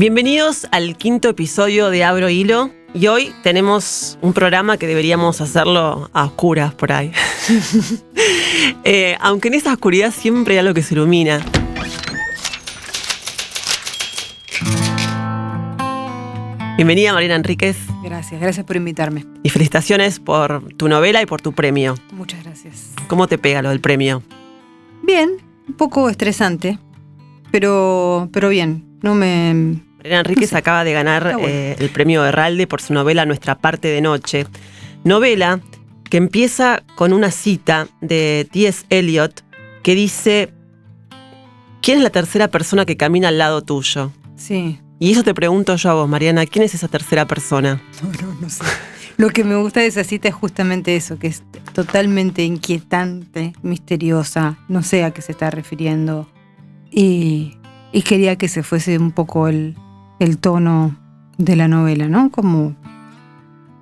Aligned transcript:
Bienvenidos 0.00 0.66
al 0.72 0.96
quinto 0.96 1.28
episodio 1.28 1.90
de 1.90 2.04
Abro 2.04 2.30
Hilo. 2.30 2.70
Y 2.94 3.08
hoy 3.08 3.34
tenemos 3.42 4.18
un 4.22 4.32
programa 4.32 4.78
que 4.78 4.86
deberíamos 4.86 5.42
hacerlo 5.42 6.08
a 6.14 6.24
oscuras 6.24 6.72
por 6.72 6.90
ahí. 6.90 7.12
Eh, 8.84 9.16
aunque 9.20 9.48
en 9.48 9.54
esa 9.54 9.74
oscuridad 9.74 10.10
siempre 10.10 10.54
hay 10.54 10.60
algo 10.60 10.72
que 10.72 10.82
se 10.82 10.94
ilumina. 10.94 11.44
Bienvenida 16.76 17.12
Mariana 17.12 17.36
Enríquez 17.36 17.76
Gracias, 18.02 18.40
gracias 18.40 18.64
por 18.64 18.76
invitarme. 18.76 19.26
y 19.42 19.50
felicitaciones 19.50 20.18
por 20.18 20.72
tu 20.74 20.88
novela 20.88 21.20
y 21.20 21.26
por 21.26 21.42
tu 21.42 21.52
premio. 21.52 21.94
Muchas 22.12 22.42
gracias. 22.42 22.92
¿Cómo 23.06 23.28
te 23.28 23.36
pega 23.36 23.60
lo 23.60 23.68
del 23.68 23.80
premio? 23.80 24.22
Bien, 25.02 25.30
un 25.68 25.74
poco 25.74 26.08
estresante, 26.08 26.78
pero, 27.50 28.30
pero 28.32 28.48
bien. 28.48 28.86
No 29.02 29.14
me. 29.14 29.89
Mariana 30.02 30.20
Enríquez 30.20 30.50
No 30.50 30.56
sé. 30.56 30.58
acaba 30.58 30.84
de 30.84 30.92
ganar 30.92 31.22
bueno. 31.34 31.46
eh, 31.48 31.76
el 31.78 31.90
premio 31.90 32.24
Herralde 32.24 32.66
por 32.66 32.80
su 32.82 32.92
novela 32.94 33.24
Nuestra 33.26 33.56
parte 33.58 33.88
de 33.88 34.00
noche. 34.00 34.46
Novela 35.04 35.60
que 36.08 36.16
empieza 36.16 36.82
con 36.96 37.12
una 37.12 37.30
cita 37.30 37.86
de 38.00 38.48
T.S. 38.50 38.84
Eliot 38.90 39.44
que 39.82 39.94
dice, 39.94 40.52
¿quién 41.82 41.98
es 41.98 42.02
la 42.02 42.10
tercera 42.10 42.48
persona 42.48 42.84
que 42.84 42.96
camina 42.96 43.28
al 43.28 43.38
lado 43.38 43.62
tuyo? 43.62 44.10
Sí. 44.36 44.80
Y 44.98 45.12
eso 45.12 45.22
te 45.22 45.34
pregunto 45.34 45.76
yo 45.76 45.90
a 45.90 45.94
vos, 45.94 46.08
Mariana, 46.08 46.44
¿quién 46.46 46.64
es 46.64 46.74
esa 46.74 46.88
tercera 46.88 47.26
persona? 47.26 47.80
No, 48.02 48.10
no, 48.26 48.40
no 48.40 48.50
sé. 48.50 48.64
Lo 49.16 49.28
que 49.30 49.44
me 49.44 49.54
gusta 49.56 49.80
de 49.80 49.86
esa 49.86 50.02
cita 50.04 50.28
es 50.28 50.34
justamente 50.34 50.96
eso, 50.96 51.18
que 51.18 51.26
es 51.28 51.42
totalmente 51.74 52.42
inquietante, 52.42 53.52
misteriosa. 53.62 54.58
No 54.68 54.82
sé 54.82 55.04
a 55.04 55.10
qué 55.12 55.22
se 55.22 55.32
está 55.32 55.50
refiriendo. 55.50 56.28
Y, 56.90 57.56
y 57.92 58.02
quería 58.02 58.36
que 58.36 58.48
se 58.48 58.62
fuese 58.62 58.98
un 58.98 59.12
poco 59.12 59.46
el, 59.48 59.76
el 60.20 60.38
tono 60.38 60.96
de 61.36 61.56
la 61.56 61.66
novela, 61.66 62.08
¿no? 62.08 62.30
Como 62.30 62.76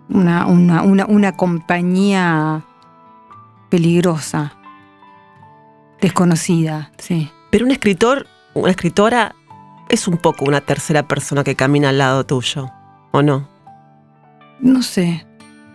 una, 0.09 0.47
una, 0.47 0.83
una, 0.83 1.05
una 1.05 1.33
compañía 1.33 2.65
peligrosa, 3.69 4.55
desconocida, 6.01 6.93
sí. 6.97 7.31
Pero 7.51 7.67
un 7.67 7.73
escritor, 7.73 8.27
una 8.55 8.71
escritora, 8.71 9.35
es 9.91 10.09
un 10.09 10.17
poco 10.17 10.47
una 10.47 10.63
tercera 10.63 11.07
persona 11.07 11.45
que 11.45 11.57
camina 11.57 11.91
al 11.91 11.99
lado 11.99 12.25
tuyo, 12.25 12.71
¿o 13.11 13.21
no? 13.21 13.47
No 14.61 14.83
sé. 14.83 15.27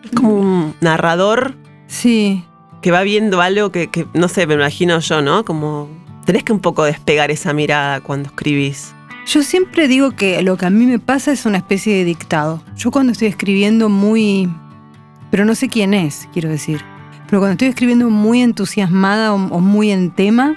Es 0.03 0.11
como 0.11 0.33
un 0.33 0.75
narrador 0.81 1.55
Sí, 1.93 2.43
que 2.81 2.89
va 2.89 3.03
viendo 3.03 3.39
algo 3.39 3.71
que, 3.71 3.87
que, 3.87 4.07
no 4.15 4.27
sé, 4.27 4.47
me 4.47 4.55
imagino 4.55 4.99
yo, 4.99 5.21
¿no? 5.21 5.45
Como 5.45 5.87
tenés 6.25 6.43
que 6.43 6.51
un 6.51 6.59
poco 6.59 6.83
despegar 6.83 7.29
esa 7.29 7.53
mirada 7.53 8.01
cuando 8.01 8.29
escribís. 8.29 8.95
Yo 9.25 9.41
siempre 9.41 9.87
digo 9.87 10.11
que 10.11 10.41
lo 10.41 10.57
que 10.57 10.65
a 10.65 10.69
mí 10.69 10.85
me 10.85 10.99
pasa 10.99 11.31
es 11.31 11.45
una 11.45 11.57
especie 11.57 11.95
de 11.95 12.03
dictado. 12.03 12.61
Yo 12.75 12.91
cuando 12.91 13.13
estoy 13.13 13.29
escribiendo 13.29 13.89
muy... 13.89 14.53
Pero 15.31 15.45
no 15.45 15.55
sé 15.55 15.69
quién 15.69 15.93
es, 15.93 16.27
quiero 16.33 16.49
decir. 16.49 16.81
Pero 17.27 17.39
cuando 17.39 17.53
estoy 17.53 17.69
escribiendo 17.69 18.09
muy 18.09 18.41
entusiasmada 18.41 19.33
o, 19.33 19.37
muy 19.37 19.91
en 19.91 20.11
tema, 20.11 20.55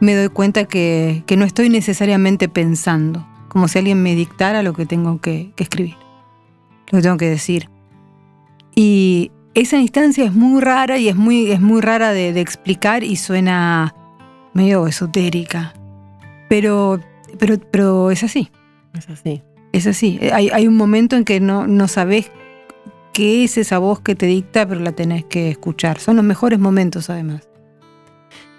me 0.00 0.14
doy 0.14 0.28
cuenta 0.28 0.64
que, 0.64 1.22
que 1.26 1.36
no 1.36 1.44
estoy 1.44 1.68
necesariamente 1.68 2.48
pensando. 2.48 3.26
Como 3.48 3.68
si 3.68 3.78
alguien 3.78 4.02
me 4.02 4.14
dictara 4.14 4.62
lo 4.62 4.74
que 4.74 4.84
tengo 4.84 5.20
que, 5.20 5.52
que 5.56 5.62
escribir. 5.62 5.96
Lo 6.90 6.98
que 6.98 7.02
tengo 7.02 7.16
que 7.16 7.28
decir. 7.28 7.70
Y 8.74 9.30
esa 9.54 9.78
instancia 9.78 10.24
es 10.24 10.34
muy 10.34 10.60
rara 10.60 10.98
y 10.98 11.08
es 11.08 11.16
muy, 11.16 11.50
es 11.52 11.60
muy 11.60 11.80
rara 11.80 12.12
de, 12.12 12.32
de 12.32 12.40
explicar 12.40 13.04
y 13.04 13.16
suena 13.16 13.94
medio 14.52 14.86
esotérica. 14.86 15.74
Pero 16.48 17.00
pero, 17.38 17.58
pero 17.70 18.10
es 18.10 18.22
así, 18.22 18.50
Es 18.94 19.08
así. 19.08 19.42
es 19.72 19.86
así. 19.86 20.18
Hay, 20.32 20.50
hay 20.50 20.66
un 20.66 20.76
momento 20.76 21.16
en 21.16 21.24
que 21.24 21.40
no, 21.40 21.66
no 21.66 21.88
sabes 21.88 22.30
qué 23.12 23.44
es 23.44 23.58
esa 23.58 23.78
voz 23.78 24.00
que 24.00 24.14
te 24.14 24.26
dicta, 24.26 24.66
pero 24.66 24.80
la 24.80 24.92
tenés 24.92 25.24
que 25.24 25.50
escuchar. 25.50 25.98
Son 25.98 26.16
los 26.16 26.24
mejores 26.24 26.58
momentos, 26.58 27.10
además. 27.10 27.48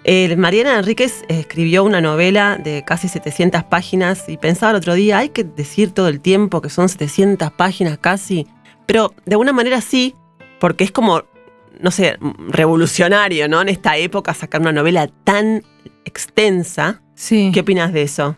Eh, 0.04 0.36
Mariana 0.36 0.78
Enríquez 0.78 1.24
escribió 1.28 1.82
una 1.82 2.02
novela 2.02 2.58
de 2.62 2.84
casi 2.86 3.08
700 3.08 3.64
páginas 3.64 4.28
y 4.28 4.36
pensaba 4.36 4.70
el 4.72 4.76
otro 4.76 4.92
día, 4.92 5.18
hay 5.18 5.30
que 5.30 5.44
decir 5.44 5.92
todo 5.92 6.08
el 6.08 6.20
tiempo 6.20 6.60
que 6.60 6.68
son 6.68 6.90
700 6.90 7.50
páginas 7.52 7.96
casi, 7.98 8.46
pero 8.84 9.14
de 9.24 9.32
alguna 9.34 9.54
manera 9.54 9.80
sí, 9.80 10.14
porque 10.60 10.84
es 10.84 10.90
como, 10.90 11.22
no 11.80 11.90
sé, 11.90 12.18
revolucionario, 12.48 13.48
¿no? 13.48 13.62
En 13.62 13.70
esta 13.70 13.96
época 13.96 14.34
sacar 14.34 14.60
una 14.60 14.72
novela 14.72 15.08
tan 15.24 15.62
extensa. 16.04 17.00
Sí. 17.14 17.50
¿Qué 17.54 17.60
opinas 17.60 17.94
de 17.94 18.02
eso? 18.02 18.36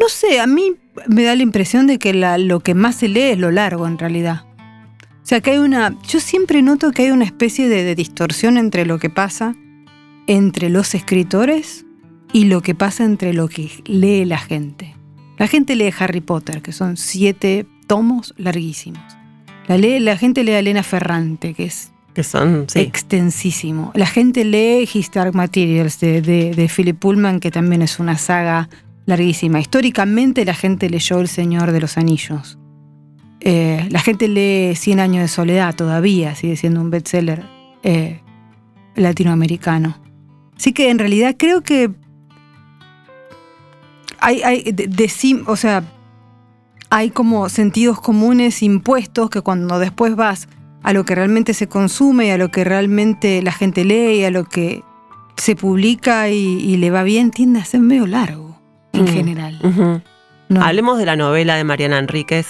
No 0.00 0.08
sé, 0.08 0.40
a 0.40 0.46
mí 0.46 0.74
me 1.08 1.24
da 1.24 1.34
la 1.34 1.42
impresión 1.42 1.86
de 1.86 1.98
que 1.98 2.14
la- 2.14 2.38
lo 2.38 2.60
que 2.60 2.74
más 2.74 2.96
se 2.96 3.08
lee 3.08 3.20
es 3.32 3.38
lo 3.38 3.50
largo, 3.50 3.86
en 3.86 3.98
realidad. 3.98 4.44
O 5.22 5.26
sea, 5.28 5.40
que 5.40 5.50
hay 5.50 5.58
una. 5.58 5.94
Yo 6.08 6.20
siempre 6.20 6.62
noto 6.62 6.90
que 6.92 7.02
hay 7.02 7.10
una 7.10 7.24
especie 7.24 7.68
de, 7.68 7.84
de 7.84 7.94
distorsión 7.94 8.56
entre 8.56 8.86
lo 8.86 8.98
que 8.98 9.10
pasa 9.10 9.54
entre 10.26 10.68
los 10.70 10.94
escritores 10.94 11.84
y 12.32 12.44
lo 12.44 12.60
que 12.62 12.74
pasa 12.74 13.04
entre 13.04 13.32
lo 13.34 13.48
que 13.48 13.70
lee 13.86 14.24
la 14.24 14.38
gente. 14.38 14.94
La 15.38 15.46
gente 15.48 15.76
lee 15.76 15.92
Harry 15.98 16.20
Potter, 16.20 16.62
que 16.62 16.72
son 16.72 16.96
siete 16.96 17.66
tomos 17.86 18.34
larguísimos. 18.36 19.02
La, 19.68 19.76
lee, 19.78 20.00
la 20.00 20.16
gente 20.16 20.44
lee 20.44 20.52
a 20.52 20.58
Elena 20.60 20.82
Ferrante, 20.82 21.54
que 21.54 21.64
es 21.64 21.92
Que 22.14 22.22
son, 22.24 22.64
sí. 22.68 22.80
extensísimo. 22.80 23.92
La 23.94 24.06
gente 24.06 24.44
lee 24.44 24.88
His 24.92 25.10
Dark 25.10 25.34
Materials 25.34 26.00
de, 26.00 26.20
de, 26.22 26.54
de 26.54 26.68
Philip 26.68 26.98
Pullman, 26.98 27.38
que 27.40 27.50
también 27.50 27.82
es 27.82 27.98
una 27.98 28.16
saga 28.18 28.68
larguísima. 29.08 29.58
Históricamente 29.58 30.44
la 30.44 30.54
gente 30.54 30.90
leyó 30.90 31.18
El 31.20 31.28
Señor 31.28 31.72
de 31.72 31.80
los 31.80 31.96
Anillos. 31.96 32.58
Eh, 33.40 33.88
la 33.90 34.00
gente 34.00 34.28
lee 34.28 34.74
Cien 34.76 35.00
Años 35.00 35.22
de 35.22 35.28
Soledad 35.28 35.74
todavía, 35.74 36.34
sigue 36.34 36.56
siendo 36.56 36.80
un 36.80 36.90
bestseller 36.90 37.42
eh, 37.82 38.20
latinoamericano. 38.96 39.96
Así 40.56 40.72
que 40.72 40.90
en 40.90 40.98
realidad 40.98 41.36
creo 41.38 41.62
que 41.62 41.90
hay, 44.20 44.42
hay 44.42 44.62
de- 44.72 45.42
o 45.46 45.56
sea, 45.56 45.84
hay 46.90 47.10
como 47.10 47.48
sentidos 47.48 48.00
comunes 48.00 48.62
impuestos 48.62 49.30
que 49.30 49.40
cuando 49.40 49.78
después 49.78 50.16
vas 50.16 50.48
a 50.82 50.92
lo 50.92 51.04
que 51.04 51.14
realmente 51.14 51.54
se 51.54 51.66
consume 51.66 52.26
y 52.26 52.30
a 52.30 52.38
lo 52.38 52.50
que 52.50 52.64
realmente 52.64 53.40
la 53.42 53.52
gente 53.52 53.84
lee 53.84 54.20
y 54.20 54.24
a 54.24 54.30
lo 54.30 54.44
que 54.44 54.82
se 55.36 55.54
publica 55.56 56.28
y, 56.28 56.36
y 56.36 56.76
le 56.76 56.90
va 56.90 57.04
bien, 57.04 57.30
tiende 57.30 57.60
a 57.60 57.64
ser 57.64 57.80
medio 57.80 58.06
largo 58.06 58.47
en 58.98 59.04
Mm. 59.04 59.08
general. 59.08 60.02
¿no? 60.48 60.62
Hablemos 60.64 60.98
de 60.98 61.06
la 61.06 61.16
novela 61.16 61.56
de 61.56 61.64
Mariana 61.64 61.98
Enríquez. 61.98 62.46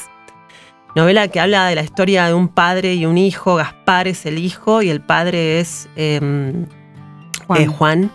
Novela 0.94 1.28
que 1.28 1.38
habla 1.40 1.66
de 1.66 1.74
la 1.74 1.82
historia 1.82 2.26
de 2.26 2.34
un 2.34 2.48
padre 2.48 2.94
y 2.94 3.06
un 3.06 3.18
hijo. 3.18 3.56
Gaspar 3.56 4.08
es 4.08 4.24
el 4.26 4.38
hijo 4.38 4.82
y 4.82 4.88
el 4.88 5.00
padre 5.00 5.60
es 5.60 5.88
em, 5.96 6.66
Juan. 7.46 7.60
eh, 7.60 7.66
Juan. 7.66 8.10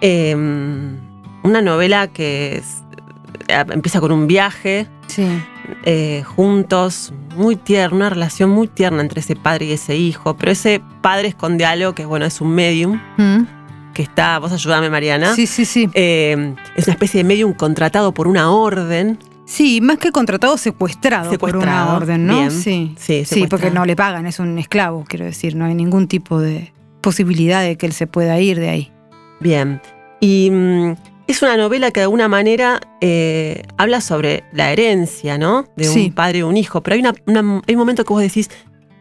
Em, 0.00 0.98
una 1.44 1.62
novela 1.62 2.08
que 2.08 2.56
es- 2.56 2.82
eh, 3.48 3.64
empieza 3.70 4.00
con 4.00 4.12
un 4.12 4.26
viaje 4.26 4.86
Sí. 5.06 5.26
eh, 5.84 6.22
juntos, 6.26 7.12
muy 7.36 7.56
tierna, 7.56 7.96
una 7.96 8.10
relación 8.10 8.50
muy 8.50 8.66
tierna 8.66 9.00
entre 9.00 9.20
ese 9.20 9.36
padre 9.36 9.66
y 9.66 9.72
ese 9.72 9.96
hijo. 9.96 10.36
Pero 10.36 10.52
ese 10.52 10.82
padre 11.02 11.28
esconde 11.28 11.64
algo 11.64 11.94
que, 11.94 12.04
bueno, 12.04 12.24
es 12.26 12.40
un 12.40 12.54
medium 12.54 13.00
Mm. 13.16 13.42
Que 13.92 14.02
está, 14.02 14.38
vos 14.38 14.52
ayúdame 14.52 14.88
Mariana, 14.90 15.34
Sí, 15.34 15.46
sí, 15.46 15.64
sí. 15.64 15.88
Eh, 15.94 16.54
es 16.76 16.86
una 16.86 16.94
especie 16.94 17.18
de 17.18 17.24
medium 17.24 17.52
contratado 17.52 18.12
por 18.12 18.26
una 18.28 18.50
orden. 18.50 19.18
Sí, 19.44 19.80
más 19.80 19.98
que 19.98 20.12
contratado, 20.12 20.56
secuestrado, 20.56 21.24
por 21.24 21.50
Secuestrado, 21.50 21.88
una 21.90 21.96
orden, 21.96 22.26
¿no? 22.26 22.34
bien. 22.38 22.50
Sí. 22.50 22.94
Sí, 22.98 23.24
Sí, 23.26 23.46
porque 23.48 23.70
no 23.70 23.84
le 23.84 23.96
pagan, 23.96 24.26
es 24.26 24.38
un 24.38 24.56
esclavo, 24.58 25.04
quiero 25.06 25.24
decir, 25.26 25.56
no 25.56 25.64
hay 25.66 25.74
ningún 25.74 26.08
tipo 26.08 26.40
de 26.40 26.72
posibilidad 27.02 27.62
de 27.62 27.76
que 27.76 27.86
él 27.86 27.92
se 27.92 28.06
pueda 28.06 28.38
ir 28.40 28.58
de 28.60 28.68
ahí. 28.70 28.92
Bien. 29.40 29.82
Y 30.20 30.50
mm, 30.50 30.92
es 31.26 31.42
una 31.42 31.56
novela 31.56 31.90
que 31.90 32.00
de 32.00 32.04
alguna 32.04 32.28
manera 32.28 32.80
eh, 33.00 33.62
habla 33.76 34.00
sobre 34.00 34.44
la 34.52 34.70
herencia, 34.72 35.36
¿no? 35.36 35.66
De 35.76 35.90
un 35.90 36.12
padre 36.12 36.38
y 36.38 36.42
un 36.42 36.56
hijo. 36.56 36.80
Pero 36.82 36.94
hay, 36.94 37.00
una, 37.00 37.12
una- 37.26 37.62
hay 37.66 37.74
un 37.74 37.78
momento 37.80 38.04
que 38.04 38.12
vos 38.12 38.22
decís, 38.22 38.48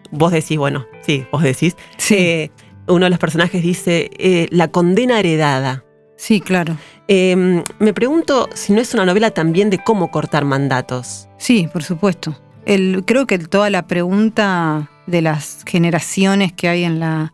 vos 0.10 0.32
decís, 0.32 0.58
bueno, 0.58 0.86
sí, 1.06 1.26
vos 1.32 1.44
decís, 1.44 1.78
Sí, 1.98 2.16
eh, 2.18 2.52
uno 2.94 3.06
de 3.06 3.10
los 3.10 3.20
personajes 3.20 3.62
dice, 3.62 4.10
eh, 4.18 4.48
la 4.52 4.70
condena 4.70 5.20
heredada. 5.20 5.84
sí, 6.16 6.42
claro. 6.42 6.78
Eh, 7.08 7.64
me 7.80 7.94
pregunto 7.94 8.48
si 8.54 8.72
no 8.72 8.80
es 8.80 8.94
una 8.94 9.06
novela 9.06 9.32
también 9.32 9.70
de 9.70 9.80
cómo 9.80 10.12
cortar 10.12 10.46
mandatos. 10.46 11.28
Sí, 11.38 11.68
por 11.74 11.84
supuesto. 11.84 12.40
El, 12.66 13.04
creo 13.06 13.28
que 13.28 13.38
toda 13.40 13.70
la 13.70 13.88
pregunta 13.88 14.90
de 15.08 15.22
las 15.22 15.64
generaciones 15.66 16.54
que 16.54 16.70
hay 16.70 16.84
en 16.84 17.00
la, 17.00 17.34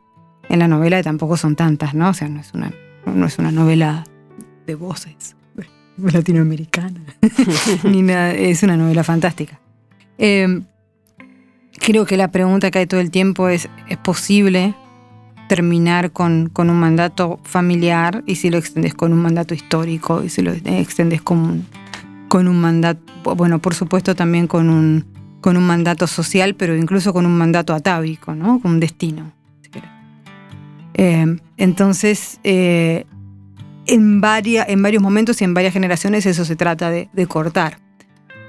en 0.49 0.59
la 0.59 0.67
novela, 0.67 0.97
que 0.97 1.03
tampoco 1.03 1.37
son 1.37 1.55
tantas, 1.55 1.93
¿no? 1.93 2.09
O 2.09 2.13
sea, 2.13 2.27
no 2.29 2.39
es 2.39 2.53
una, 2.53 2.73
no 3.05 3.25
es 3.25 3.37
una 3.37 3.51
novela 3.51 4.05
de 4.65 4.75
voces 4.75 5.35
latinoamericana, 5.97 7.01
ni 7.83 8.01
nada, 8.01 8.31
es 8.31 8.63
una 8.63 8.77
novela 8.77 9.03
fantástica. 9.03 9.59
Eh, 10.17 10.61
creo 11.79 12.05
que 12.05 12.17
la 12.17 12.31
pregunta 12.31 12.71
que 12.71 12.79
hay 12.79 12.87
todo 12.87 12.99
el 12.99 13.11
tiempo 13.11 13.49
es, 13.49 13.69
¿es 13.89 13.97
posible 13.97 14.75
terminar 15.47 16.11
con, 16.11 16.49
con, 16.49 16.69
un 16.69 16.79
mandato 16.79 17.39
familiar 17.43 18.23
y 18.25 18.35
si 18.35 18.49
lo 18.49 18.57
extendes 18.57 18.93
con 18.93 19.13
un 19.13 19.19
mandato 19.19 19.53
histórico 19.53 20.23
y 20.23 20.29
si 20.29 20.41
lo 20.41 20.51
extendes 20.51 21.21
con, 21.21 21.65
con 22.27 22.47
un 22.47 22.59
mandato, 22.59 23.01
bueno, 23.35 23.59
por 23.59 23.73
supuesto 23.73 24.15
también 24.15 24.47
con 24.47 24.69
un, 24.69 25.05
con 25.41 25.57
un 25.57 25.65
mandato 25.65 26.07
social, 26.07 26.55
pero 26.55 26.75
incluso 26.75 27.13
con 27.13 27.25
un 27.25 27.37
mandato 27.37 27.73
atávico, 27.73 28.35
¿no? 28.35 28.59
Con 28.59 28.71
un 28.71 28.79
destino. 28.79 29.31
Eh, 30.93 31.37
entonces, 31.57 32.39
eh, 32.43 33.05
en, 33.85 34.21
en 34.23 34.81
varios 34.81 35.03
momentos 35.03 35.41
y 35.41 35.43
en 35.43 35.53
varias 35.53 35.73
generaciones 35.73 36.25
eso 36.25 36.43
se 36.43 36.55
trata 36.55 36.89
de, 36.89 37.09
de, 37.13 37.27
cortar. 37.27 37.79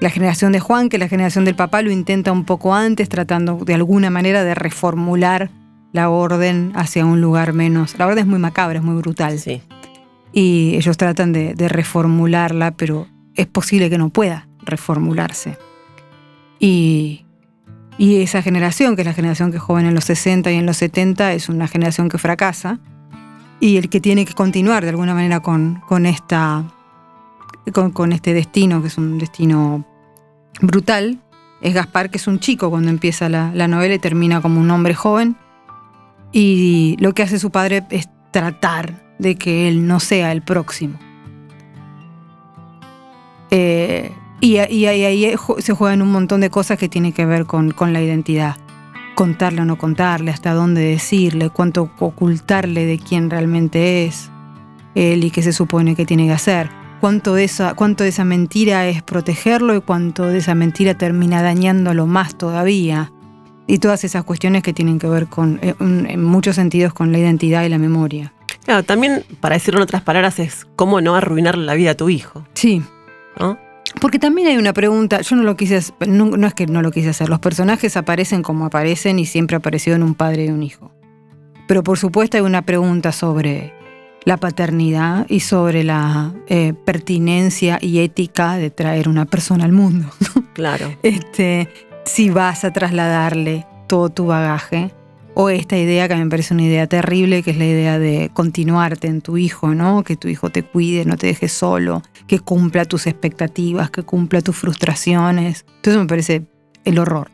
La 0.00 0.10
generación 0.10 0.52
de 0.52 0.60
Juan, 0.60 0.88
que 0.88 0.96
la 0.96 1.08
generación 1.08 1.44
del 1.44 1.56
papá, 1.56 1.82
lo 1.82 1.90
intenta 1.90 2.32
un 2.32 2.44
poco 2.44 2.74
antes, 2.74 3.08
tratando 3.08 3.58
de 3.64 3.74
alguna 3.74 4.10
manera 4.10 4.44
de 4.44 4.54
reformular 4.54 5.50
la 5.92 6.10
orden 6.10 6.72
hacia 6.74 7.06
un 7.06 7.20
lugar 7.20 7.52
menos. 7.52 7.98
La 7.98 8.06
orden 8.06 8.20
es 8.20 8.26
muy 8.26 8.38
macabra, 8.38 8.78
es 8.78 8.84
muy 8.84 8.96
brutal. 8.96 9.38
Sí. 9.38 9.62
Y 10.32 10.74
ellos 10.76 10.96
tratan 10.96 11.32
de, 11.32 11.54
de 11.54 11.68
reformularla, 11.68 12.72
pero 12.72 13.06
es 13.34 13.46
posible 13.46 13.88
que 13.88 13.98
no 13.98 14.10
pueda 14.10 14.48
reformularse. 14.60 15.56
Y, 16.58 17.24
y, 17.96 18.16
esa 18.16 18.42
generación, 18.42 18.96
que 18.96 19.02
es 19.02 19.06
la 19.06 19.14
generación 19.14 19.50
que 19.50 19.56
es 19.56 19.62
joven 19.62 19.86
en 19.86 19.94
los 19.94 20.04
60 20.04 20.50
y 20.52 20.56
en 20.56 20.66
los 20.66 20.76
70, 20.76 21.32
es 21.32 21.48
una 21.48 21.68
generación 21.68 22.08
que 22.08 22.18
fracasa. 22.18 22.78
Y 23.60 23.76
el 23.76 23.88
que 23.88 24.00
tiene 24.00 24.24
que 24.24 24.34
continuar 24.34 24.84
de 24.84 24.90
alguna 24.90 25.14
manera 25.14 25.40
con, 25.40 25.82
con, 25.88 26.06
esta, 26.06 26.64
con, 27.72 27.90
con 27.90 28.12
este 28.12 28.34
destino, 28.34 28.82
que 28.82 28.88
es 28.88 28.98
un 28.98 29.18
destino 29.18 29.84
brutal, 30.60 31.20
es 31.60 31.74
Gaspar, 31.74 32.10
que 32.10 32.18
es 32.18 32.28
un 32.28 32.38
chico 32.38 32.70
cuando 32.70 32.90
empieza 32.90 33.28
la, 33.28 33.50
la 33.52 33.66
novela 33.66 33.94
y 33.94 33.98
termina 33.98 34.40
como 34.40 34.60
un 34.60 34.70
hombre 34.70 34.94
joven 34.94 35.36
y 36.32 36.96
lo 37.00 37.14
que 37.14 37.22
hace 37.22 37.38
su 37.38 37.50
padre 37.50 37.84
es 37.90 38.08
tratar 38.30 39.02
de 39.18 39.36
que 39.36 39.68
él 39.68 39.86
no 39.86 40.00
sea 40.00 40.32
el 40.32 40.42
próximo. 40.42 40.98
Eh, 43.50 44.12
y, 44.40 44.58
ahí 44.58 45.34
se 45.58 45.72
juegan 45.72 46.02
un 46.02 46.12
montón 46.12 46.40
de 46.40 46.50
cosas 46.50 46.78
que 46.78 46.88
tienen 46.88 47.12
que 47.12 47.26
ver 47.26 47.46
con, 47.46 47.72
con, 47.72 47.92
la 47.92 48.00
identidad. 48.00 48.56
Contarle 49.14 49.62
o 49.62 49.64
no 49.64 49.78
contarle, 49.78 50.30
hasta 50.30 50.52
dónde 50.52 50.82
decirle, 50.82 51.50
cuánto 51.50 51.90
ocultarle 51.98 52.86
de 52.86 52.98
quién 52.98 53.30
realmente 53.30 54.04
es 54.04 54.30
él 54.94 55.24
y 55.24 55.30
qué 55.30 55.42
se 55.42 55.52
supone 55.52 55.96
que 55.96 56.06
tiene 56.06 56.26
que 56.26 56.32
hacer. 56.32 56.70
Cuánto 57.00 57.34
de, 57.34 57.44
esa, 57.44 57.74
cuánto 57.74 58.04
de 58.04 58.10
esa 58.10 58.24
mentira 58.24 58.86
es 58.86 59.02
protegerlo 59.02 59.74
y 59.74 59.80
cuánto 59.80 60.26
de 60.26 60.38
esa 60.38 60.54
mentira 60.54 60.94
termina 60.94 61.42
dañándolo 61.42 62.06
más 62.06 62.36
todavía 62.36 63.12
y 63.68 63.78
todas 63.78 64.02
esas 64.02 64.24
cuestiones 64.24 64.64
que 64.64 64.72
tienen 64.72 64.98
que 64.98 65.06
ver 65.06 65.28
con, 65.28 65.60
eh, 65.62 65.74
en 65.78 66.24
muchos 66.24 66.56
sentidos, 66.56 66.92
con 66.92 67.12
la 67.12 67.18
identidad 67.18 67.62
y 67.62 67.68
la 67.68 67.78
memoria. 67.78 68.32
Claro, 68.64 68.82
también, 68.82 69.22
para 69.40 69.54
decirlo 69.54 69.78
en 69.78 69.84
otras 69.84 70.02
palabras, 70.02 70.40
es 70.40 70.66
cómo 70.74 71.00
no 71.00 71.14
arruinar 71.14 71.56
la 71.56 71.74
vida 71.74 71.92
a 71.92 71.94
tu 71.94 72.08
hijo. 72.08 72.44
Sí. 72.54 72.82
¿No? 73.38 73.58
Porque 74.00 74.18
también 74.18 74.48
hay 74.48 74.56
una 74.56 74.72
pregunta, 74.72 75.20
yo 75.20 75.36
no 75.36 75.42
lo 75.42 75.56
quise, 75.56 75.80
no, 76.06 76.26
no 76.26 76.46
es 76.46 76.54
que 76.54 76.66
no 76.66 76.82
lo 76.82 76.90
quise 76.90 77.10
hacer, 77.10 77.28
los 77.28 77.38
personajes 77.38 77.96
aparecen 77.96 78.42
como 78.42 78.66
aparecen 78.66 79.18
y 79.18 79.26
siempre 79.26 79.56
apareció 79.56 79.94
en 79.94 80.02
un 80.02 80.14
padre 80.14 80.46
y 80.46 80.48
un 80.48 80.62
hijo. 80.62 80.90
Pero 81.66 81.82
por 81.82 81.98
supuesto 81.98 82.36
hay 82.36 82.42
una 82.42 82.62
pregunta 82.62 83.12
sobre 83.12 83.74
la 84.24 84.36
paternidad 84.36 85.26
y 85.28 85.40
sobre 85.40 85.84
la 85.84 86.34
eh, 86.48 86.74
pertinencia 86.84 87.78
y 87.80 88.00
ética 88.00 88.56
de 88.56 88.70
traer 88.70 89.08
una 89.08 89.24
persona 89.24 89.64
al 89.64 89.72
mundo. 89.72 90.08
Claro. 90.54 90.92
Este, 91.04 91.68
si 92.08 92.30
vas 92.30 92.64
a 92.64 92.72
trasladarle 92.72 93.66
todo 93.86 94.08
tu 94.08 94.26
bagaje 94.26 94.92
o 95.34 95.50
esta 95.50 95.78
idea 95.78 96.08
que 96.08 96.16
me 96.16 96.26
parece 96.28 96.54
una 96.54 96.64
idea 96.64 96.86
terrible, 96.88 97.42
que 97.42 97.52
es 97.52 97.58
la 97.58 97.66
idea 97.66 97.98
de 97.98 98.30
continuarte 98.32 99.06
en 99.06 99.20
tu 99.20 99.36
hijo, 99.36 99.74
¿no? 99.74 100.02
Que 100.02 100.16
tu 100.16 100.26
hijo 100.26 100.50
te 100.50 100.64
cuide, 100.64 101.04
no 101.04 101.16
te 101.16 101.28
deje 101.28 101.48
solo, 101.48 102.02
que 102.26 102.40
cumpla 102.40 102.86
tus 102.86 103.06
expectativas, 103.06 103.90
que 103.90 104.02
cumpla 104.02 104.40
tus 104.40 104.56
frustraciones. 104.56 105.64
Entonces 105.76 106.00
me 106.02 106.08
parece 106.08 106.46
el 106.84 106.98
horror. 106.98 107.30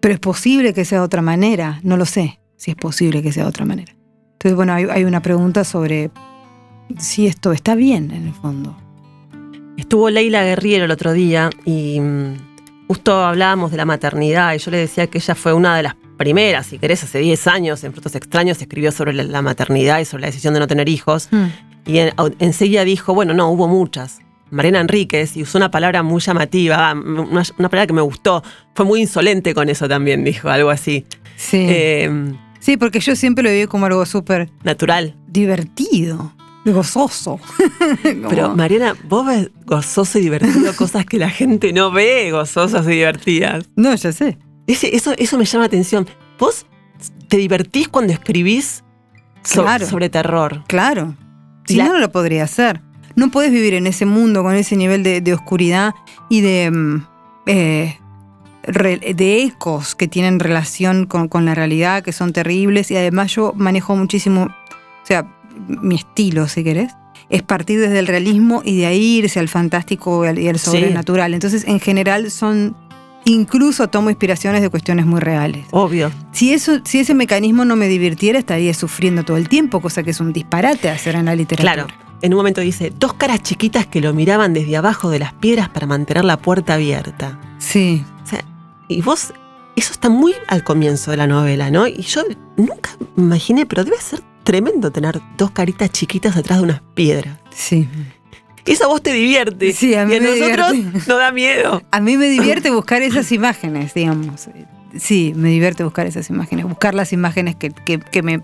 Pero 0.00 0.14
es 0.14 0.20
posible 0.20 0.72
que 0.72 0.84
sea 0.84 1.00
de 1.00 1.04
otra 1.04 1.20
manera, 1.20 1.80
no 1.82 1.96
lo 1.96 2.06
sé 2.06 2.40
si 2.56 2.70
es 2.70 2.76
posible 2.76 3.22
que 3.22 3.32
sea 3.32 3.42
de 3.42 3.50
otra 3.50 3.66
manera. 3.66 3.94
Entonces, 4.32 4.54
bueno, 4.54 4.72
hay, 4.72 4.84
hay 4.84 5.04
una 5.04 5.20
pregunta 5.20 5.64
sobre 5.64 6.10
si 6.98 7.26
esto 7.26 7.52
está 7.52 7.74
bien 7.74 8.10
en 8.12 8.28
el 8.28 8.32
fondo. 8.32 8.76
Estuvo 9.76 10.08
Leila 10.08 10.44
Guerriero 10.44 10.84
el 10.86 10.90
otro 10.90 11.12
día 11.12 11.50
y 11.66 12.00
mm, 12.00 12.45
justo 12.86 13.24
hablábamos 13.24 13.70
de 13.70 13.76
la 13.76 13.84
maternidad 13.84 14.54
y 14.54 14.58
yo 14.58 14.70
le 14.70 14.78
decía 14.78 15.06
que 15.06 15.18
ella 15.18 15.34
fue 15.34 15.52
una 15.52 15.76
de 15.76 15.82
las 15.82 15.96
primeras, 16.16 16.66
si 16.66 16.78
querés, 16.78 17.02
hace 17.04 17.18
10 17.18 17.46
años, 17.46 17.84
en 17.84 17.92
Frutos 17.92 18.14
Extraños, 18.14 18.60
escribió 18.60 18.92
sobre 18.92 19.12
la, 19.12 19.42
maternidad 19.42 20.00
y 20.00 20.04
sobre 20.04 20.22
la 20.22 20.26
decisión 20.28 20.54
de 20.54 20.60
no 20.60 20.66
tener 20.66 20.88
hijos. 20.88 21.28
Hmm. 21.30 21.46
Y 21.84 21.98
en, 21.98 22.12
enseguida 22.38 22.84
dijo, 22.84 23.14
bueno, 23.14 23.34
no, 23.34 23.50
hubo 23.50 23.68
muchas. 23.68 24.18
Mariana 24.50 24.80
Enríquez, 24.80 25.36
y 25.36 25.42
usó 25.42 25.58
una 25.58 25.70
palabra 25.70 26.02
muy 26.02 26.20
llamativa, 26.20 26.92
una, 26.94 27.42
una, 27.58 27.68
palabra 27.68 27.86
que 27.86 27.92
me 27.92 28.00
gustó. 28.00 28.42
Fue 28.74 28.84
muy 28.84 29.00
insolente 29.00 29.54
con 29.54 29.68
eso 29.68 29.88
también, 29.88 30.24
dijo, 30.24 30.48
algo 30.48 30.70
así. 30.70 31.04
Sí. 31.36 31.66
Eh, 31.68 32.34
sí, 32.60 32.76
porque 32.76 33.00
yo 33.00 33.14
siempre 33.16 33.44
lo 33.44 33.50
vi 33.50 33.66
como 33.66 33.86
algo 33.86 34.06
súper... 34.06 34.48
Natural. 34.62 35.16
Divertido 35.26 36.32
gozoso. 36.72 37.38
Pero 38.28 38.54
Mariana, 38.56 38.94
vos 39.08 39.26
ves 39.26 39.50
gozoso 39.64 40.18
y 40.18 40.22
divertido 40.22 40.72
cosas 40.76 41.04
que 41.06 41.18
la 41.18 41.30
gente 41.30 41.72
no 41.72 41.90
ve 41.90 42.30
gozosas 42.32 42.86
y 42.86 42.90
divertidas. 42.90 43.68
No, 43.76 43.94
ya 43.94 44.12
sé. 44.12 44.38
Ese, 44.66 44.94
eso, 44.96 45.14
eso 45.16 45.38
me 45.38 45.44
llama 45.44 45.62
la 45.62 45.66
atención. 45.66 46.06
¿Vos 46.38 46.66
te 47.28 47.36
divertís 47.36 47.88
cuando 47.88 48.12
escribís 48.12 48.82
so, 49.42 49.62
Claro. 49.62 49.86
sobre 49.86 50.08
terror? 50.08 50.64
Claro. 50.66 51.14
Si 51.66 51.76
La- 51.76 51.84
no, 51.86 51.92
no 51.94 51.98
lo 52.00 52.10
podría 52.10 52.44
hacer. 52.44 52.80
No 53.14 53.30
podés 53.30 53.50
vivir 53.50 53.74
en 53.74 53.86
ese 53.86 54.04
mundo 54.06 54.42
con 54.42 54.54
ese 54.54 54.76
nivel 54.76 55.02
de, 55.02 55.20
de 55.20 55.32
oscuridad 55.34 55.94
y 56.28 56.40
de, 56.42 56.70
mm, 56.70 57.06
eh, 57.46 57.96
de 58.66 59.42
ecos 59.42 59.94
que 59.94 60.08
tienen 60.08 60.40
relación 60.40 61.06
con, 61.06 61.28
con 61.28 61.44
la 61.44 61.54
realidad, 61.54 62.02
que 62.02 62.12
son 62.12 62.32
terribles. 62.32 62.90
Y 62.90 62.96
además 62.96 63.32
yo 63.34 63.52
manejo 63.56 63.96
muchísimo, 63.96 64.42
o 64.44 65.06
sea, 65.06 65.32
mi 65.66 65.94
estilo, 65.96 66.48
si 66.48 66.62
querés, 66.64 66.92
es 67.28 67.42
partir 67.42 67.80
desde 67.80 67.98
el 67.98 68.06
realismo 68.06 68.62
y 68.64 68.76
de 68.78 68.86
ahí 68.86 69.18
irse 69.18 69.40
al 69.40 69.48
fantástico 69.48 70.24
y 70.24 70.28
al, 70.28 70.38
y 70.38 70.48
al 70.48 70.58
Sí. 70.58 70.66
sobrenatural. 70.70 71.34
Entonces, 71.34 71.64
en 71.66 71.80
general, 71.80 72.30
son... 72.30 72.76
Incluso 73.28 73.88
tomo 73.88 74.08
inspiraciones 74.08 74.62
de 74.62 74.70
cuestiones 74.70 75.04
muy 75.04 75.18
reales. 75.18 75.66
Obvio. 75.72 76.12
Si, 76.30 76.52
eso, 76.52 76.78
si 76.84 77.00
ese 77.00 77.12
mecanismo 77.12 77.64
no 77.64 77.74
me 77.74 77.88
divirtiera, 77.88 78.38
estaría 78.38 78.72
sufriendo 78.72 79.24
todo 79.24 79.36
el 79.36 79.48
tiempo, 79.48 79.80
cosa 79.80 80.04
que 80.04 80.10
es 80.12 80.20
un 80.20 80.32
disparate 80.32 80.88
hacer 80.90 81.16
en 81.16 81.24
la 81.24 81.34
literatura. 81.34 81.72
Claro. 81.84 81.88
En 82.22 82.32
un 82.32 82.36
momento 82.38 82.60
dice, 82.60 82.92
dos 82.96 83.14
caras 83.14 83.42
chiquitas 83.42 83.84
que 83.88 84.00
lo 84.00 84.14
miraban 84.14 84.52
desde 84.54 84.76
abajo 84.76 85.10
de 85.10 85.18
las 85.18 85.32
piedras 85.32 85.68
para 85.70 85.88
mantener 85.88 86.24
la 86.24 86.36
puerta 86.36 86.74
abierta. 86.74 87.40
Sí. 87.58 88.04
O 88.22 88.26
sea, 88.28 88.44
y 88.86 89.02
vos, 89.02 89.32
eso 89.74 89.92
está 89.92 90.08
muy 90.08 90.32
al 90.46 90.62
comienzo 90.62 91.10
de 91.10 91.16
la 91.16 91.26
novela, 91.26 91.68
¿no? 91.72 91.88
Y 91.88 92.02
yo 92.02 92.22
nunca 92.56 92.90
imaginé, 93.16 93.66
pero 93.66 93.82
debe 93.82 94.00
ser 94.00 94.22
tremendo 94.46 94.92
tener 94.92 95.20
dos 95.36 95.50
caritas 95.50 95.90
chiquitas 95.90 96.36
atrás 96.36 96.58
de 96.60 96.64
unas 96.64 96.80
piedras. 96.94 97.36
Sí. 97.52 97.88
Eso 98.64 98.84
a 98.84 98.86
vos 98.86 99.02
te 99.02 99.12
divierte. 99.12 99.72
Sí, 99.72 99.94
a 99.96 100.06
mí 100.06 100.14
y 100.14 100.16
a 100.16 100.20
me 100.20 100.26
nosotros 100.38 100.72
divierte. 100.72 100.98
nos 101.08 101.18
da 101.18 101.32
miedo. 101.32 101.82
A 101.90 102.00
mí 102.00 102.16
me 102.16 102.28
divierte 102.28 102.70
buscar 102.70 103.02
esas 103.02 103.30
imágenes, 103.32 103.92
digamos. 103.92 104.48
Sí, 104.96 105.32
me 105.34 105.48
divierte 105.48 105.82
buscar 105.82 106.06
esas 106.06 106.30
imágenes. 106.30 106.64
Buscar 106.64 106.94
las 106.94 107.12
imágenes 107.12 107.56
que, 107.56 107.70
que, 107.70 107.98
que 107.98 108.22
me, 108.22 108.40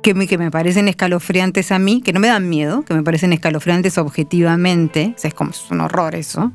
que, 0.00 0.14
me, 0.14 0.28
que 0.28 0.38
me 0.38 0.52
parecen 0.52 0.86
escalofriantes 0.86 1.72
a 1.72 1.80
mí, 1.80 2.02
que 2.02 2.12
no 2.12 2.20
me 2.20 2.28
dan 2.28 2.48
miedo, 2.48 2.82
que 2.84 2.94
me 2.94 3.02
parecen 3.02 3.32
escalofriantes 3.32 3.98
objetivamente. 3.98 5.12
O 5.16 5.18
sea, 5.18 5.28
es 5.28 5.34
como 5.34 5.50
es 5.50 5.64
un 5.70 5.80
horror 5.80 6.14
eso. 6.14 6.52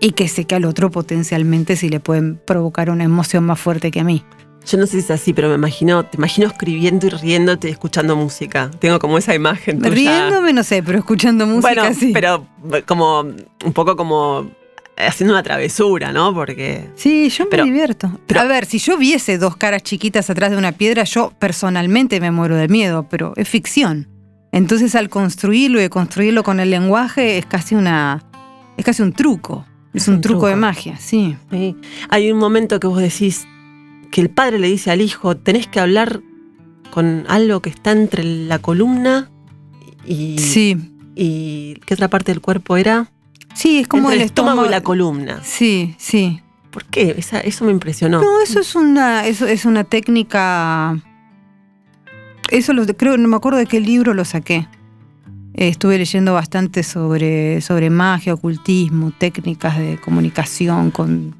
Y 0.00 0.12
que 0.12 0.26
sé 0.28 0.46
que 0.46 0.54
al 0.54 0.64
otro 0.64 0.90
potencialmente 0.90 1.76
sí 1.76 1.90
le 1.90 2.00
pueden 2.00 2.40
provocar 2.46 2.88
una 2.90 3.04
emoción 3.04 3.44
más 3.44 3.60
fuerte 3.60 3.90
que 3.90 4.00
a 4.00 4.04
mí. 4.04 4.24
Yo 4.66 4.78
no 4.78 4.86
sé 4.86 4.92
si 4.92 4.98
es 4.98 5.10
así, 5.10 5.32
pero 5.32 5.48
me 5.48 5.54
imagino, 5.54 6.04
te 6.04 6.16
imagino 6.16 6.48
escribiendo 6.48 7.06
y 7.06 7.10
riéndote 7.10 7.68
y 7.68 7.70
escuchando 7.70 8.16
música. 8.16 8.70
Tengo 8.80 8.98
como 8.98 9.16
esa 9.18 9.34
imagen 9.34 9.78
tuya. 9.78 9.90
Riéndome, 9.90 10.52
no 10.52 10.64
sé, 10.64 10.82
pero 10.82 10.98
escuchando 10.98 11.46
música 11.46 11.82
bueno, 11.82 11.94
sí. 11.94 12.10
pero 12.12 12.46
como 12.86 13.20
un 13.20 13.72
poco 13.72 13.96
como 13.96 14.50
haciendo 14.96 15.34
una 15.34 15.42
travesura, 15.42 16.10
¿no? 16.12 16.34
Porque 16.34 16.88
Sí, 16.96 17.28
yo 17.28 17.44
me 17.44 17.50
Pero- 17.50 17.64
divierto. 17.64 18.10
pero- 18.26 18.40
a 18.40 18.44
ver, 18.44 18.64
si 18.66 18.78
yo 18.78 18.96
viese 18.96 19.38
dos 19.38 19.56
caras 19.56 19.82
chiquitas 19.84 20.30
atrás 20.30 20.50
de 20.50 20.56
una 20.56 20.72
piedra, 20.72 21.04
yo 21.04 21.32
personalmente 21.38 22.18
me 22.20 22.30
muero 22.30 22.56
de 22.56 22.66
miedo, 22.68 23.06
pero 23.08 23.34
es 23.36 23.48
ficción. 23.48 24.08
Entonces 24.52 24.94
al 24.94 25.08
construirlo 25.10 25.82
y 25.82 25.88
construirlo 25.90 26.42
con 26.42 26.58
el 26.60 26.70
lenguaje 26.70 27.38
es 27.38 27.46
casi 27.46 27.74
una. 27.74 28.24
es 28.76 28.84
casi 28.84 29.02
un 29.02 29.12
truco. 29.12 29.64
Es, 29.94 30.02
Es 30.02 30.08
un, 30.08 30.20
truco, 30.20 30.46
de 30.46 30.56
magia, 30.56 30.96
sí. 30.98 31.36
sí, 31.50 31.74
hay 32.10 32.30
un 32.30 32.38
momento 32.38 32.78
que 32.80 32.86
vos 32.86 33.00
decís 33.00 33.46
que 34.10 34.20
el 34.20 34.30
padre 34.30 34.58
le 34.58 34.68
dice 34.68 34.90
al 34.90 35.00
hijo, 35.00 35.36
tenés 35.36 35.66
que 35.66 35.80
hablar 35.80 36.20
con 36.90 37.24
algo 37.28 37.60
que 37.60 37.70
está 37.70 37.92
entre 37.92 38.24
la 38.24 38.58
columna 38.58 39.30
y, 40.06 40.38
Sí. 40.38 40.76
y 41.14 41.74
¿qué 41.86 41.94
otra 41.94 42.08
parte 42.08 42.32
del 42.32 42.40
cuerpo 42.40 42.76
era? 42.76 43.10
Sí, 43.54 43.78
es 43.78 43.88
como 43.88 44.04
Entre 44.04 44.16
el 44.16 44.20
el 44.22 44.26
estómago 44.26 44.52
estómago. 44.62 44.68
y 44.68 44.70
la 44.70 44.80
columna. 44.82 45.40
Sí, 45.42 45.94
sí. 45.98 46.40
¿Por 46.70 46.84
qué? 46.84 47.14
Esa- 47.18 47.40
eso 47.40 47.64
me 47.64 47.72
impresionó. 47.72 48.20
No, 48.20 48.40
eso 48.42 48.60
es 48.60 48.74
una, 48.74 49.26
eso 49.26 49.46
es 49.46 49.64
una 49.64 49.84
técnica 49.84 51.02
eso 52.50 52.72
lo, 52.72 52.86
creo, 52.86 53.16
no 53.16 53.26
me 53.28 53.36
acuerdo 53.36 53.58
de 53.58 53.66
qué 53.66 53.80
libro 53.80 54.14
lo 54.14 54.24
saqué. 54.24 54.68
Eh, 55.54 55.68
estuve 55.68 55.98
leyendo 55.98 56.32
bastante 56.34 56.82
sobre, 56.84 57.60
sobre 57.60 57.90
magia, 57.90 58.34
ocultismo, 58.34 59.10
técnicas 59.18 59.78
de 59.78 59.98
comunicación 59.98 60.90
con 60.92 61.34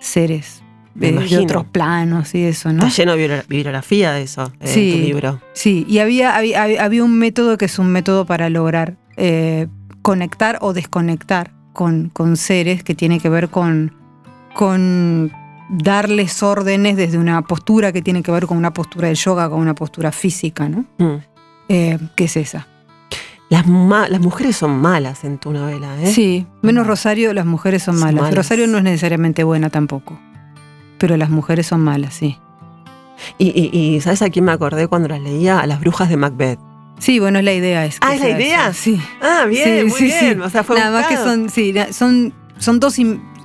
seres 0.00 0.62
Eh, 1.00 1.12
de 1.28 1.38
otros 1.38 1.64
planos 1.64 2.34
y 2.34 2.44
eso, 2.44 2.72
¿no? 2.72 2.86
Está 2.86 3.02
lleno 3.02 3.12
de 3.16 3.18
biblio- 3.18 3.44
bibliografía 3.48 4.12
de 4.12 4.22
eso, 4.22 4.52
en 4.60 4.68
Sí. 4.68 4.92
tu 4.92 4.98
libro. 5.06 5.40
Sí, 5.52 5.84
y 5.88 5.98
había, 5.98 6.36
había, 6.36 6.62
había 6.84 7.02
un 7.04 7.18
método 7.18 7.58
que 7.58 7.64
es 7.64 7.78
un 7.78 7.88
método 7.88 8.24
para 8.26 8.48
lograr 8.48 8.96
eh, 9.16 9.66
conectar 10.02 10.58
o 10.60 10.72
desconectar 10.72 11.52
con, 11.72 12.10
con 12.10 12.36
seres 12.36 12.84
que 12.84 12.94
tiene 12.94 13.18
que 13.18 13.28
ver 13.28 13.48
con, 13.48 13.92
con 14.54 15.32
darles 15.68 16.42
órdenes 16.42 16.96
desde 16.96 17.18
una 17.18 17.42
postura 17.42 17.92
que 17.92 18.02
tiene 18.02 18.22
que 18.22 18.30
ver 18.30 18.46
con 18.46 18.56
una 18.56 18.72
postura 18.72 19.08
del 19.08 19.16
yoga, 19.16 19.48
con 19.50 19.60
una 19.60 19.74
postura 19.74 20.12
física, 20.12 20.68
¿no? 20.68 20.84
Mm. 20.98 21.16
Eh, 21.68 21.98
¿Qué 22.16 22.24
es 22.24 22.36
esa? 22.36 22.68
Las, 23.50 23.66
las 23.66 24.20
mujeres 24.20 24.56
son 24.56 24.78
malas 24.80 25.24
en 25.24 25.38
tu 25.38 25.52
novela, 25.52 26.00
¿eh? 26.00 26.06
Sí, 26.06 26.46
menos 26.62 26.86
Rosario, 26.86 27.32
las 27.34 27.46
mujeres 27.46 27.82
son 27.82 27.94
Son 27.96 28.04
malas. 28.04 28.22
malas. 28.22 28.34
Rosario 28.36 28.66
no 28.66 28.78
es 28.78 28.84
necesariamente 28.84 29.44
buena 29.44 29.70
tampoco, 29.70 30.18
pero 30.98 31.16
las 31.16 31.30
mujeres 31.30 31.66
son 31.66 31.80
malas, 31.80 32.14
sí. 32.14 32.38
Y, 33.38 33.46
y- 33.48 33.70
y 33.96 34.00
¿sabes 34.00 34.22
a 34.22 34.30
quién 34.30 34.44
me 34.44 34.52
acordé 34.52 34.88
cuando 34.88 35.08
las 35.08 35.20
leía? 35.20 35.60
A 35.60 35.66
las 35.66 35.80
brujas 35.80 36.08
de 36.08 36.16
Macbeth. 36.16 36.58
Sí, 36.98 37.18
bueno, 37.20 37.38
es 37.38 37.44
la 37.44 37.52
idea. 37.52 37.84
Es 37.84 37.98
que 38.00 38.06
Ah, 38.06 38.14
¿es 38.14 38.20
la 38.20 38.30
idea? 38.30 38.68
eso, 38.68 38.72
Sí. 38.82 39.00
Ah, 39.20 39.44
bien, 39.48 39.80
Sí, 39.80 39.84
muy 39.84 39.98
sí, 39.98 40.04
bien. 40.06 40.34
sí. 40.36 40.40
O 40.40 40.50
sea, 40.50 40.62
fue 40.64 40.78
Nada 40.78 40.90
más 41.00 41.06
que 41.08 41.16
son, 41.16 41.48
sí, 41.50 41.74
son, 41.90 42.32
son 42.58 42.80
dos, 42.80 42.96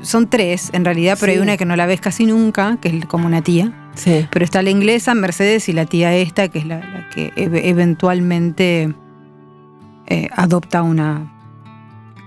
son 0.01 0.29
tres 0.29 0.69
en 0.73 0.85
realidad, 0.85 1.17
pero 1.19 1.31
hay 1.31 1.39
una 1.39 1.57
que 1.57 1.65
no 1.65 1.75
la 1.75 1.85
ves 1.85 1.99
casi 2.01 2.25
nunca, 2.25 2.77
que 2.81 2.89
es 2.89 3.05
como 3.05 3.25
una 3.25 3.41
tía. 3.41 3.73
Sí. 3.95 4.27
Pero 4.31 4.45
está 4.45 4.61
la 4.61 4.69
inglesa, 4.69 5.13
Mercedes, 5.15 5.67
y 5.67 5.73
la 5.73 5.85
tía 5.85 6.13
esta, 6.15 6.47
que 6.47 6.59
es 6.59 6.65
la, 6.65 6.77
la 6.79 7.09
que 7.09 7.33
ev- 7.35 7.61
eventualmente 7.63 8.93
eh, 10.07 10.29
adopta 10.35 10.81
una, 10.83 11.31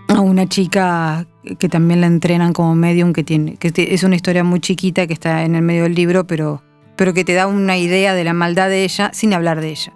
a 0.08 0.20
una 0.20 0.46
chica 0.48 1.26
que 1.58 1.68
también 1.68 2.00
la 2.00 2.06
entrenan 2.06 2.52
como 2.52 2.74
medium, 2.74 3.12
que 3.12 3.24
tiene, 3.24 3.56
que 3.56 3.72
es 3.76 4.02
una 4.04 4.14
historia 4.16 4.44
muy 4.44 4.60
chiquita 4.60 5.06
que 5.06 5.12
está 5.12 5.44
en 5.44 5.54
el 5.54 5.62
medio 5.62 5.82
del 5.84 5.94
libro, 5.94 6.26
pero, 6.26 6.62
pero 6.96 7.12
que 7.14 7.24
te 7.24 7.34
da 7.34 7.46
una 7.46 7.76
idea 7.78 8.14
de 8.14 8.24
la 8.24 8.32
maldad 8.32 8.68
de 8.68 8.84
ella 8.84 9.10
sin 9.12 9.34
hablar 9.34 9.60
de 9.60 9.70
ella. 9.70 9.92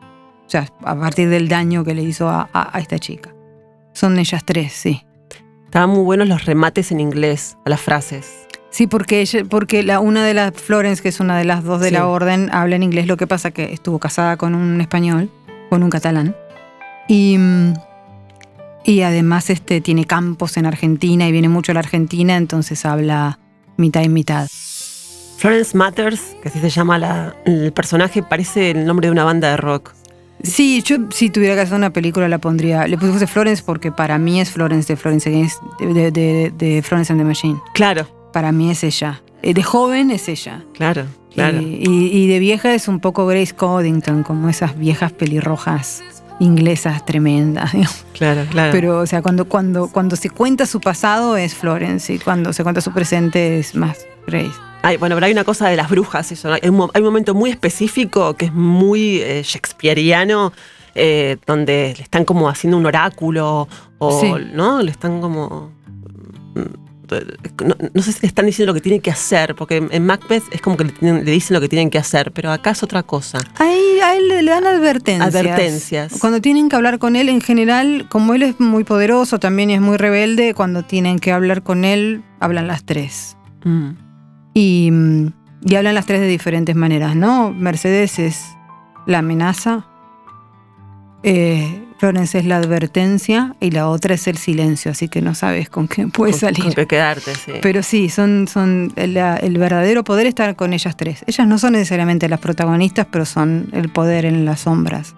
O 0.47 0.49
sea, 0.51 0.67
a 0.85 0.95
partir 0.97 1.29
del 1.29 1.49
daño 1.49 1.85
que 1.85 1.95
le 1.95 2.03
hizo 2.03 2.29
a, 2.29 2.49
a- 2.53 2.77
a 2.77 2.81
esta 2.81 2.99
chica. 2.99 3.35
Son 3.93 4.19
ellas 4.19 4.45
tres, 4.45 4.73
sí. 4.73 5.03
Estaban 5.65 5.91
muy 5.91 6.05
buenos 6.05 6.29
los 6.29 6.45
remates 6.45 6.93
en 6.93 7.01
inglés 7.01 7.57
a 7.65 7.71
las 7.71 7.81
frases. 7.81 8.47
Sí, 8.71 8.87
porque 8.87 9.21
ella, 9.21 9.45
porque 9.49 9.83
la, 9.83 10.01
una 10.01 10.25
de 10.25 10.35
las 10.35 10.53
Florence, 10.53 11.03
que 11.03 11.09
es 11.09 11.19
una 11.21 11.39
de 11.39 11.45
las 11.45 11.65
dos 11.65 11.81
de 11.81 11.89
Sí. 11.89 11.95
la 11.95 12.07
orden, 12.07 12.49
habla 12.53 12.77
en 12.77 12.83
inglés. 12.83 13.07
Lo 13.07 13.17
que 13.17 13.27
pasa 13.27 13.51
que 13.51 13.73
estuvo 13.73 13.99
casada 13.99 14.37
con 14.37 14.55
un 14.55 14.81
español, 14.81 15.31
con 15.71 15.83
un 15.83 15.91
catalán. 15.91 16.37
Y, 17.09 17.37
mm, 17.39 17.75
y 18.87 19.03
además 19.03 19.51
este, 19.51 19.81
tiene 19.81 20.05
campos 20.07 20.57
en 20.57 20.65
Argentina 20.67 21.29
y 21.29 21.33
viene 21.33 21.49
mucho 21.49 21.73
a 21.73 21.75
la 21.75 21.81
Argentina, 21.81 22.37
entonces 22.37 22.87
habla 22.87 23.39
mitad 23.77 24.03
y 24.03 24.09
mitad. 24.09 24.49
Florence 25.39 25.77
Matters, 25.77 26.21
que 26.43 26.49
así 26.49 26.61
se 26.61 26.71
llama 26.71 26.99
la- 26.99 27.35
el 27.45 27.73
personaje, 27.73 28.23
parece 28.23 28.71
el 28.71 28.87
nombre 28.87 29.09
de 29.09 29.13
una 29.13 29.25
banda 29.25 29.51
de 29.51 29.57
rock. 29.59 29.93
Sí, 30.43 30.83
yo 30.83 30.97
si 31.11 31.31
tuviera 31.31 31.55
que 31.55 31.63
hacer 31.63 31.77
una 31.77 31.93
película 31.93 32.29
la 32.29 32.39
pondría, 32.39 32.87
le 32.87 32.97
puse 32.99 33.27
Florence 33.27 33.63
porque 33.65 33.91
para 33.93 34.19
mí 34.19 34.41
es 34.41 34.51
Florence 34.51 34.93
de 34.93 34.97
Florence 34.97 35.29
Against, 35.29 35.61
de, 35.81 36.11
de- 36.11 36.53
de 36.57 36.83
Florence 36.83 37.13
and 37.13 37.21
the 37.21 37.27
Machine. 37.27 37.59
Claro, 37.75 38.07
Para 38.33 38.53
mí 38.53 38.71
es 38.71 38.85
ella. 38.85 39.23
Eh, 39.43 39.55
De 39.55 39.63
joven 39.63 40.11
es 40.11 40.29
ella. 40.29 40.63
claro, 40.75 41.05
claro. 41.35 41.61
Y, 41.61 41.83
y- 41.89 42.11
y 42.25 42.27
de 42.29 42.39
vieja 42.39 42.75
es 42.75 42.87
un 42.87 43.01
poco 43.01 43.27
Grace 43.27 43.55
Coddington, 43.55 44.23
como 44.25 44.49
esas 44.51 44.79
viejas 44.79 45.13
pelirrojas 45.13 46.03
inglesas 46.39 47.05
tremendas. 47.05 47.73
digamos. 47.73 48.05
Claro, 48.13 48.45
claro. 48.51 48.73
Pero, 48.73 48.99
o 49.01 49.07
sea, 49.07 49.23
cuando, 49.23 49.47
cuando, 49.47 49.89
cuando 49.89 50.17
se 50.17 50.31
cuenta 50.31 50.67
su 50.67 50.81
pasado 50.81 51.37
es 51.37 51.55
Florence 51.55 52.13
y 52.13 52.19
cuando 52.19 52.53
se 52.53 52.63
cuenta 52.63 52.81
su 52.81 52.93
presente 52.93 53.59
es 53.59 53.75
más 53.75 54.07
Grace. 54.27 54.53
Ay, 54.83 54.97
bueno, 54.99 55.17
pero 55.17 55.27
hay 55.27 55.33
una 55.33 55.45
cosa 55.45 55.69
de 55.69 55.77
las 55.77 55.91
brujas, 55.91 56.31
eso, 56.31 56.53
hay, 56.53 56.69
un, 56.69 56.91
hay 56.95 57.01
un 57.01 57.07
momento 57.07 57.35
muy 57.35 57.51
específico 57.51 58.35
que 58.35 58.47
es 58.47 58.53
muy 58.53 59.21
eh, 59.21 59.43
shakespeariano, 59.45 60.53
eh, 60.95 61.39
donde 61.45 61.95
le 61.97 62.03
están 62.03 62.25
como 62.25 62.49
haciendo 62.49 62.77
un 62.77 62.87
oráculo, 62.87 63.67
o, 63.99 64.21
Sí. 64.21 64.33
¿no? 64.53 64.83
Le 64.83 64.91
están 64.91 65.21
como... 65.21 65.73
No, 67.65 67.75
no 67.95 68.03
sé 68.03 68.13
si 68.13 68.21
le 68.23 68.29
están 68.29 68.47
diciendo 68.47 68.71
lo 68.73 68.75
que 68.75 68.81
tienen 68.81 69.01
que 69.01 69.11
hacer, 69.11 69.55
porque 69.55 69.87
en- 69.91 70.07
Macbeth 70.07 70.43
es 70.51 70.61
como 70.61 70.77
que 70.77 70.85
le, 70.85 70.93
tienen- 70.93 71.25
le 71.25 71.31
dicen 71.31 71.55
lo 71.55 71.61
que 71.61 71.69
tienen 71.69 71.91
que 71.91 71.99
hacer, 71.99 72.33
pero 72.33 72.51
acá 72.53 72.71
es 72.71 72.83
otra 72.83 73.03
cosa. 73.03 73.41
Ahí 73.59 73.99
a 74.03 74.17
él 74.17 74.29
le 74.29 74.43
le 74.43 74.51
dan 74.51 74.67
advertencias. 74.67 75.35
Advertencias. 75.35 76.19
Cuando 76.21 76.41
tienen 76.41 76.69
que 76.69 76.77
hablar 76.77 76.99
con 76.99 77.17
él, 77.17 77.29
en 77.29 77.41
general, 77.41 78.07
como 78.09 78.35
él 78.35 78.43
es 78.43 78.61
muy 78.61 78.85
poderoso 78.85 79.39
también 79.39 79.71
y 79.71 79.75
es 79.75 79.81
muy 79.81 79.97
rebelde, 79.97 80.55
cuando 80.55 80.83
tienen 80.85 81.19
que 81.19 81.33
hablar 81.33 81.63
con 81.63 81.85
él, 81.85 82.23
hablan 82.41 82.67
las 82.67 82.85
tres. 82.85 83.37
Mm. 83.65 83.91
Y, 84.55 84.91
mm, 84.93 85.27
y 85.65 85.75
hablan 85.75 85.95
las 85.95 86.07
tres 86.07 86.21
de 86.21 86.27
diferentes 86.29 86.77
maneras, 86.77 87.17
¿no? 87.17 87.53
Mercedes 87.53 88.19
es 88.19 88.45
la 89.07 89.19
amenaza, 89.19 89.87
eh, 91.23 91.83
Florence 91.99 92.39
es 92.39 92.45
la 92.45 92.59
advertencia 92.59 93.57
y 93.59 93.71
la 93.71 93.89
otra 93.89 94.15
es 94.15 94.27
el 94.27 94.37
silencio, 94.37 94.91
así 94.91 95.09
que 95.09 95.23
no 95.23 95.35
sabes 95.35 95.71
con 95.71 95.89
qué 95.89 96.07
puede 96.09 96.33
Con- 96.33 96.41
salir. 96.41 96.63
Con 96.65 96.73
que 96.75 96.87
quedarte, 96.87 97.35
sí. 97.35 97.53
Pero 97.63 97.83
sí, 97.83 98.11
son, 98.11 98.47
son 98.49 98.93
la- 98.97 99.37
el 99.37 99.57
verdadero 99.57 100.05
poder 100.05 100.27
está 100.27 100.53
con 100.55 100.73
ellas 100.75 100.97
tres. 100.97 101.25
Ellas 101.27 101.47
no 101.49 101.57
son 101.59 101.73
necesariamente 101.73 102.29
las 102.29 102.41
protagonistas, 102.41 103.07
pero 103.11 103.25
son 103.25 103.69
el 103.73 103.89
poder 103.89 104.27
en 104.27 104.45
las 104.45 104.61
sombras. 104.61 105.15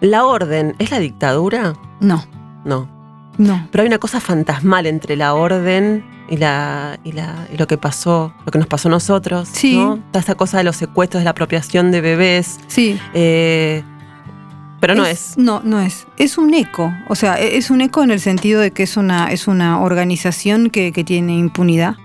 ¿La 0.00 0.24
orden 0.24 0.74
es 0.78 0.90
la 0.90 0.98
dictadura? 0.98 1.74
No, 2.00 2.24
No. 2.64 2.88
no. 3.36 3.68
Pero 3.70 3.82
hay 3.82 3.88
una 3.88 3.98
cosa 3.98 4.20
fantasmal 4.20 4.86
entre 4.86 5.16
la 5.16 5.34
orden 5.34 6.04
y, 6.30 6.36
la, 6.36 6.98
y, 7.04 7.12
la- 7.12 7.46
y 7.52 7.56
lo 7.58 7.66
que 7.66 7.76
pasó, 7.76 8.32
lo 8.46 8.52
que 8.52 8.58
nos 8.58 8.68
pasó 8.68 8.88
a 8.88 8.92
nosotros. 8.92 9.48
Sí. 9.52 9.76
¿no? 9.76 9.98
Toda 10.12 10.20
esa 10.20 10.36
cosa 10.36 10.58
de 10.58 10.64
los 10.64 10.76
secuestros, 10.76 11.20
de 11.20 11.24
la 11.24 11.30
apropiación 11.32 11.90
de 11.90 12.00
bebés. 12.00 12.60
Sí. 12.68 12.98
eh, 13.14 13.82
pero 14.80 14.94
no 14.94 15.04
es. 15.06 15.34
No, 15.36 15.60
no 15.62 15.80
es. 15.80 16.06
Es 16.16 16.38
un 16.38 16.54
eco. 16.54 16.92
O 17.08 17.14
sea, 17.14 17.38
e- 17.38 17.56
es 17.56 17.70
un 17.70 17.80
eco 17.82 18.02
en 18.02 18.10
el 18.10 18.20
sentido 18.20 18.60
de 18.60 18.70
que 18.70 18.82
es 18.84 18.96
una, 18.96 19.30
es 19.30 19.46
una 19.46 19.80
organización 19.80 20.70
que, 20.70 20.92
que 20.92 21.04
tiene 21.04 21.36
impunidad. 21.36 21.96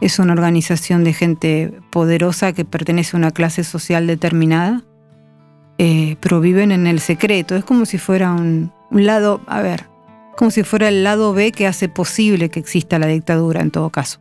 Es 0.00 0.18
una 0.18 0.32
organización 0.34 1.02
de 1.04 1.12
gente 1.14 1.72
poderosa 1.90 2.52
que 2.52 2.64
pertenece 2.64 3.16
a 3.16 3.18
una 3.18 3.30
clase 3.30 3.64
social 3.64 4.06
determinada. 4.06 4.82
eh, 5.78 6.16
pero 6.20 6.40
viven 6.40 6.70
en 6.72 6.86
el 6.86 7.00
secreto. 7.00 7.56
Es 7.56 7.64
como 7.64 7.84
si 7.86 7.98
fuera 7.98 8.32
un, 8.32 8.70
un 8.90 9.06
lado, 9.06 9.40
a 9.46 9.60
ver, 9.62 9.86
como 10.36 10.50
si 10.50 10.62
fuera 10.62 10.88
el 10.88 11.02
lado 11.04 11.32
B 11.32 11.50
que 11.52 11.66
hace 11.66 11.88
posible 11.88 12.48
que 12.50 12.60
exista 12.60 12.98
la 12.98 13.06
dictadura 13.08 13.60
en 13.60 13.70
todo 13.70 13.90
caso. 13.90 14.20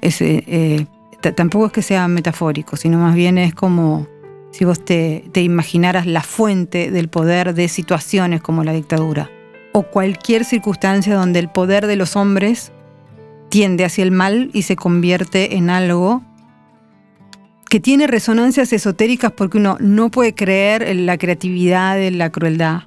Es, 0.00 0.20
eh, 0.20 0.86
tampoco 1.34 1.66
es 1.66 1.72
que 1.72 1.82
sea 1.82 2.06
metafórico, 2.08 2.76
sino 2.76 2.98
más 2.98 3.14
bien 3.14 3.38
es 3.38 3.54
como 3.54 4.06
si 4.50 4.64
vos 4.64 4.84
te, 4.84 5.24
te 5.32 5.42
imaginaras 5.42 6.06
la 6.06 6.22
fuente 6.22 6.90
del 6.90 7.08
poder 7.08 7.54
de 7.54 7.68
situaciones 7.68 8.40
como 8.40 8.64
la 8.64 8.72
dictadura, 8.72 9.30
o 9.72 9.82
cualquier 9.82 10.44
circunstancia 10.44 11.14
donde 11.14 11.38
el 11.38 11.48
poder 11.48 11.86
de 11.86 11.96
los 11.96 12.16
hombres 12.16 12.72
tiende 13.48 13.84
hacia 13.84 14.04
el 14.04 14.10
mal 14.10 14.50
y 14.52 14.62
se 14.62 14.76
convierte 14.76 15.56
en 15.56 15.70
algo 15.70 16.22
que 17.68 17.80
tiene 17.80 18.06
resonancias 18.06 18.72
esotéricas 18.72 19.32
porque 19.32 19.58
uno 19.58 19.76
no 19.80 20.10
puede 20.10 20.34
creer 20.34 20.82
en 20.82 21.06
la 21.06 21.18
creatividad, 21.18 22.00
en 22.00 22.18
la 22.18 22.30
crueldad, 22.30 22.84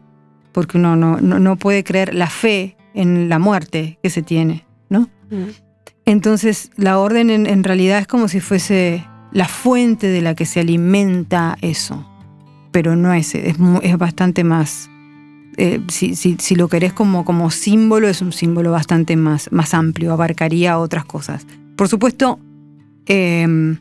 porque 0.52 0.78
uno 0.78 0.96
no, 0.96 1.22
no, 1.22 1.40
no 1.40 1.56
puede 1.56 1.84
creer 1.84 2.14
la 2.14 2.28
fe 2.28 2.78
en 2.94 3.30
la 3.30 3.40
muerte 3.40 4.00
que 4.02 4.10
se 4.10 4.24
tiene, 4.24 4.66
¿no? 4.90 5.02
Mm. 5.30 5.50
Entonces, 6.06 6.72
la 6.78 6.98
orden 6.98 7.30
en, 7.30 7.46
en 7.46 7.64
realidad 7.64 8.00
es 8.00 8.08
como 8.08 8.28
si 8.28 8.40
fuese 8.40 9.06
la 9.32 9.48
fuente 9.48 10.08
de 10.08 10.22
la 10.22 10.36
que 10.36 10.46
se 10.46 10.60
alimenta 10.60 11.58
eso. 11.62 12.06
Pero 12.72 12.96
no 12.96 13.14
es, 13.14 13.36
es, 13.36 13.56
es 13.82 13.98
bastante 13.98 14.44
más. 14.44 14.90
eh, 15.58 15.82
si, 15.90 16.16
si- 16.16 16.38
si 16.40 16.56
lo 16.56 16.70
querés 16.70 16.94
como, 16.94 17.26
como 17.26 17.52
símbolo, 17.52 18.08
es 18.08 18.22
un 18.22 18.32
símbolo 18.32 18.72
bastante 18.72 19.16
más, 19.18 19.52
más 19.52 19.74
amplio, 19.74 20.14
abarcaría 20.14 20.78
otras 20.80 21.04
cosas. 21.06 21.46
Por 21.76 21.90
supuesto, 21.90 22.40
em, 23.06 23.78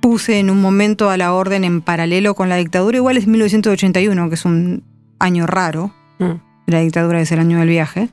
puse 0.00 0.38
en 0.40 0.50
un 0.50 0.60
momento 0.60 1.08
a 1.10 1.16
la 1.16 1.32
orden 1.32 1.62
en 1.64 1.80
paralelo 1.80 2.34
con 2.34 2.48
la 2.48 2.56
dictadura, 2.56 2.96
igual 2.98 3.16
es 3.16 3.26
1981, 3.26 4.28
que 4.28 4.34
es 4.34 4.44
un 4.44 4.82
año 5.18 5.46
raro, 5.46 5.92
Mm. 6.18 6.32
la 6.66 6.80
dictadura 6.80 7.20
es 7.20 7.30
el 7.32 7.38
año 7.38 7.58
del 7.60 7.68
viaje, 7.68 8.08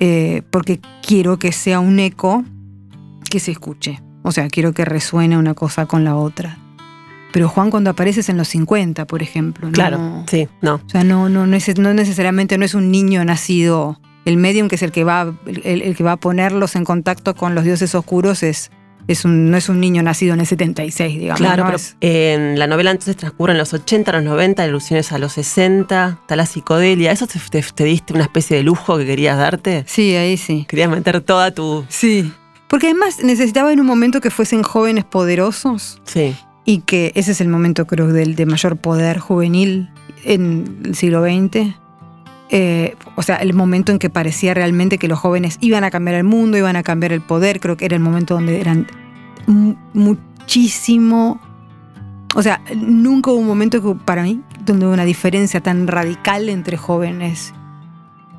eh, 0.00 0.42
porque 0.50 0.80
quiero 1.06 1.38
que 1.38 1.52
sea 1.52 1.78
un 1.80 1.98
eco 2.00 2.42
que 3.30 3.38
se 3.38 3.50
escuche. 3.52 4.00
O 4.26 4.32
sea, 4.32 4.48
quiero 4.48 4.72
que 4.72 4.84
resuene 4.84 5.38
una 5.38 5.54
cosa 5.54 5.86
con 5.86 6.02
la 6.02 6.16
otra. 6.16 6.58
Pero 7.32 7.48
Juan 7.48 7.70
cuando 7.70 7.90
apareces 7.90 8.28
en 8.28 8.36
los 8.36 8.48
50, 8.48 9.06
por 9.06 9.22
ejemplo, 9.22 9.66
¿no? 9.68 9.72
Claro, 9.72 10.24
sí, 10.28 10.48
no. 10.62 10.74
O 10.76 10.88
sea, 10.88 11.04
no, 11.04 11.28
no, 11.28 11.46
no, 11.46 11.56
es, 11.56 11.78
no 11.78 11.92
necesariamente 11.94 12.58
no 12.58 12.64
es 12.64 12.74
un 12.74 12.90
niño 12.90 13.24
nacido. 13.24 14.00
El 14.24 14.36
medium 14.38 14.68
que 14.68 14.76
es 14.76 14.82
el 14.82 14.92
que 14.92 15.04
va, 15.04 15.34
el, 15.46 15.82
el 15.82 15.94
que 15.96 16.02
va 16.04 16.12
a 16.12 16.16
ponerlos 16.16 16.74
en 16.76 16.84
contacto 16.84 17.34
con 17.34 17.54
los 17.54 17.64
dioses 17.64 17.94
oscuros 17.94 18.42
es 18.42 18.70
es 19.06 19.26
un, 19.26 19.50
no 19.50 19.58
es 19.58 19.68
un 19.68 19.80
niño 19.80 20.02
nacido 20.02 20.32
en 20.32 20.40
el 20.40 20.46
76, 20.46 21.18
digamos. 21.18 21.38
Claro, 21.38 21.64
¿no? 21.64 21.70
pero 21.72 21.82
en 22.00 22.58
la 22.58 22.66
novela 22.66 22.90
entonces 22.90 23.16
transcurre 23.18 23.52
en 23.52 23.58
los 23.58 23.74
80, 23.74 24.10
los 24.12 24.24
90, 24.24 24.62
alusiones 24.62 25.12
a 25.12 25.18
los 25.18 25.34
60, 25.34 26.20
está 26.22 26.36
la 26.36 26.46
psicodelia. 26.46 27.12
¿Eso 27.12 27.26
te, 27.26 27.38
te- 27.50 27.60
te 27.74 27.84
diste 27.84 28.14
una 28.14 28.22
especie 28.22 28.56
de 28.56 28.62
lujo 28.62 28.96
que 28.96 29.04
querías 29.04 29.36
darte? 29.36 29.84
sí, 29.86 30.16
ahí 30.16 30.38
sí. 30.38 30.64
Querías 30.70 30.88
meter 30.88 31.20
toda 31.20 31.50
tu... 31.50 31.84
Sí. 31.90 32.32
Porque 32.74 32.88
además 32.88 33.22
necesitaba 33.22 33.72
en 33.72 33.78
un 33.78 33.86
momento 33.86 34.20
que 34.20 34.30
fuesen 34.30 34.64
jóvenes 34.64 35.04
poderosos 35.04 36.00
Sí, 36.02 36.34
y 36.64 36.78
que 36.80 37.12
ese 37.14 37.30
es 37.30 37.40
el 37.40 37.46
momento 37.46 37.86
creo 37.86 38.08
del 38.08 38.34
de 38.34 38.46
mayor 38.46 38.76
poder 38.78 39.18
juvenil 39.20 39.90
en 40.24 40.80
el 40.84 40.96
siglo 40.96 41.22
XX. 41.22 41.72
Eh, 42.50 42.96
o 43.14 43.22
sea, 43.22 43.36
el 43.36 43.54
momento 43.54 43.92
en 43.92 44.00
que 44.00 44.10
parecía 44.10 44.54
realmente 44.54 44.98
que 44.98 45.06
los 45.06 45.20
jóvenes 45.20 45.56
iban 45.60 45.84
a 45.84 45.92
cambiar 45.92 46.16
el 46.16 46.24
mundo, 46.24 46.58
iban 46.58 46.74
a 46.74 46.82
cambiar 46.82 47.12
el 47.12 47.20
poder, 47.20 47.60
creo 47.60 47.76
que 47.76 47.84
era 47.84 47.94
el 47.94 48.02
momento 48.02 48.34
donde 48.34 48.60
eran 48.60 48.88
mu- 49.46 49.76
muchísimo... 49.92 51.40
O 52.34 52.42
sea, 52.42 52.60
nunca 52.74 53.30
hubo 53.30 53.38
un 53.38 53.46
momento 53.46 53.80
que, 53.80 53.94
para 54.04 54.24
mí 54.24 54.40
donde 54.66 54.86
hubo 54.86 54.94
una 54.94 55.04
diferencia 55.04 55.60
tan 55.60 55.86
radical 55.86 56.48
entre 56.48 56.76
jóvenes 56.76 57.54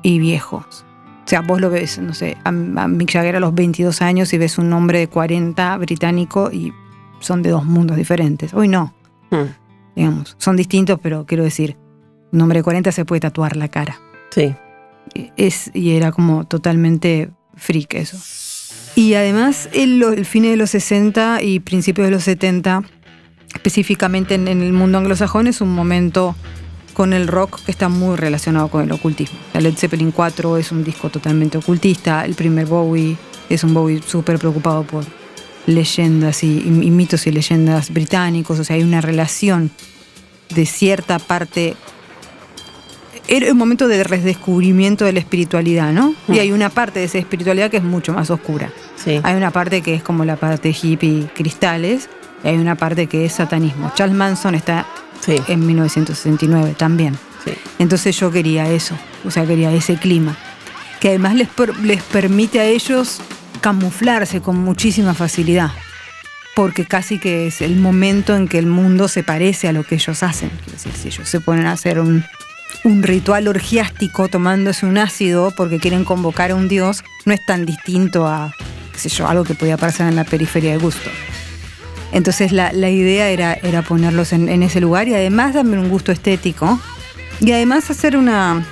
y 0.02 0.18
viejos. 0.18 0.85
O 1.26 1.28
sea, 1.28 1.40
vos 1.40 1.60
lo 1.60 1.70
ves, 1.70 1.98
no 1.98 2.14
sé, 2.14 2.36
a, 2.44 2.52
Mick 2.52 3.10
Jagger 3.10 3.34
a 3.34 3.40
los 3.40 3.52
22 3.52 4.00
años 4.00 4.32
y 4.32 4.38
ves 4.38 4.58
un 4.58 4.72
hombre 4.72 5.00
de 5.00 5.08
40 5.08 5.76
británico 5.78 6.50
y 6.52 6.72
son 7.18 7.42
de 7.42 7.50
dos 7.50 7.64
mundos 7.64 7.96
diferentes. 7.96 8.54
Hoy 8.54 8.68
no, 8.68 8.94
Mm, 9.30 9.44
digamos. 9.96 10.36
Son 10.38 10.56
distintos, 10.56 11.00
pero 11.02 11.26
quiero 11.26 11.44
decir, 11.44 11.76
un 12.32 12.40
hombre 12.40 12.60
de 12.60 12.62
40 12.62 12.92
se 12.92 13.04
puede 13.04 13.20
tatuar 13.20 13.56
la 13.56 13.68
cara. 13.68 14.00
sí. 14.30 14.54
Es, 15.36 15.70
y 15.72 15.92
era 15.92 16.10
como 16.10 16.44
totalmente 16.46 17.30
freak 17.54 17.94
eso. 17.94 18.18
Y 18.96 19.14
además, 19.14 19.68
el, 19.72 20.02
el 20.02 20.26
fin 20.26 20.42
de 20.42 20.56
los 20.56 20.70
60 20.70 21.42
y 21.42 21.60
principios 21.60 22.08
de 22.08 22.10
los 22.10 22.24
70, 22.24 22.82
específicamente 23.54 24.34
en, 24.34 24.48
en 24.48 24.62
el 24.62 24.72
mundo 24.72 24.98
anglosajón, 24.98 25.46
es 25.46 25.60
un 25.60 25.72
momento 25.72 26.34
con 26.96 27.12
el 27.12 27.28
rock 27.28 27.60
que 27.62 27.70
está 27.70 27.90
muy 27.90 28.16
relacionado 28.16 28.68
con 28.68 28.82
el 28.82 28.90
ocultismo. 28.90 29.38
Sea, 29.52 29.60
Led 29.60 29.76
Zeppelin 29.76 30.12
4 30.12 30.56
es 30.56 30.72
un 30.72 30.82
disco 30.82 31.10
totalmente 31.10 31.58
ocultista, 31.58 32.24
el 32.24 32.34
primer 32.34 32.64
Bowie 32.64 33.18
es 33.50 33.64
un 33.64 33.74
Bowie 33.74 34.00
súper 34.02 34.38
preocupado 34.38 34.82
por 34.84 35.04
leyendas 35.66 36.42
y, 36.42 36.62
y 36.64 36.90
mitos 36.90 37.26
y 37.26 37.32
leyendas 37.32 37.92
británicos, 37.92 38.58
o 38.58 38.64
sea, 38.64 38.76
hay 38.76 38.82
una 38.82 39.02
relación 39.02 39.70
de 40.48 40.64
cierta 40.64 41.18
parte 41.18 41.76
era 43.28 43.52
un 43.52 43.58
momento 43.58 43.88
de 43.88 44.02
redescubrimiento 44.02 45.04
de 45.04 45.12
la 45.12 45.18
espiritualidad, 45.18 45.92
¿no? 45.92 46.14
Mm. 46.28 46.32
Y 46.32 46.38
hay 46.38 46.52
una 46.52 46.70
parte 46.70 47.00
de 47.00 47.06
esa 47.06 47.18
espiritualidad 47.18 47.70
que 47.70 47.76
es 47.78 47.82
mucho 47.82 48.14
más 48.14 48.30
oscura. 48.30 48.72
Sí. 48.94 49.20
Hay 49.22 49.34
una 49.34 49.50
parte 49.50 49.82
que 49.82 49.94
es 49.94 50.02
como 50.02 50.24
la 50.24 50.36
parte 50.36 50.70
hippie 50.70 51.28
cristales 51.34 52.08
y 52.42 52.48
hay 52.48 52.56
una 52.56 52.76
parte 52.76 53.06
que 53.06 53.26
es 53.26 53.32
satanismo. 53.32 53.92
Charles 53.96 54.16
Manson 54.16 54.54
está 54.54 54.86
Sí, 55.26 55.36
en 55.48 55.66
1969 55.66 56.74
también. 56.78 57.18
sí. 57.44 57.52
Entonces 57.78 58.16
yo 58.18 58.30
quería 58.30 58.70
eso, 58.70 58.96
o 59.24 59.30
sea, 59.30 59.44
quería 59.44 59.72
ese 59.72 59.96
clima. 59.96 60.36
Que 61.00 61.08
además 61.08 61.34
les, 61.34 61.48
per- 61.48 61.76
les 61.80 62.02
permite 62.02 62.60
a 62.60 62.64
ellos 62.64 63.20
camuflarse 63.60 64.40
con 64.40 64.56
muchísima 64.56 65.12
facilidad. 65.14 65.70
Porque 66.54 66.86
casi 66.86 67.18
que 67.18 67.48
es 67.48 67.60
el 67.60 67.76
momento 67.76 68.34
en 68.34 68.48
que 68.48 68.58
el 68.58 68.66
mundo 68.66 69.08
se 69.08 69.22
parece 69.22 69.68
a 69.68 69.72
lo 69.72 69.84
que 69.84 69.96
ellos 69.96 70.22
hacen. 70.22 70.48
Quiero 70.64 70.72
decir, 70.72 70.92
si 70.94 71.08
ellos 71.08 71.28
se 71.28 71.40
ponen 71.40 71.66
a 71.66 71.72
hacer 71.72 72.00
un, 72.00 72.24
un 72.84 73.02
ritual 73.02 73.46
orgiástico 73.48 74.28
tomándose 74.28 74.86
un 74.86 74.96
ácido 74.96 75.52
porque 75.54 75.78
quieren 75.80 76.04
convocar 76.04 76.52
a 76.52 76.54
un 76.54 76.68
dios, 76.68 77.04
no 77.26 77.34
es 77.34 77.40
tan 77.44 77.66
distinto 77.66 78.26
a, 78.26 78.54
qué 78.92 78.98
sé 78.98 79.08
yo, 79.10 79.28
algo 79.28 79.44
que 79.44 79.54
podía 79.54 79.76
pasar 79.76 80.08
en 80.08 80.16
la 80.16 80.24
periferia 80.24 80.70
de 80.72 80.78
gusto. 80.78 81.10
Entonces 82.16 82.50
la, 82.50 82.72
idea 82.72 83.28
era, 83.28 83.82
ponerlos 83.82 84.32
en, 84.32 84.62
ese 84.62 84.80
lugar 84.80 85.06
y 85.06 85.12
además 85.12 85.52
darme 85.52 85.78
un 85.78 85.90
gusto 85.90 86.12
estético 86.12 86.80
y 87.40 87.52
además 87.52 87.90
hacer 87.90 88.16
una 88.16 88.66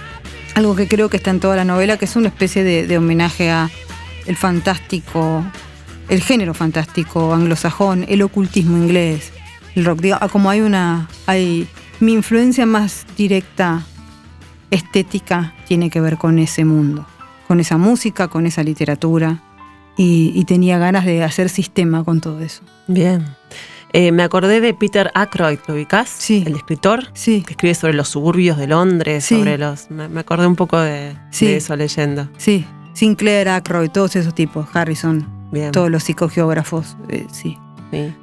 algo 0.54 0.74
que 0.74 0.88
creo 0.88 1.10
que 1.10 1.18
está 1.18 1.30
en 1.30 1.40
toda 1.40 1.54
la 1.54 1.66
novela, 1.66 1.98
que 1.98 2.06
es 2.06 2.16
una 2.16 2.28
especie 2.28 2.64
de, 2.64 2.96
homenaje 2.96 3.50
a 3.50 3.68
el 4.24 4.36
fantástico, 4.36 5.44
el 6.08 6.22
género 6.22 6.54
fantástico 6.54 7.34
anglosajón, 7.34 8.06
el 8.08 8.22
ocultismo 8.22 8.78
inglés, 8.78 9.30
el 9.74 9.84
rock. 9.84 10.00
Digo, 10.00 10.16
ah, 10.18 10.28
como 10.28 10.48
hay 10.48 10.62
una, 10.62 11.10
mi 12.00 12.14
influencia 12.14 12.64
más 12.64 13.04
directa 13.14 13.82
estética 14.70 15.52
tiene 15.68 15.90
que 15.90 16.00
ver 16.00 16.16
con 16.16 16.38
ese 16.38 16.64
mundo, 16.64 17.06
con 17.46 17.60
esa 17.60 17.76
música, 17.76 18.28
con 18.28 18.46
esa 18.46 18.62
literatura 18.62 19.42
y, 19.96 20.32
y 20.34 20.44
tenía 20.44 20.78
ganas 20.78 21.04
de 21.04 21.22
hacer 21.22 21.48
sistema 21.48 22.04
con 22.04 22.20
todo 22.20 22.40
eso. 22.40 22.62
Bien. 22.88 23.24
Eh, 23.92 24.10
me 24.10 24.24
acordé 24.24 24.60
de 24.60 24.74
Peter 24.74 25.10
Ackroyd, 25.14 25.58
¿lo 25.68 25.74
ubicás? 25.74 26.08
Sí. 26.08 26.42
El 26.46 26.56
escritor 26.56 27.10
Sí, 27.12 27.42
que 27.46 27.52
escribe 27.52 27.74
sobre 27.76 27.94
los 27.94 28.08
suburbios 28.08 28.58
de 28.58 28.66
Londres, 28.66 29.24
Sí. 29.24 29.36
sobre 29.38 29.56
los... 29.56 29.88
Me, 29.90 30.08
me 30.08 30.20
acordé 30.20 30.46
un 30.48 30.56
poco 30.56 30.78
de, 30.80 31.16
Sí. 31.30 31.46
de 31.46 31.56
eso 31.58 31.76
leyendo. 31.76 32.28
sí. 32.36 32.66
Sinclair, 32.92 33.48
Ackroyd, 33.48 33.90
todos 33.90 34.14
esos 34.14 34.34
tipos, 34.36 34.68
Harrison, 34.72 35.26
Bien. 35.50 35.72
todos 35.72 35.90
los 35.90 36.04
psicogeógrafos, 36.04 36.96
eh, 37.08 37.26
sí. 37.32 37.58
sí. 37.90 38.14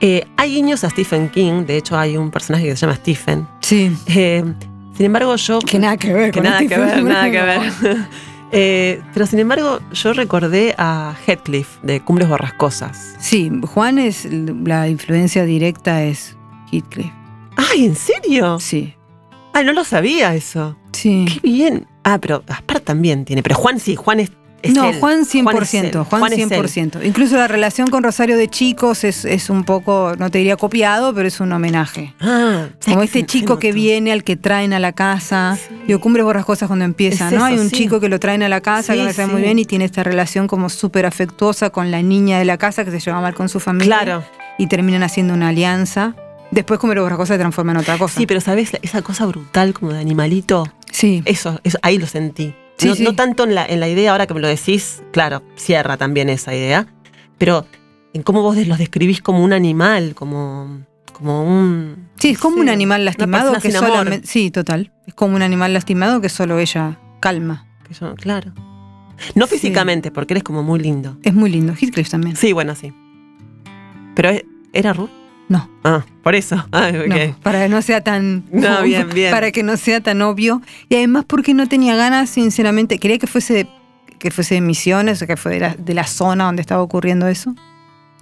Eh, 0.00 0.26
hay 0.36 0.54
guiños 0.56 0.84
a 0.84 0.90
Stephen 0.90 1.30
King, 1.30 1.64
de 1.64 1.78
hecho 1.78 1.96
hay 1.98 2.18
un 2.18 2.30
personaje 2.30 2.64
que 2.66 2.76
se 2.76 2.82
llama 2.86 2.96
Stephen. 2.96 3.46
Sí. 3.60 3.96
Sin 4.06 5.06
embargo, 5.06 5.34
yo... 5.36 5.58
Que 5.60 5.78
nada 5.78 5.96
que 5.96 6.12
ver 6.12 6.30
que 6.32 6.40
con 6.40 6.44
nada 6.50 6.60
que 6.60 6.76
ver, 6.78 7.02
nada 7.02 7.30
que 7.30 7.40
ver. 7.42 7.60
Eh, 8.52 9.02
pero 9.12 9.26
sin 9.26 9.40
embargo, 9.40 9.80
yo 9.92 10.12
recordé 10.12 10.74
a 10.78 11.16
Heathcliff 11.26 11.78
de 11.82 12.00
Cumbres 12.00 12.28
Borrascosas. 12.28 13.16
Sí, 13.18 13.50
Juan 13.62 13.98
es 13.98 14.26
la 14.30 14.88
influencia 14.88 15.44
directa 15.44 16.04
es 16.04 16.36
Heathcliff. 16.70 17.10
¡Ay, 17.56 17.86
en 17.86 17.96
serio! 17.96 18.58
Sí. 18.60 18.94
¡Ay, 19.52 19.64
no 19.64 19.72
lo 19.72 19.84
sabía 19.84 20.34
eso! 20.34 20.76
Sí. 20.92 21.26
¡Qué 21.28 21.40
bien! 21.48 21.86
Ah, 22.04 22.18
pero 22.20 22.42
Gaspar 22.46 22.80
también 22.80 23.24
tiene. 23.24 23.42
Pero 23.42 23.56
Juan 23.56 23.80
sí, 23.80 23.96
Juan 23.96 24.20
es. 24.20 24.30
No, 24.72 24.90
él. 24.90 25.00
Juan 25.00 25.24
100%, 25.24 25.42
Juan 25.44 25.62
es 25.62 25.74
él. 25.74 25.90
Juan, 25.92 26.06
Juan 26.20 26.32
es 26.32 26.38
él. 26.38 26.48
100%. 26.50 27.04
Incluso 27.04 27.36
la 27.36 27.48
relación 27.48 27.88
con 27.88 28.02
Rosario 28.02 28.36
de 28.36 28.48
chicos 28.48 29.04
es, 29.04 29.24
es 29.24 29.50
un 29.50 29.64
poco, 29.64 30.14
no 30.18 30.30
te 30.30 30.38
diría 30.38 30.56
copiado, 30.56 31.14
pero 31.14 31.28
es 31.28 31.40
un 31.40 31.52
homenaje. 31.52 32.14
Ah, 32.20 32.68
Como 32.84 32.94
¿sabes 32.96 33.08
este 33.14 33.26
chico 33.26 33.58
que 33.58 33.68
Se 33.68 33.72
viene, 33.74 34.12
al 34.12 34.24
que 34.24 34.36
traen 34.36 34.72
a 34.72 34.78
la 34.80 34.92
casa. 34.92 35.58
Sí. 35.60 35.74
Digo, 35.86 36.00
Cumbres 36.00 36.24
Borrascosas 36.24 36.66
cuando 36.68 36.84
empieza, 36.84 37.26
Es 37.28 37.32
¿no? 37.32 37.38
eso, 37.38 37.46
Hay 37.46 37.58
un 37.58 37.70
sí. 37.70 37.76
chico 37.76 38.00
que 38.00 38.08
lo 38.08 38.18
traen 38.20 38.42
a 38.42 38.48
la 38.48 38.60
casa, 38.60 38.92
Sí, 38.92 38.98
que 38.98 39.04
me 39.04 39.12
sabe 39.12 39.32
muy 39.32 39.42
bien 39.42 39.58
y 39.58 39.64
tiene 39.64 39.84
esta 39.84 40.02
relación 40.02 40.46
como 40.46 40.68
súper 40.68 41.06
afectuosa 41.06 41.70
con 41.70 41.90
la 41.90 42.02
niña 42.02 42.38
de 42.38 42.44
la 42.44 42.56
casa 42.58 42.84
que 42.84 42.90
se 42.90 43.00
lleva 43.00 43.20
mal 43.20 43.34
con 43.34 43.48
su 43.48 43.60
familia. 43.60 43.98
Claro. 43.98 44.24
Y 44.58 44.66
terminan 44.68 45.02
haciendo 45.02 45.34
una 45.34 45.48
alianza. 45.48 46.14
Después 46.50 46.78
Cumbres 46.78 47.02
Borrascosas 47.02 47.34
se 47.34 47.38
transforma 47.38 47.72
en 47.72 47.78
otra 47.78 47.98
cosa. 47.98 48.18
Sí, 48.18 48.26
pero 48.26 48.40
¿sabes? 48.40 48.70
Esa 48.82 49.02
cosa 49.02 49.26
brutal 49.26 49.72
como 49.74 49.92
de 49.92 49.98
animalito. 50.00 50.64
Sí. 50.92 51.22
Eso, 51.24 51.60
eso 51.64 51.78
ahí 51.82 51.98
lo 51.98 52.06
sentí. 52.06 52.54
Sí, 52.78 52.88
no, 52.88 52.94
sí. 52.94 53.02
no 53.04 53.14
tanto 53.14 53.44
en 53.44 53.54
la, 53.54 53.64
en 53.64 53.80
la 53.80 53.88
idea, 53.88 54.12
ahora 54.12 54.26
que 54.26 54.34
me 54.34 54.40
lo 54.40 54.48
decís, 54.48 55.02
claro, 55.12 55.42
cierra 55.56 55.96
también 55.96 56.28
esa 56.28 56.54
idea. 56.54 56.86
Pero 57.38 57.66
en 58.12 58.22
cómo 58.22 58.42
vos 58.42 58.56
los 58.66 58.78
describís 58.78 59.20
como 59.22 59.42
un 59.44 59.52
animal, 59.52 60.14
como, 60.14 60.80
como 61.12 61.44
un. 61.44 62.08
Sí, 62.18 62.30
es 62.30 62.38
como 62.38 62.60
un 62.60 62.68
animal 62.68 63.04
lastimado 63.04 63.52
que 63.60 63.70
solamente. 63.72 64.26
Sí, 64.26 64.50
total. 64.50 64.92
Es 65.06 65.14
como 65.14 65.36
un 65.36 65.42
animal 65.42 65.72
lastimado 65.72 66.20
que 66.20 66.28
solo 66.28 66.58
ella 66.58 66.98
calma. 67.20 67.66
que 67.86 67.94
yo- 67.94 68.14
claro. 68.14 68.52
No 69.36 69.46
físicamente, 69.46 70.10
porque 70.10 70.34
eres 70.34 70.42
como 70.42 70.62
muy 70.64 70.80
lindo. 70.80 71.16
Es 71.22 71.32
muy 71.34 71.48
lindo. 71.50 71.72
Heathcliff 71.74 72.10
también. 72.10 72.34
Sí, 72.36 72.52
bueno, 72.52 72.74
sí. 72.74 72.92
Pero 74.16 74.30
¿e- 74.30 74.44
¿era 74.72 74.92
Ruth? 74.92 75.10
No. 75.48 75.68
Ah, 75.84 76.04
por 76.22 76.34
eso. 76.34 76.64
Ah. 76.72 76.90
No, 76.90 77.36
para 77.42 77.62
que 77.62 77.68
no 77.68 77.82
sea 77.82 78.00
tan. 78.02 78.44
No, 78.50 78.82
bien, 78.84 79.08
bien. 79.14 79.30
Para 79.30 79.52
que 79.52 79.62
no 79.62 79.76
sea 79.76 80.00
tan 80.00 80.22
obvio. 80.22 80.62
Y 80.88 80.96
además 80.96 81.24
porque 81.26 81.54
no 81.54 81.68
tenía 81.68 81.96
ganas, 81.96 82.30
sinceramente. 82.30 82.98
Quería 82.98 83.18
que 83.18 83.26
fuese, 83.26 83.68
que 84.18 84.30
fuese 84.30 84.56
de 84.56 84.60
Misiones, 84.60 85.22
o 85.22 85.26
que 85.26 85.36
fue 85.36 85.52
de 85.52 85.60
la, 85.60 85.74
de 85.74 85.94
la 85.94 86.06
zona 86.06 86.44
donde 86.44 86.62
estaba 86.62 86.82
ocurriendo 86.82 87.28
eso. 87.28 87.54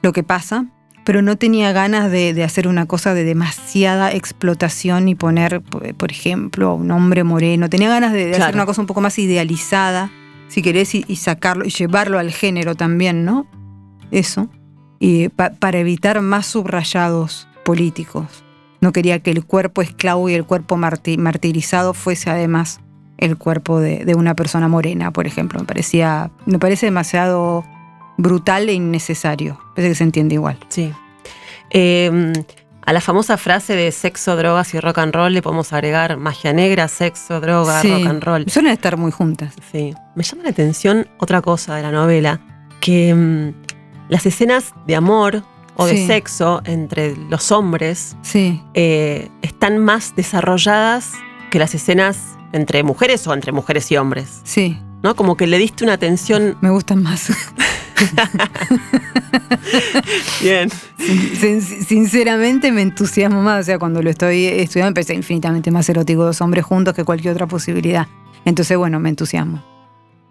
Lo 0.02 0.12
que 0.12 0.22
pasa. 0.22 0.66
Pero 1.04 1.20
no 1.20 1.36
tenía 1.36 1.72
ganas 1.72 2.12
de, 2.12 2.32
de 2.32 2.44
hacer 2.44 2.68
una 2.68 2.86
cosa 2.86 3.12
de 3.12 3.24
demasiada 3.24 4.12
explotación 4.12 5.08
y 5.08 5.16
poner, 5.16 5.60
por 5.60 6.12
ejemplo, 6.12 6.68
a 6.68 6.74
un 6.74 6.92
hombre 6.92 7.24
moreno. 7.24 7.68
Tenía 7.68 7.88
ganas 7.88 8.12
de, 8.12 8.26
de 8.26 8.36
hacer 8.36 8.54
una 8.54 8.66
cosa 8.66 8.82
un 8.82 8.86
poco 8.86 9.00
más 9.00 9.18
idealizada, 9.18 10.12
si 10.46 10.62
querés, 10.62 10.94
y, 10.94 11.04
y 11.08 11.16
sacarlo 11.16 11.64
y 11.64 11.70
llevarlo 11.70 12.20
al 12.20 12.30
género 12.30 12.76
también, 12.76 13.24
¿no? 13.24 13.48
Eso. 14.12 14.48
Y 15.04 15.28
pa- 15.30 15.50
para 15.50 15.78
evitar 15.78 16.20
más 16.20 16.46
subrayados 16.46 17.48
políticos. 17.64 18.44
No 18.80 18.92
quería 18.92 19.18
que 19.18 19.32
el 19.32 19.44
cuerpo 19.44 19.82
esclavo 19.82 20.28
y 20.28 20.34
el 20.34 20.44
cuerpo 20.44 20.76
marti- 20.76 21.18
martirizado 21.18 21.92
fuese 21.92 22.30
además 22.30 22.80
el 23.18 23.36
cuerpo 23.36 23.80
de, 23.80 24.04
de 24.04 24.14
una 24.14 24.34
persona 24.34 24.68
morena, 24.68 25.10
por 25.10 25.26
ejemplo. 25.26 25.58
Me 25.58 25.66
parecía, 25.66 26.30
me 26.46 26.58
parece 26.60 26.86
demasiado 26.86 27.64
brutal 28.16 28.68
e 28.68 28.74
innecesario. 28.74 29.58
Parece 29.74 29.88
que 29.90 29.94
se 29.96 30.04
entiende 30.04 30.34
igual. 30.36 30.58
Sí. 30.68 30.92
Eh, 31.70 32.32
a 32.84 32.92
la 32.92 33.00
famosa 33.00 33.36
frase 33.38 33.74
de 33.76 33.90
sexo, 33.92 34.36
drogas 34.36 34.74
y 34.74 34.80
rock 34.80 34.98
and 34.98 35.14
roll 35.14 35.32
le 35.32 35.40
podemos 35.42 35.72
agregar 35.72 36.16
magia 36.16 36.52
negra, 36.52 36.88
sexo, 36.88 37.40
droga, 37.40 37.80
Sí. 37.80 37.90
rock 37.92 38.06
and 38.06 38.22
roll. 38.24 38.44
Suelen 38.50 38.72
estar 38.72 38.96
muy 38.96 39.10
juntas. 39.12 39.54
Sí. 39.70 39.94
Me 40.16 40.22
llama 40.24 40.42
la 40.44 40.50
atención 40.50 41.06
otra 41.18 41.40
cosa 41.42 41.76
de 41.76 41.82
la 41.82 41.92
novela, 41.92 42.40
que 42.80 43.14
mm, 43.14 43.52
las 44.12 44.26
escenas 44.26 44.74
de 44.86 44.94
amor 44.94 45.42
o 45.74 45.86
de 45.86 46.06
sexo 46.06 46.60
entre 46.66 47.16
los 47.16 47.50
hombres 47.50 48.14
Sí, 48.22 48.62
eh, 48.74 49.30
están 49.40 49.78
más 49.78 50.14
desarrolladas 50.14 51.12
que 51.50 51.58
las 51.58 51.74
escenas 51.74 52.18
entre 52.52 52.82
mujeres 52.82 53.26
o 53.26 53.32
entre 53.32 53.52
mujeres 53.52 53.90
y 53.90 53.96
hombres. 53.96 54.40
sí, 54.44 54.78
¿No? 55.02 55.16
Como 55.16 55.36
que 55.36 55.48
le 55.48 55.58
diste 55.58 55.82
una 55.82 55.94
atención. 55.94 56.56
me 56.60 56.70
gustan 56.70 57.02
más. 57.02 57.26
Bien. 60.40 60.68
Sin- 60.98 61.60
sinceramente 61.62 62.70
me 62.70 62.82
entusiasmo 62.82 63.42
más. 63.42 63.62
O 63.62 63.64
sea, 63.64 63.78
cuando 63.80 64.00
lo 64.02 64.10
estoy 64.10 64.44
estudiando 64.46 64.90
me 64.90 64.94
parece 64.94 65.14
infinitamente 65.14 65.70
más 65.72 65.88
erótico 65.88 66.24
dos 66.24 66.40
hombres 66.40 66.64
juntos 66.64 66.94
que 66.94 67.02
cualquier 67.04 67.32
otra 67.34 67.46
posibilidad. 67.48 68.06
Entonces, 68.44 68.76
bueno, 68.76 69.00
me 69.00 69.08
entusiasmo. 69.08 69.60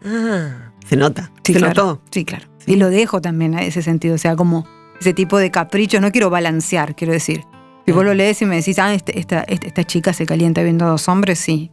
Ah, 0.06 0.72
se 0.88 0.96
nota. 0.96 1.32
Sí, 1.44 1.52
se 1.54 1.60
claro. 1.60 1.74
notó. 1.84 2.02
Sí, 2.12 2.24
claro. 2.24 2.48
Sí. 2.72 2.76
Y 2.76 2.78
lo 2.78 2.90
dejo 2.90 3.22
también 3.22 3.56
a 3.56 3.62
ese 3.64 3.82
sentido. 3.82 4.16
O 4.16 4.18
sea, 4.18 4.36
como 4.36 4.66
ese 5.00 5.14
tipo 5.14 5.38
de 5.38 5.52
caprichos. 5.52 6.02
No 6.02 6.12
quiero 6.12 6.30
balancear, 6.30 6.96
quiero 6.96 7.14
decir. 7.14 7.44
Si 7.86 7.92
vos 7.92 8.06
lo 8.06 8.14
lees 8.14 8.42
y 8.42 8.46
me 8.46 8.56
decís, 8.58 8.78
ah, 8.80 8.94
este- 8.94 9.18
esta, 9.20 9.42
esta, 9.44 9.68
esta 9.68 9.84
chica 9.84 10.14
se 10.14 10.26
calienta 10.26 10.62
viendo 10.64 10.86
a 10.86 10.90
dos 10.90 11.08
hombres, 11.08 11.40
sí. 11.40 11.72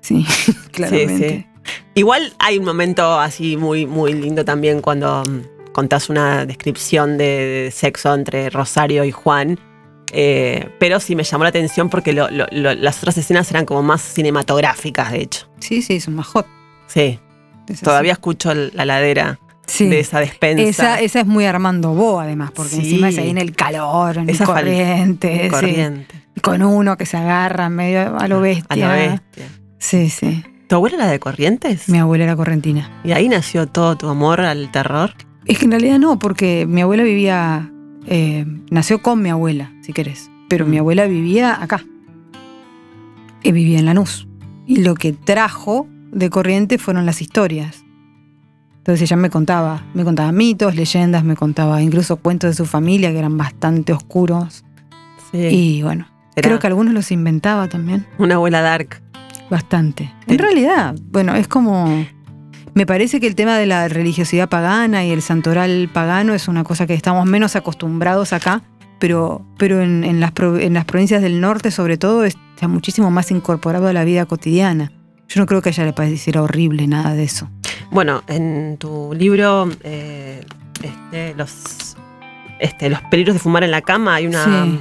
Sí, 0.00 0.24
claramente. 0.72 1.48
Igual 1.94 2.32
hay 2.38 2.58
un 2.58 2.64
momento 2.64 3.18
así 3.18 3.56
muy, 3.56 3.84
muy 3.86 4.14
lindo 4.14 4.44
también 4.44 4.80
cuando 4.80 5.22
mm, 5.24 5.72
contás 5.72 6.08
una 6.08 6.46
descripción 6.46 7.18
de, 7.18 7.24
de 7.64 7.70
sexo 7.72 8.14
entre 8.14 8.48
Rosario 8.50 9.04
y 9.04 9.10
Juan. 9.10 9.58
Eh, 10.12 10.70
pero 10.78 11.00
sí 11.00 11.14
me 11.16 11.24
llamó 11.24 11.44
la 11.44 11.50
atención 11.50 11.90
porque 11.90 12.12
lo- 12.14 12.30
lo- 12.30 12.46
lo- 12.52 12.74
las 12.74 12.98
otras 12.98 13.18
escenas 13.18 13.50
eran 13.50 13.66
como 13.66 13.82
más 13.82 14.00
cinematográficas, 14.00 15.10
de 15.12 15.20
hecho. 15.22 15.48
Sí, 15.58 15.82
sí, 15.82 15.96
es 15.96 16.08
un 16.08 16.14
más 16.14 16.28
hot. 16.28 16.46
Sí, 16.86 17.18
Es 17.68 17.74
así. 17.74 17.84
todavía 17.84 18.12
escucho 18.12 18.54
la 18.54 18.84
ladera 18.86 19.38
Sí. 19.68 19.86
de 19.88 20.00
esa 20.00 20.18
despensa. 20.18 20.62
Esa, 20.62 21.00
esa 21.00 21.20
es 21.20 21.26
muy 21.26 21.44
Armando 21.44 21.94
Bo, 21.94 22.18
además, 22.20 22.50
porque 22.52 22.72
Sí. 22.76 22.78
encima 22.80 23.06
ahí 23.08 23.30
en 23.30 23.38
el 23.38 23.54
calor, 23.54 24.18
en 24.18 24.28
Esa 24.30 24.42
el 24.44 24.50
corriente, 24.50 25.50
con 26.42 26.62
uno 26.62 26.96
que 26.96 27.06
se 27.06 27.16
agarra 27.18 27.68
medio 27.68 28.18
a 28.18 28.26
lo 28.28 28.40
bestia. 28.40 28.86
A 28.86 28.88
la 28.88 28.94
bestia. 28.94 29.46
Sí, 29.78 30.08
sí. 30.10 30.42
¿Tu 30.68 30.74
abuela 30.74 30.96
era 30.96 31.06
de 31.06 31.18
Corrientes? 31.18 31.88
Mi 31.88 31.98
abuela 31.98 32.24
era 32.24 32.36
correntina. 32.36 32.90
¿Y 33.04 33.12
ahí 33.12 33.28
nació 33.28 33.66
todo 33.68 33.96
tu 33.96 34.08
amor 34.08 34.40
al 34.40 34.70
terror? 34.70 35.12
Es 35.46 35.58
que 35.58 35.64
en 35.66 35.70
realidad 35.70 35.98
no, 35.98 36.18
porque 36.18 36.66
mi 36.68 36.82
abuela 36.82 37.02
vivía, 37.04 37.70
eh, 38.06 38.44
nació 38.70 39.00
con 39.00 39.22
mi 39.22 39.30
abuela, 39.30 39.72
si 39.82 39.92
querés, 39.94 40.30
pero 40.48 40.66
Mm. 40.66 40.70
mi 40.70 40.78
abuela 40.78 41.06
vivía 41.06 41.62
acá. 41.62 41.82
Y 43.42 43.52
vivía 43.52 43.78
en 43.78 43.86
Lanús. 43.86 44.26
Y 44.66 44.82
lo 44.82 44.94
que 44.94 45.12
trajo 45.12 45.86
de 46.12 46.28
corriente 46.30 46.78
fueron 46.78 47.06
las 47.06 47.22
historias. 47.22 47.84
Entonces 48.88 49.02
ella 49.02 49.18
me 49.18 49.28
contaba, 49.28 49.82
me 49.92 50.02
contaba 50.02 50.32
mitos, 50.32 50.74
leyendas, 50.74 51.22
me 51.22 51.36
contaba 51.36 51.82
incluso 51.82 52.16
cuentos 52.16 52.48
de 52.48 52.54
su 52.54 52.64
familia 52.64 53.12
que 53.12 53.18
eran 53.18 53.36
bastante 53.36 53.92
oscuros. 53.92 54.64
Sí. 55.30 55.36
Y 55.38 55.82
bueno, 55.82 56.08
Era 56.34 56.48
creo 56.48 56.58
que 56.58 56.68
algunos 56.68 56.94
los 56.94 57.12
inventaba 57.12 57.68
también. 57.68 58.06
una 58.16 58.36
abuela 58.36 58.62
dark. 58.62 59.02
Bastante. 59.50 60.04
Sí. 60.26 60.32
En 60.32 60.38
realidad, 60.38 60.94
bueno, 61.12 61.34
es 61.34 61.46
como. 61.48 62.06
Me 62.72 62.86
parece 62.86 63.20
que 63.20 63.26
el 63.26 63.34
tema 63.34 63.58
de 63.58 63.66
la 63.66 63.88
religiosidad 63.88 64.48
pagana 64.48 65.04
y 65.04 65.10
el 65.10 65.20
santoral 65.20 65.90
pagano 65.92 66.32
es 66.32 66.48
una 66.48 66.64
cosa 66.64 66.86
que 66.86 66.94
estamos 66.94 67.26
menos 67.26 67.56
acostumbrados 67.56 68.32
acá, 68.32 68.62
pero, 68.98 69.46
pero 69.58 69.82
en, 69.82 70.02
en 70.02 70.18
las, 70.18 70.32
en 70.38 70.72
las 70.72 70.86
provincias 70.86 71.20
del 71.20 71.42
norte, 71.42 71.70
sobre 71.72 71.98
todo, 71.98 72.24
está 72.24 72.68
muchísimo 72.68 73.10
más 73.10 73.30
incorporado 73.32 73.86
a 73.86 73.92
la 73.92 74.04
vida 74.04 74.24
cotidiana. 74.24 74.92
Yo 75.28 75.42
no 75.42 75.46
creo 75.46 75.60
que 75.60 75.68
a 75.68 75.72
ella 75.72 75.84
le 75.84 75.92
pareciera 75.92 76.40
horrible 76.40 76.86
nada 76.86 77.12
de 77.12 77.24
eso. 77.24 77.50
Bueno, 77.90 78.22
en 78.28 78.76
tu 78.78 79.14
libro, 79.14 79.68
eh, 79.82 80.44
este, 80.82 81.34
los, 81.34 81.96
este, 82.60 82.90
los 82.90 83.00
peligros 83.02 83.34
de 83.34 83.40
fumar 83.40 83.64
en 83.64 83.70
la 83.70 83.80
cama, 83.82 84.16
hay 84.16 84.26
una, 84.26 84.44
Sí. 84.44 84.80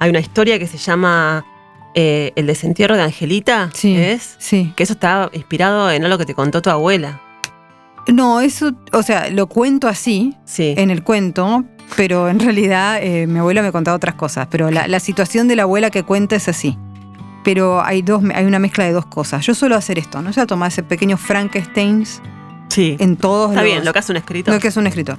hay 0.00 0.10
una 0.10 0.20
historia 0.20 0.58
que 0.58 0.66
se 0.66 0.76
llama 0.78 1.44
eh, 1.94 2.32
El 2.36 2.46
desentierro 2.46 2.96
de 2.96 3.02
Angelita, 3.02 3.70
Sí. 3.74 3.94
¿es? 3.96 4.34
Sí. 4.38 4.72
Que 4.76 4.82
eso 4.82 4.94
está 4.94 5.28
inspirado 5.34 5.90
en 5.90 6.04
algo 6.04 6.16
que 6.18 6.24
te 6.26 6.34
contó 6.34 6.62
tu 6.62 6.70
abuela. 6.70 7.20
No, 8.08 8.40
eso, 8.40 8.72
o 8.92 9.02
sea, 9.02 9.28
lo 9.30 9.46
cuento 9.46 9.86
así, 9.88 10.34
Sí. 10.44 10.74
en 10.76 10.90
el 10.90 11.04
cuento, 11.04 11.64
pero 11.96 12.28
en 12.30 12.40
realidad 12.40 12.98
eh, 13.02 13.26
mi 13.28 13.38
abuela 13.38 13.62
me 13.62 13.70
contaba 13.70 13.96
otras 13.96 14.14
cosas. 14.16 14.48
Pero 14.50 14.70
la, 14.70 14.88
la 14.88 14.98
situación 15.00 15.46
de 15.48 15.54
la 15.56 15.62
abuela 15.64 15.90
que 15.90 16.02
cuenta 16.02 16.34
es 16.34 16.48
así. 16.48 16.76
Pero 17.44 17.82
hay, 17.82 18.02
dos, 18.02 18.22
hay 18.34 18.44
una 18.44 18.58
mezcla 18.58 18.84
de 18.84 18.92
dos 18.92 19.06
cosas. 19.06 19.44
Yo 19.44 19.54
suelo 19.54 19.74
hacer 19.76 19.98
esto, 19.98 20.22
¿no? 20.22 20.30
O 20.30 20.32
sea, 20.32 20.46
tomar 20.46 20.68
ese 20.68 20.82
pequeño 20.82 21.16
Frankensteins 21.16 22.22
sí. 22.68 22.96
en 23.00 23.16
todos 23.16 23.50
Está 23.50 23.62
los... 23.62 23.70
bien, 23.72 23.84
lo 23.84 23.92
que 23.92 23.98
hace 23.98 24.12
un 24.12 24.16
escritor. 24.18 24.54
lo 24.54 24.60
que 24.60 24.68
es 24.68 24.76
un 24.76 24.86
escritor. 24.86 25.18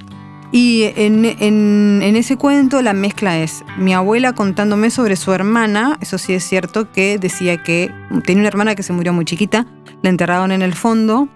Y 0.52 0.84
en, 0.96 1.26
en- 1.26 2.02
en 2.04 2.16
ese 2.16 2.38
cuento 2.38 2.82
la 2.84 2.94
mezcla 2.94 3.40
es 3.40 3.64
mi 3.78 3.94
abuela 3.94 4.34
contándome 4.34 4.92
sobre 4.92 5.16
su 5.16 5.34
hermana, 5.34 5.98
eso 6.00 6.18
sí 6.20 6.34
es 6.34 6.44
cierto, 6.48 6.92
que 6.92 7.18
decía 7.18 7.58
que 7.64 7.92
tenía 8.26 8.42
una 8.42 8.50
hermana 8.50 8.76
que 8.76 8.84
se 8.84 8.94
murió 8.94 9.14
muy 9.14 9.26
chiquita, 9.26 9.66
la 10.04 10.10
enterraron 10.12 10.52
en 10.52 10.62
el 10.62 10.74
fondo 10.76 11.28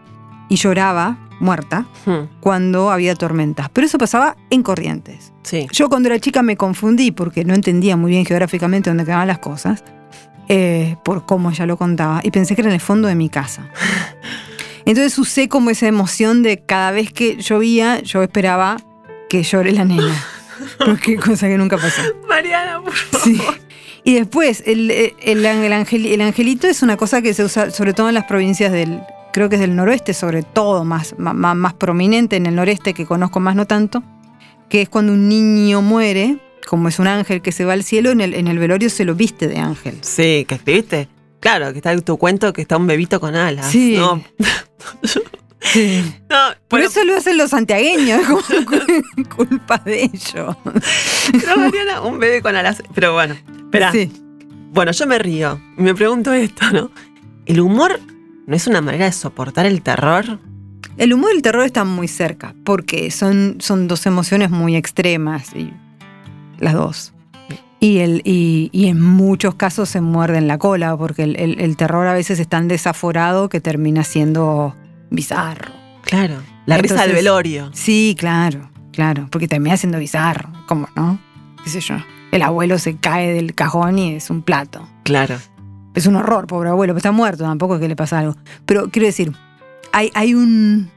y 0.50 0.56
lloraba, 0.58 1.18
muerta, 1.40 1.86
Hmm, 2.06 2.28
cuando 2.40 2.92
había 2.92 3.16
tormentas. 3.16 3.70
Pero 3.74 3.86
eso 3.88 3.98
pasaba 3.98 4.38
en 4.52 4.62
Corrientes. 4.64 5.34
Sí. 5.44 5.68
Yo 5.72 5.90
cuando 5.90 6.10
era 6.10 6.20
chica 6.20 6.42
me 6.44 6.56
confundí 6.56 7.12
porque 7.12 7.44
no 7.44 7.54
entendía 7.56 7.98
muy 7.98 8.12
bien 8.12 8.24
geográficamente 8.26 8.90
dónde 8.92 9.04
quedaban 9.06 9.28
las 9.28 9.40
cosas, 9.40 9.84
eh, 10.48 10.96
por 11.04 11.26
cómo 11.26 11.50
ella 11.52 11.66
lo 11.66 11.78
contaba, 11.78 12.22
y 12.24 12.32
pensé 12.32 12.56
que 12.56 12.62
era 12.62 12.70
en 12.70 12.76
el 12.76 12.82
fondo 12.82 13.08
de 13.08 13.16
mi 13.16 13.30
casa. 13.30 13.70
Entonces 14.86 15.18
usé 15.20 15.50
como 15.50 15.70
esa 15.70 15.88
emoción 15.88 16.44
de 16.44 16.60
cada 16.60 16.92
vez 16.92 17.12
que 17.12 17.36
llovía, 17.42 18.00
yo 18.02 18.24
esperaba 18.24 18.78
que 19.30 19.44
llore 19.44 19.72
la 19.74 19.84
nena. 19.86 20.16
Porque 20.86 21.18
cosa 21.18 21.48
que 21.48 21.58
nunca 21.58 21.78
pasó. 21.78 22.02
Mariana, 22.28 22.82
por 22.82 22.94
favor. 22.94 23.24
Sí. 23.26 23.42
Y 24.04 24.16
después, 24.16 24.64
el, 24.66 24.90
el, 24.90 25.46
el 25.46 25.74
angel- 25.74 26.06
el 26.06 26.22
angelito 26.22 26.68
es 26.68 26.82
una 26.82 26.96
cosa 26.96 27.22
que 27.22 27.34
se 27.34 27.44
usa 27.44 27.70
sobre 27.72 27.94
todo 27.94 28.08
en 28.08 28.16
las 28.16 28.24
provincias 28.24 28.72
del, 28.72 29.02
creo 29.34 29.50
que 29.50 29.56
es 29.56 29.62
del 29.62 29.76
noroeste, 29.76 30.14
sobre 30.14 30.44
todo, 30.44 30.86
más, 30.86 31.14
más, 31.18 31.56
más 31.56 31.74
prominente 31.74 32.38
en 32.38 32.46
el 32.46 32.56
noreste, 32.56 32.94
que 32.94 33.06
conozco 33.06 33.42
más 33.42 33.56
no 33.58 33.68
tanto, 33.68 34.02
que 34.70 34.82
es 34.84 34.88
cuando 34.90 35.12
un 35.12 35.28
niño 35.28 35.82
muere, 35.82 36.38
como 36.68 36.90
es 36.90 37.00
un 37.00 37.08
ángel 37.08 37.42
que 37.42 37.52
se 37.52 37.66
va 37.66 37.74
al 37.74 37.84
cielo, 37.84 38.12
en 38.12 38.22
el, 38.22 38.34
en 38.34 38.48
el 38.48 38.60
velorio 38.60 38.90
se 38.90 39.06
lo 39.06 39.16
viste 39.16 39.48
de 39.48 39.58
ángel. 39.58 39.98
Sí, 40.02 40.46
que 40.48 40.56
escribiste. 40.56 41.08
Claro, 41.40 41.72
que 41.72 41.78
está 41.80 41.94
en 41.94 42.02
tu 42.02 42.18
cuento 42.18 42.52
que 42.54 42.62
está 42.62 42.78
un 42.78 42.88
bebito 42.88 43.20
con 43.20 43.36
alas. 43.36 43.72
Sí. 43.72 43.96
No, 43.96 44.24
Sí. 45.60 46.04
no, 46.30 46.38
Por 46.68 46.80
bueno, 46.80 46.88
eso 46.88 47.04
lo 47.04 47.18
hacen 47.18 47.38
los 47.38 47.50
santiagueños, 47.50 48.22
como 48.28 48.42
culpa 49.36 49.78
de 49.80 50.04
ellos. 50.04 50.56
pero 51.32 51.58
Mariana, 51.58 52.02
un 52.02 52.20
bebé 52.20 52.42
con 52.42 52.56
alas. 52.56 52.84
Pero 52.94 53.14
bueno, 53.14 53.36
espera. 53.58 53.92
Sí. 53.92 54.12
Bueno, 54.72 54.92
yo 54.92 55.08
me 55.08 55.18
río 55.18 55.60
y 55.78 55.82
me 55.82 55.96
pregunto 55.96 56.34
esto, 56.34 56.70
¿no? 56.72 56.92
¿El 57.46 57.62
humor 57.62 58.00
no 58.46 58.56
es 58.56 58.68
una 58.68 58.82
manera 58.82 59.06
de 59.06 59.12
soportar 59.12 59.66
el 59.66 59.82
terror? 59.82 60.40
El 60.98 61.14
humor 61.14 61.32
y 61.34 61.38
el 61.38 61.42
terror 61.42 61.66
están 61.66 61.88
muy 61.88 62.08
cerca, 62.08 62.54
porque 62.64 63.10
son, 63.12 63.58
son 63.60 63.88
dos 63.88 64.06
emociones 64.06 64.50
muy 64.50 64.76
extremas, 64.76 65.56
y 65.56 65.72
las 66.60 66.74
dos. 66.74 67.14
Y, 67.80 68.00
el, 68.00 68.22
y, 68.26 68.70
y 68.74 68.88
en 68.88 69.00
muchos 69.00 69.54
casos 69.56 69.88
se 69.90 70.02
muerden 70.02 70.48
la 70.48 70.58
cola, 70.58 70.98
porque 70.98 71.24
el, 71.24 71.36
el- 71.36 71.60
el 71.62 71.78
terror 71.78 72.08
a 72.08 72.14
veces 72.14 72.40
es 72.40 72.48
tan 72.48 72.68
desaforado 72.68 73.50
que 73.50 73.62
termina 73.62 74.04
siendo 74.04 74.76
bizarro. 75.12 75.72
Claro. 76.02 76.36
La 76.66 76.78
risa 76.78 76.96
del 76.96 77.04
Entonces- 77.12 77.14
velorio. 77.24 77.70
Sí, 77.74 78.16
claro, 78.18 78.72
claro, 78.92 79.28
porque 79.32 79.48
termina 79.48 79.78
siendo 79.78 80.00
bizarro, 80.00 80.50
¿cómo 80.68 80.90
no? 80.96 81.20
¿Qué 81.64 81.70
sé 81.70 81.80
yo? 81.82 81.96
El 82.32 82.42
abuelo 82.42 82.80
se 82.80 82.98
cae 82.98 83.32
del 83.34 83.54
cajón 83.54 84.00
y 84.00 84.16
es 84.16 84.30
un 84.32 84.42
plato. 84.42 84.88
Claro. 85.04 85.36
Es 85.94 86.08
un 86.08 86.16
horror, 86.16 86.48
pobre 86.48 86.70
abuelo, 86.70 86.92
pero 86.94 86.98
está 86.98 87.12
muerto, 87.12 87.44
tampoco 87.44 87.76
es 87.76 87.82
que 87.82 87.88
le 87.88 87.96
pasa 87.96 88.20
algo. 88.20 88.36
Pero 88.66 88.90
quiero 88.90 89.06
decir, 89.06 89.32
hay, 89.94 90.12
hay 90.16 90.34
un. 90.34 90.90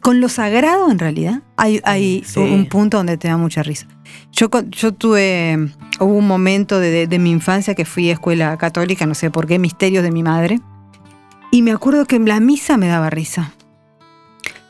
Con 0.00 0.20
lo 0.20 0.28
sagrado, 0.28 0.90
en 0.90 0.98
realidad, 0.98 1.42
hay, 1.56 1.80
hay 1.84 2.22
Sí. 2.24 2.40
un 2.40 2.66
punto 2.66 2.96
donde 2.96 3.16
te 3.18 3.28
da 3.28 3.36
mucha 3.36 3.62
risa. 3.62 3.86
Yo, 4.32 4.48
yo 4.70 4.92
tuve. 4.92 5.68
Hubo 6.00 6.14
un 6.14 6.26
momento 6.26 6.80
de, 6.80 6.90
de- 6.90 7.06
de 7.06 7.18
mi 7.18 7.30
infancia 7.30 7.74
que 7.74 7.84
fui 7.84 8.08
a 8.10 8.14
escuela 8.14 8.56
católica, 8.56 9.06
no 9.06 9.14
sé 9.14 9.30
por 9.30 9.46
qué, 9.46 9.58
misterios 9.58 10.02
de 10.02 10.10
mi 10.10 10.22
madre. 10.22 10.60
Y 11.50 11.62
me 11.62 11.72
acuerdo 11.72 12.06
que 12.06 12.16
en 12.16 12.26
la 12.26 12.40
misa 12.40 12.76
me 12.78 12.88
daba 12.88 13.10
risa. 13.10 13.52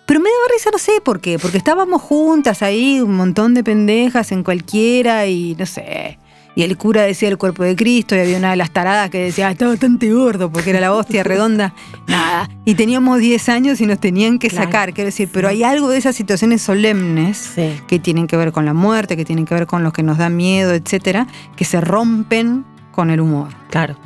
Pero 0.06 0.18
me 0.20 0.28
daba 0.28 0.44
risa, 0.54 0.70
no 0.72 0.78
sé 0.78 1.00
por 1.02 1.20
qué, 1.20 1.38
porque 1.38 1.56
estábamos 1.56 2.02
juntas 2.02 2.60
ahí, 2.62 3.00
un 3.00 3.14
montón 3.16 3.54
de 3.54 3.62
pendejas 3.62 4.32
en 4.32 4.42
cualquiera 4.42 5.26
y 5.26 5.54
no 5.58 5.64
sé. 5.64 6.18
Y 6.54 6.62
el 6.64 6.76
cura 6.76 7.02
decía 7.02 7.28
el 7.30 7.38
cuerpo 7.38 7.62
de 7.62 7.74
Cristo 7.76 8.14
y 8.14 8.18
había 8.18 8.36
una 8.36 8.50
de 8.50 8.56
las 8.56 8.70
taradas 8.70 9.08
que 9.08 9.18
decía, 9.24 9.48
"Ah, 9.48 9.52
está 9.52 9.66
bastante 9.66 10.12
gordo 10.12 10.50
porque 10.52 10.70
era 10.70 10.80
la 10.80 10.92
hostia 10.92 11.22
redonda. 11.22 11.72
Nada. 12.08 12.50
Y 12.66 12.74
teníamos 12.74 13.20
10 13.20 13.48
años 13.48 13.80
y 13.80 13.86
nos 13.86 13.98
tenían 13.98 14.38
que 14.38 14.48
Claro. 14.48 14.64
sacar, 14.66 14.92
quiero 14.92 15.06
decir, 15.08 15.30
pero 15.32 15.48
hay 15.48 15.62
algo 15.62 15.88
de 15.88 15.96
esas 15.98 16.14
situaciones 16.14 16.60
solemnes 16.60 17.38
Sí. 17.54 17.80
que 17.86 17.98
tienen 17.98 18.26
que 18.26 18.36
ver 18.36 18.52
con 18.52 18.66
la 18.66 18.74
muerte, 18.74 19.16
que 19.16 19.24
tienen 19.24 19.46
que 19.46 19.54
ver 19.54 19.66
con 19.66 19.82
lo 19.82 19.92
que 19.92 20.02
nos 20.02 20.18
da 20.18 20.28
miedo, 20.28 20.72
etcétera, 20.74 21.26
que 21.56 21.64
se 21.64 21.80
rompen 21.80 22.64
con 22.90 23.08
el 23.10 23.20
humor. 23.20 23.48
Claro. 23.70 23.96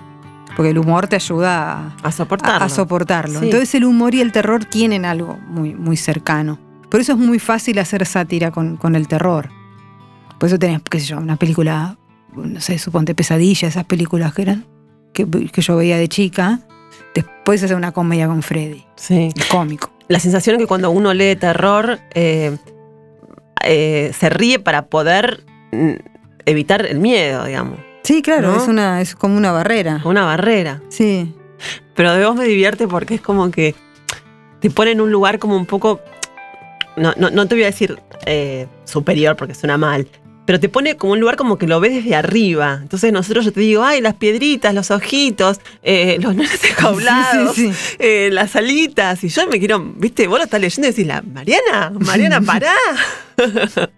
Porque 0.55 0.71
el 0.71 0.79
humor 0.79 1.09
te 1.09 1.17
ayuda 1.17 1.93
a, 2.03 2.09
A 2.09 2.13
soportarlo. 2.13 2.63
a- 2.63 2.67
a 2.67 2.69
soportarlo. 2.69 3.41
Sí. 3.41 3.47
Entonces 3.47 3.75
el 3.75 3.85
humor 3.85 4.15
y 4.15 4.21
el 4.21 4.31
terror 4.33 4.65
tienen 4.65 5.05
algo 5.05 5.37
muy, 5.49 5.75
muy 5.75 5.97
cercano. 5.97 6.59
Por 6.89 7.01
eso 7.01 7.13
es 7.13 7.19
muy 7.19 7.41
fácil 7.41 7.79
hacer 7.81 8.07
sátira 8.07 8.53
con, 8.53 8.77
con 8.77 8.95
el 8.95 9.09
terror. 9.09 9.51
Por 10.39 10.47
eso 10.49 10.59
tenés, 10.59 10.81
qué 10.89 11.01
sé 11.01 11.07
yo, 11.07 11.19
una 11.19 11.37
película, 11.37 11.97
no 12.37 12.61
sé, 12.61 12.79
suponte 12.79 13.15
Pesadilla, 13.15 13.69
esas 13.69 13.85
películas 13.85 14.35
que 14.35 14.43
eran, 14.43 14.67
que, 15.13 15.27
que 15.29 15.63
yo 15.63 15.77
veía 15.77 15.97
de 15.97 16.09
chica. 16.09 16.61
Después 17.15 17.63
hacer 17.63 17.77
una 17.77 17.93
comedia 17.93 18.27
con 18.27 18.43
Freddy. 18.43 18.85
Sí. 18.97 19.31
Cómico. 19.51 19.91
La 20.09 20.21
sensación 20.21 20.57
es 20.57 20.63
que 20.63 20.67
cuando 20.67 20.91
uno 20.91 21.15
lee 21.15 21.37
terror, 21.37 21.99
eh, 22.15 22.57
eh, 23.65 24.13
se 24.17 24.31
ríe 24.31 24.59
para 24.59 24.87
poder 24.87 25.45
mm, 25.73 25.93
evitar 26.45 26.87
el 26.87 27.01
miedo, 27.01 27.45
digamos. 27.45 27.81
Sí, 28.03 28.23
claro, 28.23 28.53
¿No? 28.53 28.63
es, 28.63 28.69
una, 28.69 29.01
es 29.01 29.17
como 29.17 29.37
una 29.37 29.51
barrera. 29.51 30.01
Una 30.05 30.25
barrera. 30.25 30.81
Sí. 30.91 31.35
Pero 31.95 32.13
de 32.15 32.25
vos 32.25 32.37
me 32.37 32.45
divierte 32.45 32.87
porque 32.87 33.17
es 33.17 33.21
como 33.21 33.51
que 33.51 33.75
te 34.61 34.71
pone 34.71 34.93
en 34.93 35.01
un 35.01 35.11
lugar 35.11 35.39
como 35.39 35.57
un 35.57 35.67
poco. 35.67 36.01
No, 36.97 37.13
no, 37.17 37.31
no 37.31 37.49
te 37.49 37.57
voy 37.57 37.65
a 37.65 37.67
decir 37.67 37.99
eh, 38.27 38.69
superior 38.85 39.37
porque 39.37 39.55
suena 39.55 39.77
mal. 39.77 40.07
Pero 40.47 40.59
te 40.61 40.69
pone 40.69 40.97
como 40.97 41.13
un 41.15 41.21
lugar 41.21 41.37
como 41.37 41.59
que 41.59 41.67
lo 41.67 41.81
ves 41.81 41.93
desde 41.97 42.15
arriba. 42.15 42.79
Entonces 42.81 43.13
nosotros 43.13 43.45
yo 43.45 43.53
te 43.53 43.61
digo, 43.61 43.83
ay, 43.85 44.01
las 44.01 44.15
piedritas, 44.15 44.73
los 44.73 44.91
ojitos, 44.91 45.61
eh, 45.83 46.17
los 46.21 46.35
nenes 46.37 46.63
enjaulados, 46.65 47.55
Sí, 47.57 47.67
sí, 47.69 47.73
sí. 47.75 47.97
eh, 47.99 48.29
las 48.33 48.55
alitas. 48.57 49.23
Y 49.25 49.29
yo 49.29 49.47
me 49.49 49.59
quiero, 49.59 49.81
viste, 49.97 50.27
vos 50.29 50.39
lo 50.39 50.45
estás 50.45 50.61
leyendo 50.61 50.87
y 50.89 50.91
decís, 50.93 51.07
la 51.07 51.21
Mariana, 51.23 51.93
Mariana, 51.99 52.41
pará. 52.47 52.73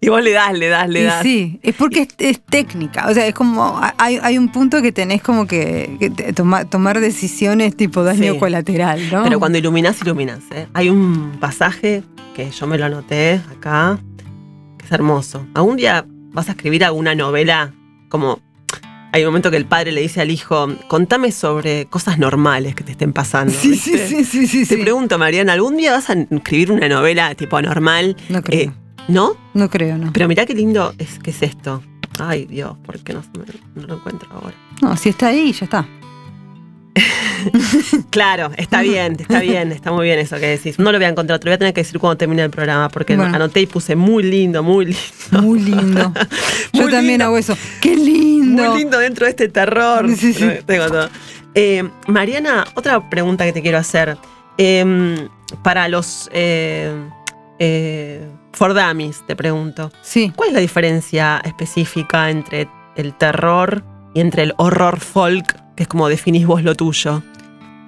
y 0.00 0.08
vos 0.08 0.22
le 0.22 0.32
das, 0.32 0.52
le 0.58 0.68
das, 0.68 0.88
le 0.88 1.00
Y 1.00 1.04
das. 1.04 1.22
sí, 1.22 1.60
es 1.62 1.74
porque 1.76 2.00
es, 2.02 2.08
es 2.18 2.40
técnica. 2.40 3.06
O 3.08 3.14
sea, 3.14 3.26
es 3.26 3.34
como. 3.34 3.80
Hay, 3.98 4.18
hay 4.20 4.36
un 4.38 4.50
punto 4.50 4.82
que 4.82 4.90
tenés 4.90 5.22
como 5.22 5.46
que, 5.46 5.96
que 6.00 6.10
toma- 6.32 6.64
tomar 6.64 6.98
decisiones 7.00 7.76
tipo 7.76 8.02
daño 8.02 8.36
colateral, 8.38 9.00
¿no? 9.12 9.22
Pero 9.22 9.38
cuando 9.38 9.58
iluminas, 9.58 10.00
iluminas. 10.02 10.40
¿eh? 10.50 10.66
Hay 10.74 10.88
un 10.88 11.36
pasaje 11.40 12.02
que 12.34 12.50
yo 12.50 12.66
me 12.66 12.78
lo 12.78 12.86
anoté 12.86 13.40
acá, 13.56 13.98
hermoso. 14.92 15.46
Algún 15.54 15.76
día 15.76 16.04
vas 16.32 16.48
a 16.48 16.52
escribir 16.52 16.84
alguna 16.84 17.14
novela 17.14 17.72
como... 18.08 18.40
Hay 19.14 19.22
un 19.24 19.28
momento 19.28 19.50
que 19.50 19.58
el 19.58 19.66
padre 19.66 19.92
le 19.92 20.00
dice 20.00 20.22
al 20.22 20.30
hijo, 20.30 20.68
contame 20.88 21.32
sobre 21.32 21.84
cosas 21.84 22.18
normales 22.18 22.74
que 22.74 22.82
te 22.82 22.92
estén 22.92 23.12
pasando. 23.12 23.52
Sí, 23.52 23.76
sí, 23.76 23.98
sí, 23.98 24.24
sí, 24.24 24.46
sí. 24.46 24.66
Te 24.66 24.76
sí. 24.76 24.80
pregunto, 24.82 25.18
Mariana, 25.18 25.52
¿algún 25.52 25.76
día 25.76 25.92
vas 25.92 26.08
a 26.08 26.14
escribir 26.14 26.72
una 26.72 26.88
novela 26.88 27.34
tipo 27.34 27.60
normal? 27.60 28.16
No 28.30 28.42
creo. 28.42 28.70
Eh, 28.70 28.72
¿No? 29.08 29.36
no 29.52 29.68
creo, 29.68 29.98
no. 29.98 30.14
Pero 30.14 30.28
mirá 30.28 30.46
qué 30.46 30.54
lindo 30.54 30.94
es 30.96 31.18
que 31.18 31.30
es 31.30 31.42
esto. 31.42 31.82
Ay, 32.18 32.46
Dios, 32.46 32.76
¿por 32.86 33.00
qué 33.00 33.12
no 33.12 33.22
lo 33.74 33.96
encuentro 33.96 34.30
ahora? 34.32 34.54
No, 34.80 34.96
si 34.96 35.10
está 35.10 35.26
ahí, 35.26 35.52
ya 35.52 35.64
está. 35.66 35.86
Claro, 38.10 38.50
está 38.56 38.82
bien, 38.82 39.16
está 39.18 39.40
bien, 39.40 39.72
está 39.72 39.90
muy 39.90 40.04
bien 40.06 40.18
eso 40.18 40.36
que 40.36 40.46
decís. 40.46 40.78
No 40.78 40.92
lo 40.92 40.98
voy 40.98 41.06
a 41.06 41.08
encontrar, 41.08 41.38
te 41.38 41.46
lo 41.46 41.50
voy 41.50 41.54
a 41.54 41.58
tener 41.58 41.74
que 41.74 41.80
decir 41.80 41.98
cuando 41.98 42.16
termine 42.18 42.42
el 42.42 42.50
programa, 42.50 42.88
porque 42.88 43.16
Bueno. 43.16 43.34
anoté 43.34 43.60
y 43.60 43.66
puse 43.66 43.96
muy 43.96 44.22
lindo, 44.22 44.62
muy 44.62 44.86
lindo. 44.86 45.42
Muy 45.42 45.60
lindo. 45.60 46.12
Yo 46.72 46.82
Muy 46.82 46.90
también 46.92 47.06
lindo. 47.14 47.24
hago 47.26 47.38
eso. 47.38 47.56
¡Qué 47.80 47.96
lindo! 47.96 48.70
Muy 48.70 48.78
lindo 48.80 48.98
dentro 48.98 49.24
de 49.26 49.30
este 49.30 49.48
terror. 49.48 50.08
Sí, 50.14 50.32
sí. 50.34 50.46
Tengo 50.66 50.86
todo. 50.88 51.08
Eh, 51.54 51.88
Mariana, 52.06 52.64
otra 52.74 53.08
pregunta 53.10 53.44
que 53.44 53.52
te 53.52 53.62
quiero 53.62 53.78
hacer. 53.78 54.16
Eh, 54.58 55.28
para 55.62 55.88
los 55.88 56.28
eh, 56.32 56.94
eh, 57.58 58.26
For 58.52 58.74
Dummies, 58.74 59.26
te 59.26 59.34
pregunto. 59.36 59.90
Sí. 60.02 60.32
¿Cuál 60.36 60.50
es 60.50 60.54
la 60.54 60.60
diferencia 60.60 61.40
específica 61.44 62.30
entre 62.30 62.68
el 62.96 63.14
terror 63.14 63.82
y 64.14 64.20
entre 64.20 64.42
el 64.42 64.54
horror 64.58 65.00
folk, 65.00 65.56
que 65.76 65.84
es 65.84 65.88
como 65.88 66.08
definís 66.08 66.46
vos 66.46 66.62
lo 66.62 66.74
tuyo? 66.74 67.22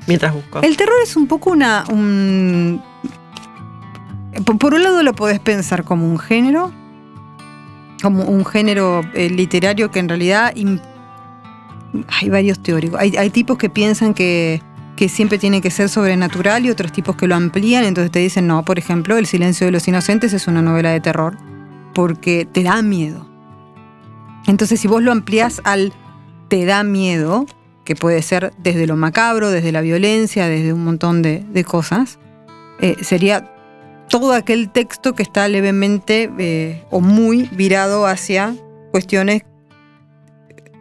Mientras 0.07 0.35
busco. 0.35 0.61
El 0.61 0.77
terror 0.77 0.97
es 1.03 1.16
un 1.16 1.27
poco 1.27 1.51
una. 1.51 1.85
un- 1.90 2.83
por- 4.59 4.75
un 4.75 4.83
lado 4.83 5.03
lo 5.03 5.14
podés 5.14 5.40
pensar 5.40 5.85
como 5.85 6.07
un 6.07 6.18
género, 6.18 6.73
como 8.03 8.25
un 8.25 8.44
género 8.44 9.03
eh, 9.14 9.31
literario 9.31 9.90
que 9.90 9.99
en 10.01 10.09
realidad 10.09 10.53
hay 12.09 12.29
varios 12.29 12.61
teóricos. 12.62 13.01
Hay, 13.01 13.16
hay 13.16 13.31
tipos 13.31 13.57
que 13.57 13.70
piensan 13.70 14.12
que, 14.14 14.61
que 14.97 15.09
siempre 15.09 15.38
tiene 15.38 15.61
que 15.61 15.70
ser 15.70 15.88
sobrenatural 15.88 16.66
y 16.66 16.70
otros 16.70 16.92
tipos 16.92 17.16
que 17.16 17.27
lo 17.27 17.35
amplían, 17.37 17.85
entonces 17.85 18.11
te 18.11 18.18
dicen, 18.18 18.47
no, 18.47 18.64
por 18.64 18.79
ejemplo, 18.79 19.16
El 19.16 19.27
silencio 19.27 19.66
de 19.66 19.70
los 19.73 19.87
inocentes 19.88 20.33
es 20.33 20.47
una 20.49 20.61
novela 20.62 20.90
de 20.90 21.01
terror 21.01 21.37
porque 21.94 22.47
te 22.51 22.62
da 22.64 22.83
miedo. 22.83 23.27
Entonces 24.47 24.81
si 24.81 24.88
vos 24.88 25.03
lo 25.03 25.12
ampliás 25.12 25.62
al 25.64 25.92
te 26.49 26.66
da 26.66 26.83
miedo, 26.83 27.47
que 27.85 27.94
puede 27.94 28.23
ser 28.23 28.53
desde 28.59 28.87
lo 28.87 28.97
macabro, 28.97 29.51
desde 29.51 29.73
la 29.73 29.81
violencia, 29.81 30.49
desde 30.49 30.73
un 30.73 30.85
montón 30.85 31.23
de, 31.23 31.64
cosas, 31.64 32.18
eh, 32.81 32.97
sería 33.03 33.51
todo 34.09 34.33
aquel 34.33 34.70
texto 34.70 35.14
que 35.14 35.23
está 35.23 35.49
levemente 35.49 36.31
eh, 36.38 36.83
o 36.90 37.01
muy 37.01 37.49
virado 37.53 38.07
hacia 38.07 38.55
cuestiones 38.90 39.42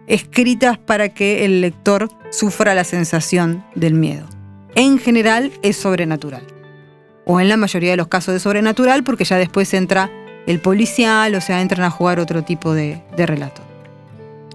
escritas 0.07 0.77
para 0.77 1.09
que 1.09 1.45
el 1.45 1.61
lector 1.61 2.09
sufra 2.31 2.73
la 2.73 2.83
sensación 2.83 3.63
del 3.75 3.93
miedo. 3.93 4.27
En 4.75 4.97
general 4.97 5.51
es 5.61 5.77
sobrenatural. 5.77 6.43
O 7.25 7.39
en 7.39 7.47
la 7.47 7.57
mayoría 7.57 7.91
de 7.91 7.97
los 7.97 8.07
casos 8.07 8.33
de 8.33 8.39
sobrenatural 8.39 9.03
porque 9.03 9.23
ya 9.23 9.37
después 9.37 9.73
entra 9.73 10.11
el 10.45 10.59
policial, 10.59 11.35
o 11.35 11.41
sea, 11.41 11.61
entran 11.61 11.85
a 11.85 11.89
jugar 11.89 12.19
otro 12.19 12.43
tipo 12.43 12.73
de, 12.73 13.01
de 13.15 13.25
relato. 13.25 13.72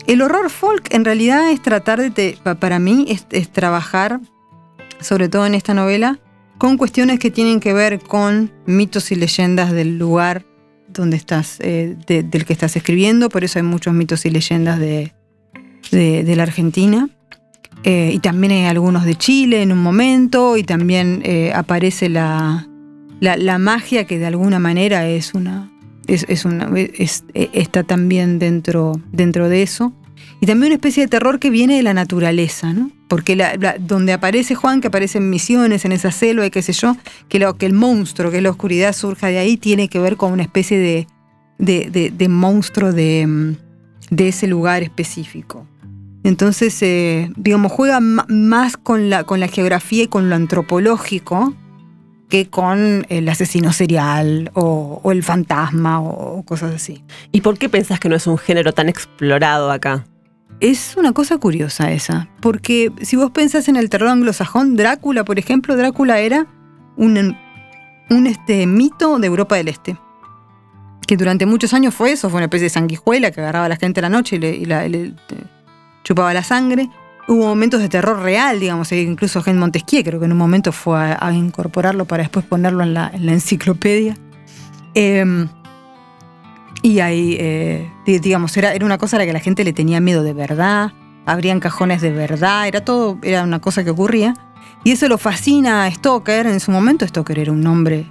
El 0.08 0.22
horror 0.22 0.48
folk 0.50 0.92
en 0.92 1.04
realidad 1.04 1.50
es 1.50 1.62
tratar 1.62 2.00
de, 2.00 2.10
te- 2.10 2.38
pa- 2.42 2.54
para 2.56 2.78
mí, 2.78 3.04
es, 3.08 3.48
trabajar, 3.50 4.20
sobre 5.00 5.28
todo 5.28 5.46
en 5.46 5.54
esta 5.54 5.74
novela, 5.74 6.18
con 6.56 6.76
cuestiones 6.76 7.18
que 7.20 7.30
tienen 7.30 7.60
que 7.60 7.72
ver 7.72 8.00
con 8.00 8.50
mitos 8.66 9.12
y 9.12 9.16
leyendas 9.16 9.70
del 9.70 9.98
lugar 9.98 10.44
donde 10.88 11.16
estás, 11.16 11.58
eh, 11.60 11.94
de- 12.06 12.22
del 12.22 12.44
que 12.46 12.52
estás 12.54 12.74
escribiendo, 12.74 13.28
por 13.28 13.44
eso 13.44 13.58
hay 13.58 13.62
muchos 13.62 13.92
mitos 13.94 14.24
y 14.24 14.30
leyendas 14.30 14.78
de, 14.80 15.12
de- 15.90 16.24
la 16.36 16.42
Argentina. 16.44 17.08
Eh, 17.84 18.10
y 18.14 18.18
también 18.18 18.52
hay 18.54 18.64
algunos 18.64 19.04
de 19.04 19.14
Chile 19.14 19.62
en 19.62 19.70
un 19.72 19.78
momento, 19.82 20.56
y 20.56 20.64
también 20.64 21.20
eh, 21.24 21.52
aparece 21.54 22.08
la, 22.08 22.66
la, 23.20 23.36
magia 23.58 24.04
que 24.04 24.18
de 24.18 24.26
alguna 24.26 24.58
manera 24.58 25.06
es 25.06 25.34
una. 25.34 25.70
Es, 26.08 26.24
es 26.28 26.46
una 26.46 26.70
eh, 26.74 26.98
está 27.52 27.82
también 27.84 28.38
dentro, 28.38 28.92
dentro 29.12 29.48
de 29.50 29.62
eso. 29.62 29.92
Y 30.40 30.46
también 30.46 30.68
una 30.70 30.76
especie 30.76 31.02
de 31.02 31.08
terror 31.08 31.38
que 31.40 31.50
viene 31.50 31.76
de 31.76 31.82
la 31.82 31.94
naturaleza, 31.94 32.72
¿no? 32.72 32.90
Porque 33.08 33.34
la- 33.34 33.56
donde 33.78 34.12
aparece 34.12 34.54
Juan, 34.54 34.80
que 34.80 34.86
aparece 34.88 35.18
en 35.18 35.30
Misiones, 35.30 35.84
en 35.84 35.92
esa 35.92 36.12
selva 36.12 36.46
y 36.46 36.50
qué 36.50 36.62
sé 36.62 36.72
yo, 36.72 36.96
que, 37.28 37.38
lo, 37.38 37.54
que 37.56 37.66
el 37.66 37.72
monstruo, 37.72 38.30
que 38.30 38.40
la 38.40 38.50
oscuridad, 38.50 38.92
surja 38.92 39.28
de 39.28 39.38
ahí, 39.38 39.56
tiene 39.56 39.88
que 39.88 39.98
ver 39.98 40.16
con 40.16 40.32
una 40.32 40.42
especie 40.42 40.78
de, 40.78 41.06
de, 41.58 42.10
de- 42.16 42.28
monstruo 42.28 42.92
de, 42.92 43.26
mm, 43.26 43.56
de 44.10 44.28
ese 44.28 44.46
lugar 44.46 44.82
específico. 44.84 45.66
Entonces, 46.22 46.76
eh, 46.82 47.30
digamos, 47.36 47.72
juega 47.72 47.98
más 48.00 48.76
con 48.76 49.10
la, 49.10 49.24
con 49.24 49.40
la 49.40 49.48
geografía 49.48 50.04
y 50.04 50.08
con 50.08 50.28
lo 50.28 50.36
antropológico 50.36 51.54
que 52.28 52.48
con 52.48 53.06
el 53.08 53.28
asesino 53.28 53.72
serial 53.72 54.50
o, 54.54 55.00
o 55.02 55.12
el 55.12 55.22
fantasma 55.22 56.00
o, 56.00 56.38
o 56.38 56.42
cosas 56.44 56.74
así. 56.74 57.02
¿Y 57.32 57.40
por 57.40 57.56
qué 57.58 57.68
pensás 57.68 57.98
que 57.98 58.08
no 58.10 58.16
es 58.16 58.26
un 58.26 58.36
género 58.38 58.72
tan 58.74 58.88
explorado 58.88 59.70
acá? 59.72 60.04
Es 60.60 60.96
una 60.96 61.12
cosa 61.12 61.38
curiosa 61.38 61.92
esa, 61.92 62.28
porque 62.40 62.92
si 63.02 63.14
vos 63.16 63.30
pensás 63.30 63.68
en 63.68 63.76
el 63.76 63.88
terror 63.88 64.08
anglosajón, 64.08 64.76
Drácula, 64.76 65.24
por 65.24 65.38
ejemplo, 65.38 65.76
Drácula 65.76 66.18
era 66.18 66.46
un, 66.96 67.36
un 68.10 68.26
este, 68.26 68.66
mito 68.66 69.18
de 69.18 69.26
Europa 69.28 69.54
del 69.54 69.68
Este, 69.68 69.96
que 71.06 71.16
durante 71.16 71.46
muchos 71.46 71.72
años 71.74 71.94
fue 71.94 72.12
eso, 72.12 72.28
fue 72.28 72.38
una 72.38 72.46
especie 72.46 72.64
de 72.64 72.70
sanguijuela 72.70 73.30
que 73.30 73.40
agarraba 73.40 73.66
a 73.66 73.68
la 73.68 73.76
gente 73.76 74.00
a 74.00 74.02
la 74.02 74.08
noche 74.08 74.36
y 74.36 74.64
le, 74.66 75.14
chupaba 76.04 76.34
la 76.34 76.42
sangre. 76.42 76.90
Hubo 77.28 77.46
momentos 77.46 77.80
de 77.80 77.88
terror 77.88 78.20
real, 78.20 78.58
digamos, 78.58 78.90
e 78.92 79.02
incluso 79.02 79.42
Gen 79.42 79.58
Montesquieu 79.58 80.02
creo 80.02 80.18
que 80.18 80.26
en 80.26 80.32
un 80.32 80.38
momento 80.38 80.72
fue 80.72 81.16
a, 81.18 81.32
incorporarlo 81.32 82.04
para 82.04 82.22
después 82.22 82.44
ponerlo 82.44 82.82
en 82.82 82.94
la, 82.94 83.10
en 83.12 83.26
la 83.26 83.32
enciclopedia. 83.32 84.16
Em, 84.94 85.48
y 86.92 87.00
ahí, 87.00 87.36
eh, 87.38 87.90
di- 88.06 88.18
digamos, 88.18 88.56
era, 88.56 88.72
era 88.74 88.84
una 88.84 88.98
cosa 88.98 89.16
a 89.16 89.20
la 89.20 89.26
que 89.26 89.32
la 89.32 89.40
gente 89.40 89.64
le 89.64 89.72
tenía 89.72 90.00
miedo 90.00 90.22
de 90.22 90.32
verdad, 90.32 90.92
abrían 91.26 91.60
cajones 91.60 92.00
de 92.00 92.10
verdad, 92.12 92.66
era 92.68 92.84
todo, 92.84 93.18
era 93.22 93.42
una 93.44 93.60
cosa 93.60 93.84
que 93.84 93.90
ocurría. 93.90 94.34
Y 94.84 94.92
eso 94.92 95.08
lo 95.08 95.18
fascina 95.18 95.84
a 95.84 95.90
Stoker, 95.90 96.46
en 96.46 96.60
su 96.60 96.70
momento 96.70 97.06
Stoker 97.06 97.38
era 97.38 97.52
un 97.52 97.66
hombre 97.66 98.06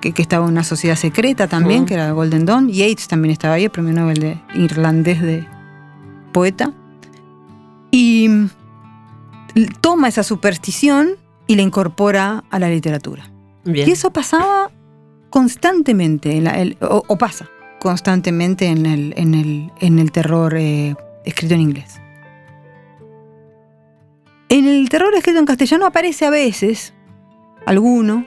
que, 0.00 0.12
que 0.12 0.22
estaba 0.22 0.46
en 0.46 0.52
una 0.52 0.64
sociedad 0.64 0.96
secreta 0.96 1.46
también, 1.48 1.80
Ujú. 1.80 1.86
que 1.88 1.94
era 1.94 2.12
Golden 2.12 2.46
Dawn, 2.46 2.68
Yates 2.68 3.08
también 3.08 3.32
estaba 3.32 3.54
ahí, 3.54 3.64
el 3.64 3.70
premio 3.70 3.92
Nobel 3.92 4.18
de 4.18 4.40
irlandés 4.54 5.20
de 5.20 5.46
poeta. 6.32 6.72
Y 7.90 8.28
mm, 8.28 8.48
toma 9.80 10.08
esa 10.08 10.22
superstición 10.22 11.10
y 11.46 11.56
la 11.56 11.62
incorpora 11.62 12.44
a 12.50 12.58
la 12.58 12.68
literatura. 12.70 13.30
Bien. 13.64 13.88
Y 13.88 13.92
eso 13.92 14.10
pasaba 14.12 14.70
constantemente, 15.30 16.36
en 16.36 16.44
la- 16.44 16.58
el- 16.60 16.76
o, 16.80 17.02
o 17.06 17.18
pasa 17.18 17.48
constantemente 17.82 18.66
en 18.66 18.86
el, 18.86 19.12
en 19.16 19.34
el, 19.34 19.72
en 19.80 19.98
el 19.98 20.12
terror 20.12 20.54
eh, 20.56 20.94
escrito 21.24 21.54
en 21.54 21.62
inglés. 21.62 22.00
En 24.48 24.68
el 24.68 24.88
terror 24.88 25.12
escrito 25.16 25.40
en 25.40 25.46
castellano 25.46 25.86
aparece 25.86 26.24
a 26.24 26.30
veces 26.30 26.94
alguno, 27.66 28.24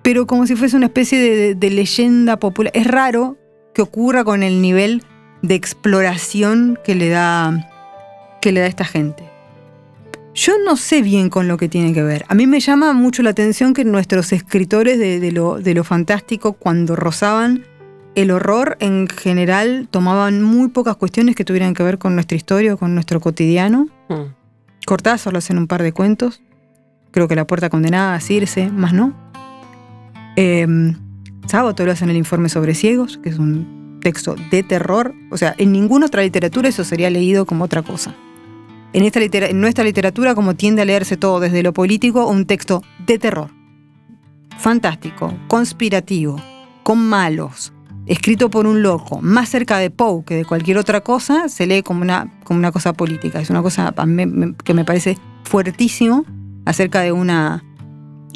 pero 0.00 0.26
como 0.26 0.46
si 0.46 0.56
fuese 0.56 0.78
una 0.78 0.86
especie 0.86 1.54
de, 1.54 1.70
leyenda 1.70 2.38
popular. 2.38 2.72
Es 2.74 2.86
raro 2.86 3.36
que 3.74 3.82
ocurra 3.82 4.24
con 4.24 4.42
el 4.42 4.62
nivel 4.62 5.02
de 5.42 5.54
exploración 5.54 6.78
que 6.82 6.94
le 6.94 7.10
da, 7.10 7.68
que 8.40 8.50
le 8.50 8.60
da 8.60 8.66
esta 8.66 8.86
gente. 8.86 9.28
Yo 10.34 10.54
no 10.64 10.78
sé 10.78 11.02
bien 11.02 11.28
con 11.28 11.48
lo 11.48 11.58
que 11.58 11.68
tiene 11.68 11.92
que 11.92 12.02
ver. 12.02 12.24
A 12.28 12.34
mí 12.34 12.46
me 12.46 12.60
llama 12.60 12.94
mucho 12.94 13.22
la 13.22 13.28
atención 13.28 13.74
que 13.74 13.84
nuestros 13.84 14.32
escritores 14.32 14.98
de, 14.98 15.32
lo, 15.32 15.60
de 15.60 15.74
lo 15.74 15.84
fantástico, 15.84 16.54
cuando 16.54 16.96
rozaban 16.96 17.66
el 18.14 18.30
horror, 18.30 18.76
en 18.80 19.08
general 19.08 19.88
tomaban 19.90 20.42
muy 20.42 20.68
pocas 20.68 20.96
cuestiones 20.96 21.34
que 21.34 21.44
tuvieran 21.44 21.74
que 21.74 21.82
ver 21.82 21.98
con 21.98 22.14
nuestra 22.14 22.36
historia 22.36 22.74
o 22.74 22.76
con 22.76 22.94
nuestro 22.94 23.20
cotidiano. 23.20 23.86
Mm. 24.08 24.34
Cortázar 24.86 25.32
lo 25.32 25.38
hace 25.38 25.52
en 25.52 25.58
un 25.58 25.66
par 25.66 25.82
de 25.82 25.92
cuentos. 25.92 26.42
Creo 27.10 27.28
que 27.28 27.36
La 27.36 27.46
Puerta 27.46 27.70
Condenada, 27.70 28.18
Circe, 28.20 28.70
más 28.70 28.92
no. 28.92 29.14
Eh, 30.36 30.66
Sábato 31.46 31.84
lo 31.84 31.92
hace 31.92 32.04
en 32.04 32.10
el 32.10 32.16
informe 32.16 32.48
sobre 32.48 32.74
ciegos, 32.74 33.18
que 33.18 33.28
es 33.28 33.38
un 33.38 33.98
texto 34.00 34.36
de 34.50 34.62
terror. 34.62 35.14
O 35.30 35.36
sea, 35.36 35.54
en 35.58 35.72
ninguna 35.72 36.06
otra 36.06 36.22
literatura 36.22 36.68
eso 36.68 36.84
sería 36.84 37.10
leído 37.10 37.46
como 37.46 37.64
otra 37.64 37.82
cosa. 37.82 38.14
En, 38.92 39.04
esta 39.04 39.20
en 39.22 39.60
nuestra 39.60 39.84
literatura, 39.84 40.34
como 40.34 40.54
tiende 40.54 40.82
a 40.82 40.84
leerse 40.84 41.16
todo 41.16 41.40
desde 41.40 41.62
lo 41.62 41.72
político, 41.72 42.26
un 42.26 42.46
texto 42.46 42.82
de 43.06 43.18
terror. 43.18 43.50
Fantástico, 44.58 45.34
conspirativo, 45.48 46.40
con 46.82 46.98
malos, 46.98 47.72
escrito 48.06 48.50
por 48.50 48.66
un 48.66 48.82
loco, 48.82 49.20
más 49.22 49.48
cerca 49.48 49.78
de 49.78 49.90
Poe 49.90 50.24
que 50.24 50.36
de 50.36 50.44
cualquier 50.44 50.78
otra 50.78 51.02
cosa, 51.02 51.48
se 51.48 51.66
lee 51.66 51.82
como 51.82 52.02
una, 52.02 52.32
como 52.44 52.58
una 52.58 52.72
cosa 52.72 52.92
política. 52.92 53.40
Es 53.40 53.50
una 53.50 53.62
cosa 53.62 53.94
que 54.64 54.74
me 54.74 54.84
parece 54.84 55.18
fuertísimo 55.44 56.24
acerca 56.64 57.00
de 57.00 57.12
una 57.12 57.64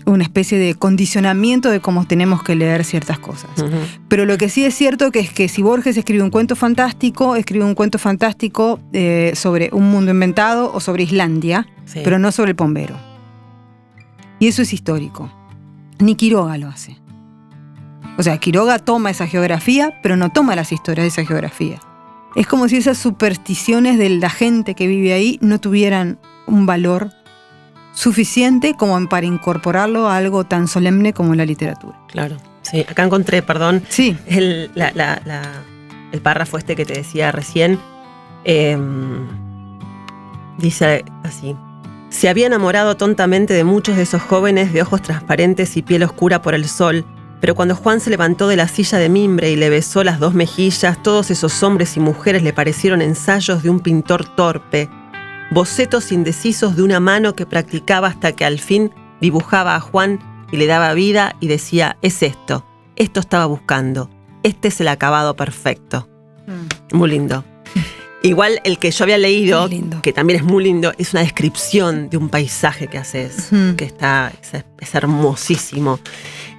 una 0.07 0.23
especie 0.23 0.57
de 0.59 0.75
condicionamiento 0.75 1.69
de 1.69 1.81
cómo 1.81 2.07
tenemos 2.07 2.43
que 2.43 2.55
leer 2.55 2.85
ciertas 2.85 3.19
cosas. 3.19 3.51
Pero 4.09 4.25
lo 4.25 4.39
que 4.39 4.49
sí 4.49 4.65
es 4.65 4.75
cierto 4.75 5.11
que 5.11 5.19
es 5.19 5.33
que 5.33 5.49
si 5.49 5.63
Borges 5.63 5.97
escribe 5.97 6.23
un 6.23 6.31
cuento 6.31 6.55
fantástico, 6.55 7.35
escribe 7.35 7.65
un 7.65 7.75
cuento 7.75 7.99
fantástico 7.99 8.79
eh, 8.93 9.33
sobre 9.35 9.69
un 9.73 9.91
mundo 9.91 10.13
inventado 10.13 10.73
o 10.73 10.81
sobre 10.81 11.03
Islandia, 11.03 11.67
pero 12.05 12.21
no 12.21 12.31
sobre 12.31 12.51
el 12.51 12.57
pombero. 12.57 12.97
Y 14.39 14.47
eso 14.47 14.63
es 14.63 14.73
histórico. 14.73 15.31
Ni 15.99 16.15
Quiroga 16.15 16.57
lo 16.57 16.69
hace. 16.69 16.97
O 18.19 18.23
sea, 18.23 18.39
Quiroga 18.39 18.79
toma 18.79 19.11
esa 19.11 19.27
geografía, 19.27 19.99
pero 20.03 20.17
no 20.17 20.31
toma 20.31 20.57
las 20.57 20.73
historias 20.73 21.05
de 21.05 21.09
esa 21.09 21.25
geografía. 21.25 21.79
Es 22.35 22.47
como 22.47 22.69
si 22.69 22.77
esas 22.77 22.99
supersticiones 22.99 23.99
de 23.99 24.11
la 24.11 24.31
gente 24.31 24.75
que 24.75 24.87
vive 24.87 25.13
ahí 25.13 25.39
no 25.41 25.59
tuvieran 25.59 26.19
un 26.47 26.67
valor 26.67 27.11
suficiente 27.93 28.75
como 28.75 29.09
para 29.09 29.27
incorporarlo 29.27 30.09
a 30.09 30.17
algo 30.17 30.45
tan 30.45 30.69
solemne 30.69 31.13
como 31.13 31.35
la 31.35 31.47
literatura. 31.47 31.99
Claro, 32.09 32.37
sí. 32.63 32.85
Acá 32.89 33.05
encontré, 33.05 33.43
perdón, 33.43 33.83
sí. 33.89 34.17
el, 34.27 34.71
el 36.13 36.21
párrafo 36.21 36.59
este 36.59 36.77
que 36.77 36.85
te 36.85 36.95
decía 36.95 37.33
recién. 37.33 37.79
Em, 38.45 39.27
dice 40.59 41.05
así. 41.25 41.57
Se 42.11 42.29
había 42.29 42.47
enamorado 42.47 42.97
tontamente 42.97 43.55
de 43.55 43.65
muchos 43.65 43.97
de 43.97 44.03
esos 44.03 44.23
jóvenes 44.23 44.73
de 44.73 44.83
ojos 44.83 45.03
transparentes 45.03 45.77
y 45.77 45.83
piel 45.83 46.03
oscura 46.03 46.41
por 46.43 46.55
el 46.55 46.67
sol, 46.69 47.05
pero 47.41 47.55
cuando 47.55 47.77
Juan 47.77 48.01
se 48.01 48.11
levantó 48.11 48.49
de 48.49 48.57
la 48.57 48.69
silla 48.69 48.99
de 48.99 49.09
mimbre 49.09 49.51
y 49.51 49.57
le 49.57 49.71
besó 49.71 50.03
las 50.05 50.19
dos 50.19 50.35
mejillas, 50.35 51.03
todos 51.03 51.31
esos 51.31 51.63
hombres 51.63 51.97
y 51.97 52.01
mujeres 52.01 52.43
le 52.43 52.53
parecieron 52.53 53.03
ensayos 53.03 53.63
de 53.63 53.71
un 53.71 53.81
pintor 53.81 54.25
torpe, 54.37 54.89
bocetos 55.51 56.13
indecisos 56.13 56.77
de 56.77 56.83
una 56.83 57.01
mano 57.01 57.35
que 57.35 57.47
practicaba 57.47 58.09
hasta 58.09 58.33
que 58.33 58.45
al 58.45 58.59
fin 58.59 58.91
dibujaba 59.21 59.75
a 59.75 59.81
Juan 59.81 60.19
y 60.51 60.57
le 60.57 60.67
daba 60.67 60.95
vida 60.95 61.37
y 61.41 61.49
decía, 61.49 61.99
es 62.03 62.23
esto, 62.23 62.65
esto 62.97 63.21
estaba 63.21 63.47
buscando, 63.47 64.11
este 64.43 64.69
es 64.69 64.81
el 64.81 64.89
acabado 64.89 65.37
perfecto. 65.37 66.09
Mm. 66.47 66.97
Muy 66.97 67.11
lindo. 67.11 67.45
Igual 68.23 68.61
el 68.65 68.79
que 68.79 68.91
yo 68.91 69.05
había 69.05 69.19
leído, 69.19 69.69
que 70.03 70.13
también 70.13 70.41
es 70.41 70.45
muy 70.45 70.65
lindo, 70.65 70.93
es 70.99 71.13
una 71.13 71.23
descripción 71.23 72.09
de 72.11 72.17
un 72.17 72.29
paisaje 72.29 72.89
que 72.89 72.99
haces, 72.99 73.51
que 73.77 73.85
está, 73.85 74.33
es, 74.81 74.95
hermosísimo. 74.95 76.01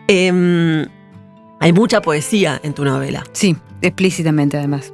Em, 0.07 0.85
hay 1.59 1.73
mucha 1.73 2.01
poesía 2.01 2.59
en 2.63 2.73
tu 2.73 2.85
novela. 2.85 3.23
Sí, 3.33 3.55
explícitamente 3.81 4.57
además. 4.57 4.93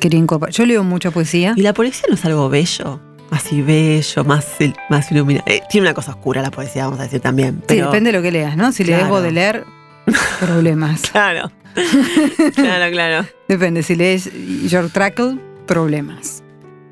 Quería 0.00 0.18
incorporar. 0.18 0.52
Yo 0.52 0.64
leo 0.66 0.84
mucha 0.84 1.10
poesía. 1.10 1.54
¿Y 1.56 1.62
la 1.62 1.74
poesía 1.74 2.04
no 2.08 2.14
es 2.14 2.24
algo 2.24 2.48
bello? 2.48 3.00
Así 3.30 3.60
bello, 3.60 4.24
más, 4.24 4.46
más 4.88 5.10
iluminado. 5.12 5.44
Eh, 5.46 5.60
tiene 5.68 5.86
una 5.86 5.94
cosa 5.94 6.12
oscura 6.12 6.40
la 6.40 6.50
poesía, 6.50 6.84
vamos 6.84 7.00
a 7.00 7.02
decir 7.02 7.20
también. 7.20 7.62
Sí, 7.68 7.76
depende 7.76 8.10
de 8.10 8.16
lo 8.16 8.22
que 8.22 8.32
leas, 8.32 8.56
¿no? 8.56 8.72
Si 8.72 8.84
lees 8.84 9.06
de 9.08 9.32
leer, 9.32 9.64
problemas. 10.40 11.02
claro. 11.10 11.50
claro, 12.54 12.90
claro. 12.90 13.28
Depende. 13.48 13.82
Si 13.82 13.94
lees 13.94 14.30
George 14.66 14.90
Trackle, 14.90 15.38
problemas. 15.66 16.42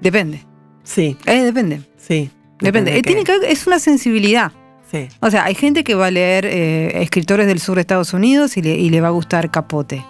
Depende. 0.00 0.44
Sí. 0.84 1.16
Eh, 1.24 1.42
depende. 1.42 1.80
Sí. 1.96 2.30
Depende. 2.60 2.96
Eh, 2.96 3.02
tiene 3.02 3.24
que, 3.24 3.38
es 3.48 3.66
una 3.66 3.78
sensibilidad. 3.78 4.52
Sí. 4.96 5.08
O 5.20 5.30
sea, 5.30 5.44
hay 5.44 5.54
gente 5.54 5.84
que 5.84 5.94
va 5.94 6.06
a 6.06 6.10
leer 6.10 6.46
eh, 6.46 7.02
escritores 7.02 7.46
del 7.46 7.60
sur 7.60 7.74
de 7.76 7.82
Estados 7.82 8.12
Unidos 8.14 8.56
y 8.56 8.62
le, 8.62 8.76
y 8.76 8.90
le 8.90 9.00
va 9.00 9.08
a 9.08 9.12
gustar 9.12 9.50
Capote. 9.50 10.04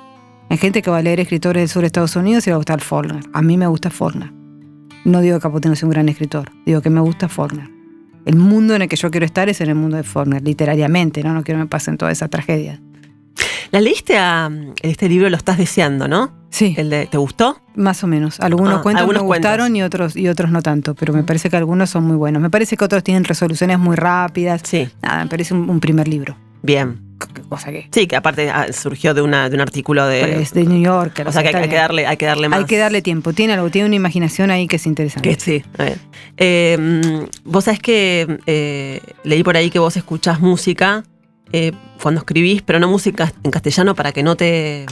Hay 0.49 0.59
gente 0.59 0.81
que 0.83 0.91
va 0.91 0.99
a 0.99 1.03
leer 1.03 1.19
escritores 1.21 1.63
del 1.63 1.69
sur 1.69 1.83
de 1.83 1.87
Estados 1.87 2.15
Unidos 2.15 2.47
y 2.47 2.51
le 2.51 2.53
va 2.53 2.57
a 2.57 2.59
gustar 2.59 2.81
Faulkner. 2.81 3.25
A 3.33 3.43
mí 3.43 3.57
me 3.57 3.67
gusta 3.67 3.91
Faulkner. 3.91 4.33
No 5.05 5.21
digo 5.21 5.39
que 5.39 5.43
Capote 5.43 5.69
no 5.69 5.77
sea 5.77 5.87
un 5.87 5.93
gran 5.93 6.09
escritor, 6.09 6.51
digo 6.65 6.81
que 6.83 6.91
me 6.91 7.01
gusta 7.01 7.29
Faulkner. 7.29 7.71
El 8.25 8.37
mundo 8.37 8.75
en 8.75 8.83
el 8.83 8.89
que 8.89 8.97
yo 8.97 9.11
quiero 9.11 9.25
estar 9.25 9.49
es 9.49 9.61
en 9.61 9.69
el 9.69 9.77
mundo 9.77 9.97
de 9.97 10.03
Faulkner, 10.03 10.43
literariamente, 10.43 11.23
¿no? 11.23 11.33
No 11.33 11.45
quiero 11.45 11.59
que 11.59 11.65
me 11.65 11.69
pasen 11.69 11.97
toda 11.97 12.11
esa 12.11 12.27
tragedia. 12.27 12.83
¿La 13.71 13.81
leíste 13.81 14.17
a 14.17 14.51
este 14.83 15.09
libro 15.09 15.29
lo 15.29 15.37
estás 15.37 15.59
deseando, 15.59 16.09
no? 16.09 16.47
Sí. 16.51 16.75
¿El 16.79 16.91
de, 16.91 17.07
¿Te 17.07 17.19
gustó? 17.19 17.61
Más 17.75 18.03
o 18.03 18.07
menos. 18.07 18.41
Algunos 18.41 18.79
ah, 18.79 18.83
cuentos 18.83 19.07
me 19.07 19.19
gustaron 19.19 19.77
y 19.77 19.83
otros, 19.83 20.17
y 20.17 20.29
otros 20.29 20.51
no 20.51 20.63
tanto, 20.63 20.95
pero 20.95 21.13
me 21.13 21.23
parece 21.23 21.51
que 21.51 21.57
algunos 21.57 21.91
son 21.91 22.05
muy 22.05 22.17
buenos. 22.17 22.41
Me 22.41 22.51
parece 22.51 22.77
que 22.77 22.85
otros 22.85 23.05
tienen 23.05 23.25
resoluciones 23.25 23.79
muy 23.79 23.97
rápidas. 23.97 24.63
Sí. 24.65 24.89
Nada, 25.03 25.25
me 25.25 25.31
parece 25.31 25.55
un 25.55 25.81
primer 25.81 26.09
libro. 26.09 26.37
Bien. 26.63 27.07
Cosa 27.49 27.71
que. 27.71 27.89
Sí, 27.93 28.07
que 28.07 28.17
aparte 28.17 28.51
ah, 28.51 28.73
surgió 28.73 29.15
de, 29.15 29.23
una, 29.23 29.49
de 29.49 29.55
un 29.55 29.63
artículo 29.63 30.07
de. 30.07 30.35
Pues, 30.35 30.53
de 30.53 30.65
New 30.65 30.83
York. 30.83 31.23
O 31.25 31.33
sea, 31.33 31.43
que 31.43 31.57
hay, 31.57 31.69
que 31.69 31.77
darle, 31.77 32.07
hay 32.07 32.17
que 32.17 32.27
darle 32.27 32.49
más. 32.49 32.59
Hay 32.59 32.65
que 32.67 32.77
darle 32.77 33.03
tiempo. 33.03 33.33
Tiene 33.33 33.55
algo, 33.55 33.71
tiene 33.71 33.87
una 33.87 33.97
imaginación 33.97 34.51
ahí 34.51 34.67
que 34.67 34.77
es 34.77 34.87
interesante. 34.87 35.29
Que 35.29 35.41
sí, 35.41 35.63
a 35.79 35.85
ver. 35.85 35.99
Eh, 36.37 37.27
vos 37.45 37.65
sabés 37.65 37.81
que 37.81 38.39
eh, 38.47 39.01
leí 39.25 39.43
por 39.43 39.57
ahí 39.57 39.71
que 39.71 39.79
vos 39.79 39.97
escuchás 39.97 40.41
música 40.41 41.05
eh, 41.53 41.73
cuando 42.03 42.21
escribís, 42.21 42.63
pero 42.63 42.79
no 42.79 42.89
música 42.89 43.33
en 43.43 43.51
castellano 43.51 43.95
para 43.95 44.13
que 44.13 44.23
no 44.23 44.37
te. 44.37 44.87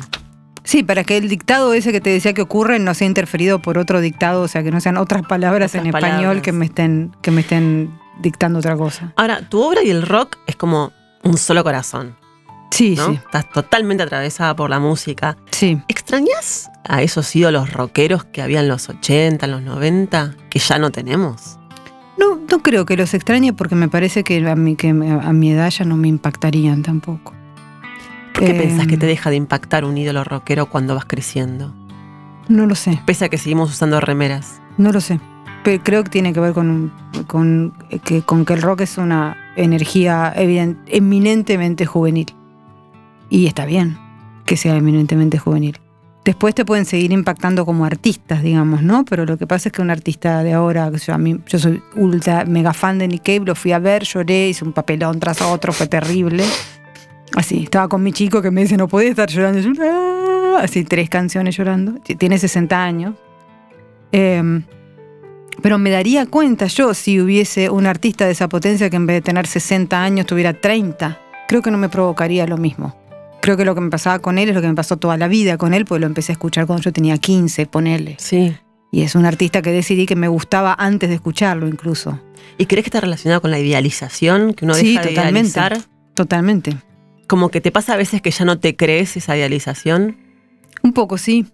Sí, 0.63 0.83
para 0.83 1.05
que 1.05 1.19
el 1.19 1.29
dictado 1.29 1.75
ese 1.75 1.93
que 1.93 2.01
te 2.01 2.11
decía 2.11 2.33
que 2.33 2.41
ocurre 2.41 2.79
no 2.79 2.95
sea 2.95 3.07
interferido 3.07 3.61
por 3.61 3.77
otro 3.77 4.01
dictado, 4.01 4.43
o 4.43 4.49
sea, 4.49 4.63
que 4.63 4.71
no 4.71 4.81
sean 4.81 4.97
otras 4.97 5.23
palabras 5.23 5.75
en 5.75 5.87
español 5.87 6.41
que 6.41 6.53
me 6.53 6.65
estén, 6.65 7.15
que 7.21 7.31
me 7.31 7.43
estén 7.43 7.99
dictando 8.21 8.61
otra 8.61 8.77
cosa. 8.77 9.13
Ahora, 9.17 9.47
tu 9.49 9.61
obra 9.61 9.83
y 9.83 9.91
el 9.91 10.03
rock 10.03 10.39
es 10.47 10.57
como 10.57 10.93
un 11.23 11.37
solo 11.37 11.63
corazón. 11.65 12.17
Sí, 12.71 12.97
sí. 12.97 13.13
Estás 13.13 13.49
totalmente 13.53 14.03
atravesada 14.03 14.57
por 14.57 14.69
la 14.69 14.81
música. 14.81 15.37
Sí. 15.53 15.81
¿Extrañas 15.87 16.71
a 16.83 17.03
esos 17.03 17.35
ídolos 17.37 17.73
rockeros 17.73 18.25
que 18.25 18.43
había 18.43 18.61
en 18.61 18.69
los 18.69 18.89
80, 18.89 19.47
en 19.47 19.53
los 19.53 19.63
90, 19.63 20.35
que 20.51 20.59
ya 20.59 20.79
no 20.81 20.91
tenemos? 20.91 21.59
No, 22.19 22.39
no 22.51 22.59
creo 22.61 22.87
que 22.87 22.97
los 22.97 23.15
extrañe 23.15 23.53
porque 23.53 23.75
me 23.75 23.89
parece 23.89 24.25
que 24.25 24.47
a 24.49 24.57
mi, 24.57 24.77
que 24.77 24.91
a 24.91 25.33
mi 25.33 25.51
edad 25.51 25.71
ya 25.71 25.85
no 25.85 25.97
me 25.97 26.09
impactarían 26.09 26.83
tampoco. 26.83 27.33
¿Por 28.35 28.45
qué 28.45 28.51
eh, 28.51 28.61
pensás 28.61 28.87
que 28.87 28.97
te 28.97 29.07
deja 29.07 29.31
de 29.31 29.37
impactar 29.37 29.85
un 29.85 29.97
ídolo 29.97 30.25
rockero 30.25 30.67
cuando 30.67 30.95
vas 30.95 31.05
creciendo? 31.05 31.75
No 32.49 32.67
lo 32.67 32.75
sé. 32.75 33.01
Pese 33.07 33.25
a 33.25 33.29
que 33.29 33.39
seguimos 33.39 33.71
usando 33.71 34.01
remeras. 34.01 34.61
No 34.77 34.93
lo 34.93 35.01
sé. 35.01 35.21
Pero 35.63 35.83
creo 35.83 36.05
que 36.05 36.11
tiene 36.11 36.33
que 36.33 36.41
ver 36.41 36.53
con, 36.53 36.93
con, 37.27 37.73
que, 38.05 38.23
con 38.23 38.45
que 38.45 38.53
el 38.53 38.63
rock 38.63 38.83
es 38.83 38.99
una 38.99 39.37
energía 39.57 40.33
eminentemente 40.37 41.87
juvenil. 41.87 42.35
Y 43.31 43.47
está 43.47 43.65
bien 43.65 43.99
que 44.45 44.57
sea 44.57 44.77
eminentemente 44.77 45.39
juvenil. 45.39 45.79
Después 46.25 46.55
te 46.55 46.65
pueden 46.65 46.87
seguir 46.87 47.13
impactando 47.13 47.67
como 47.67 47.85
artistas, 47.85 48.43
digamos, 48.43 48.83
¿no? 48.83 49.05
Pero 49.05 49.27
lo 49.27 49.37
que 49.37 49.47
pasa 49.47 49.69
es 49.69 49.73
que 49.75 49.83
un 49.83 49.91
artista 49.91 50.43
de 50.43 50.55
ahora, 50.55 50.91
yo, 50.91 51.15
yo 51.47 51.59
soy 51.59 51.83
ultra 51.97 52.47
mega 52.47 52.73
fan 52.73 52.99
de 52.99 53.09
Nick 53.09 53.25
Cave, 53.25 53.43
lo 53.45 53.55
fui 53.55 53.73
a 53.73 53.79
ver, 53.79 54.05
lloré, 54.05 54.49
hice 54.49 54.65
un 54.65 54.73
papelón 54.73 55.21
tras 55.21 55.43
otro, 55.43 55.75
fue 55.75 55.87
terrible. 55.87 56.45
Así, 57.37 57.65
estaba 57.65 57.89
con 57.89 58.03
mi 58.03 58.13
chico 58.13 58.41
que 58.41 58.51
me 58.51 58.63
dice, 58.63 58.79
no 58.79 58.89
podía 58.89 59.11
estar 59.11 59.29
llorando. 59.29 59.61
Ah", 59.83 60.61
así, 60.63 60.85
tres 60.85 61.11
canciones 61.11 61.57
llorando. 61.57 62.01
Tiene 62.01 62.39
60 62.39 62.83
años. 62.83 63.15
Em, 64.11 64.63
pero 65.61 65.79
me 65.79 65.91
daría 65.91 66.25
cuenta 66.25 66.67
yo 66.67 66.95
si 66.95 67.21
hubiese 67.21 67.69
un 67.69 67.87
artista 67.87 68.25
de 68.25 68.33
esa 68.33 68.49
potencia 68.49 68.89
que 68.89 68.97
en 68.97 69.07
vez 69.07 69.17
de 69.17 69.23
tener 69.23 69.47
60 69.47 70.03
años 70.03 70.27
tuviera 70.27 70.55
30. 70.55 71.21
Creo 71.49 71.61
que 71.61 71.71
no 71.71 71.77
me 71.77 71.91
provocaría 71.91 72.47
lo 72.47 72.57
mismo. 72.57 72.97
Creo 73.45 73.57
que 73.57 73.65
lo 73.65 73.75
que 73.75 73.81
me 73.81 73.91
pasaba 73.91 74.19
con 74.19 74.39
él 74.39 74.49
es 74.49 74.55
lo 74.55 74.61
que 74.63 74.69
me 74.69 74.75
pasó 74.75 74.97
toda 74.97 75.17
la 75.17 75.29
vida 75.29 75.57
con 75.59 75.75
él, 75.75 75.85
porque 75.85 76.01
lo 76.01 76.07
empecé 76.07 76.33
a 76.33 76.35
escuchar 76.35 76.67
cuando 76.67 76.83
yo 76.83 76.93
tenía 76.93 77.17
15, 77.19 77.67
ponele. 77.67 78.17
Sí. 78.19 78.57
Y 78.91 79.03
es 79.03 79.15
un 79.15 79.27
artista 79.27 79.61
que 79.61 79.71
decidí 79.73 80.07
que 80.07 80.17
me 80.17 80.29
gustaba 80.29 80.75
antes 80.79 81.09
de 81.09 81.17
escucharlo 81.17 81.67
incluso. 81.69 82.21
¿Y 82.59 82.67
crees 82.67 82.85
que 82.85 82.89
está 82.89 83.01
relacionado 83.01 83.41
con 83.41 83.51
la 83.51 83.59
idealización 83.59 84.55
que 84.55 84.65
uno 84.65 84.75
sí, 84.75 84.93
deja 84.93 85.03
de 85.03 85.09
totalmente, 85.09 85.61
Totalmente. 86.15 86.77
como 87.27 87.49
que 87.49 87.61
te 87.61 87.73
pasa 87.73 87.95
a 87.95 87.97
veces 87.97 88.23
que 88.23 88.31
ya 88.31 88.45
no 88.45 88.59
te 88.61 88.77
crees 88.77 89.17
esa 89.17 89.37
idealización. 89.37 90.17
Un 90.83 90.93
poco, 90.93 91.19
sí. 91.19 91.47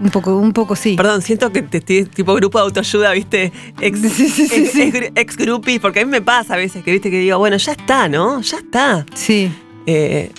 Un 0.00 0.10
poco, 0.10 0.36
un 0.36 0.52
poco 0.52 0.76
sí. 0.76 0.94
Perdón, 0.96 1.22
siento 1.22 1.50
que 1.52 1.60
te 1.62 1.78
estoy 1.78 2.04
tipo 2.04 2.32
grupo 2.34 2.58
de 2.58 2.64
autoayuda, 2.64 3.12
¿viste? 3.12 3.52
Ex, 3.80 3.98
Sí, 4.12 4.28
sí, 4.28 4.46
sí, 4.46 4.54
ex, 4.62 4.70
sí. 4.72 4.82
ex- 4.82 5.12
ex 5.16 5.36
groupies, 5.36 5.80
porque 5.80 6.00
a 6.00 6.04
mí 6.04 6.10
me 6.10 6.22
pasa 6.22 6.54
a 6.54 6.56
veces 6.56 6.84
que, 6.84 6.92
¿viste? 6.92 7.10
Que 7.10 7.18
digo, 7.18 7.36
bueno, 7.38 7.56
ya 7.56 7.72
está, 7.72 8.08
¿no? 8.08 8.40
Ya 8.40 8.58
está. 8.58 9.04
Sí. 9.14 9.50
Eh, 9.86 10.30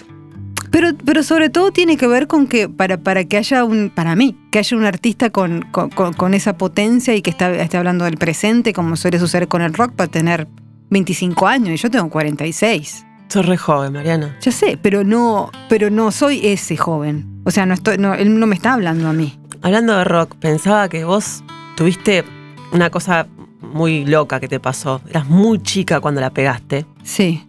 Pero, 0.72 0.90
pero 1.06 1.24
sobre 1.24 1.50
todo 1.50 1.72
tiene 1.72 1.98
que 1.98 2.08
ver 2.08 2.28
con 2.28 2.48
que 2.48 2.70
para, 2.70 2.98
para 2.98 3.24
que 3.26 3.38
haya 3.38 3.64
un, 3.64 3.90
para 3.94 4.16
mí, 4.16 4.38
que 4.52 4.60
haya 4.60 4.78
un 4.78 4.86
artista 4.86 5.30
con, 5.30 5.64
con, 5.72 5.90
con- 5.90 6.34
esa 6.34 6.58
potencia 6.58 7.16
y 7.16 7.22
que 7.22 7.30
está, 7.30 7.52
esté 7.52 7.78
hablando 7.78 8.06
del 8.06 8.18
presente, 8.18 8.72
como 8.74 8.96
suele 8.96 9.20
suceder 9.20 9.48
con 9.48 9.62
el 9.62 9.74
rock, 9.74 9.94
para 9.94 10.10
tener 10.10 10.48
25 10.92 11.48
años 11.48 11.70
y 11.72 11.78
yo 11.78 11.90
tengo 11.92 12.10
46. 12.10 13.06
sos 13.30 13.46
re 13.46 13.58
joven, 13.58 13.94
Mariana. 13.94 14.38
Ya 14.42 14.52
sé, 14.52 14.78
pero 14.82 15.04
no, 15.04 15.52
pero 15.70 15.90
no 15.90 16.12
soy 16.12 16.46
ese 16.48 16.78
joven. 16.78 17.42
O 17.46 17.52
sea, 17.52 17.66
no 17.66 17.74
estoy, 17.74 17.98
no, 17.98 18.14
él 18.14 18.40
no 18.40 18.46
me 18.48 18.56
está 18.56 18.74
hablando 18.74 19.08
a 19.08 19.14
mí. 19.14 19.40
Hablando 19.62 19.96
de 19.98 20.04
rock, 20.04 20.36
pensaba 20.36 20.88
que 20.90 21.04
vos 21.04 21.44
tuviste 21.76 22.24
una 22.72 22.90
cosa 22.90 23.28
muy 23.62 24.06
loca 24.06 24.40
que 24.40 24.48
te 24.48 24.60
pasó. 24.60 25.02
Eras 25.10 25.28
muy 25.28 25.62
chica 25.62 26.00
cuando 26.00 26.22
la 26.22 26.30
pegaste. 26.32 26.86
Sí, 27.04 27.44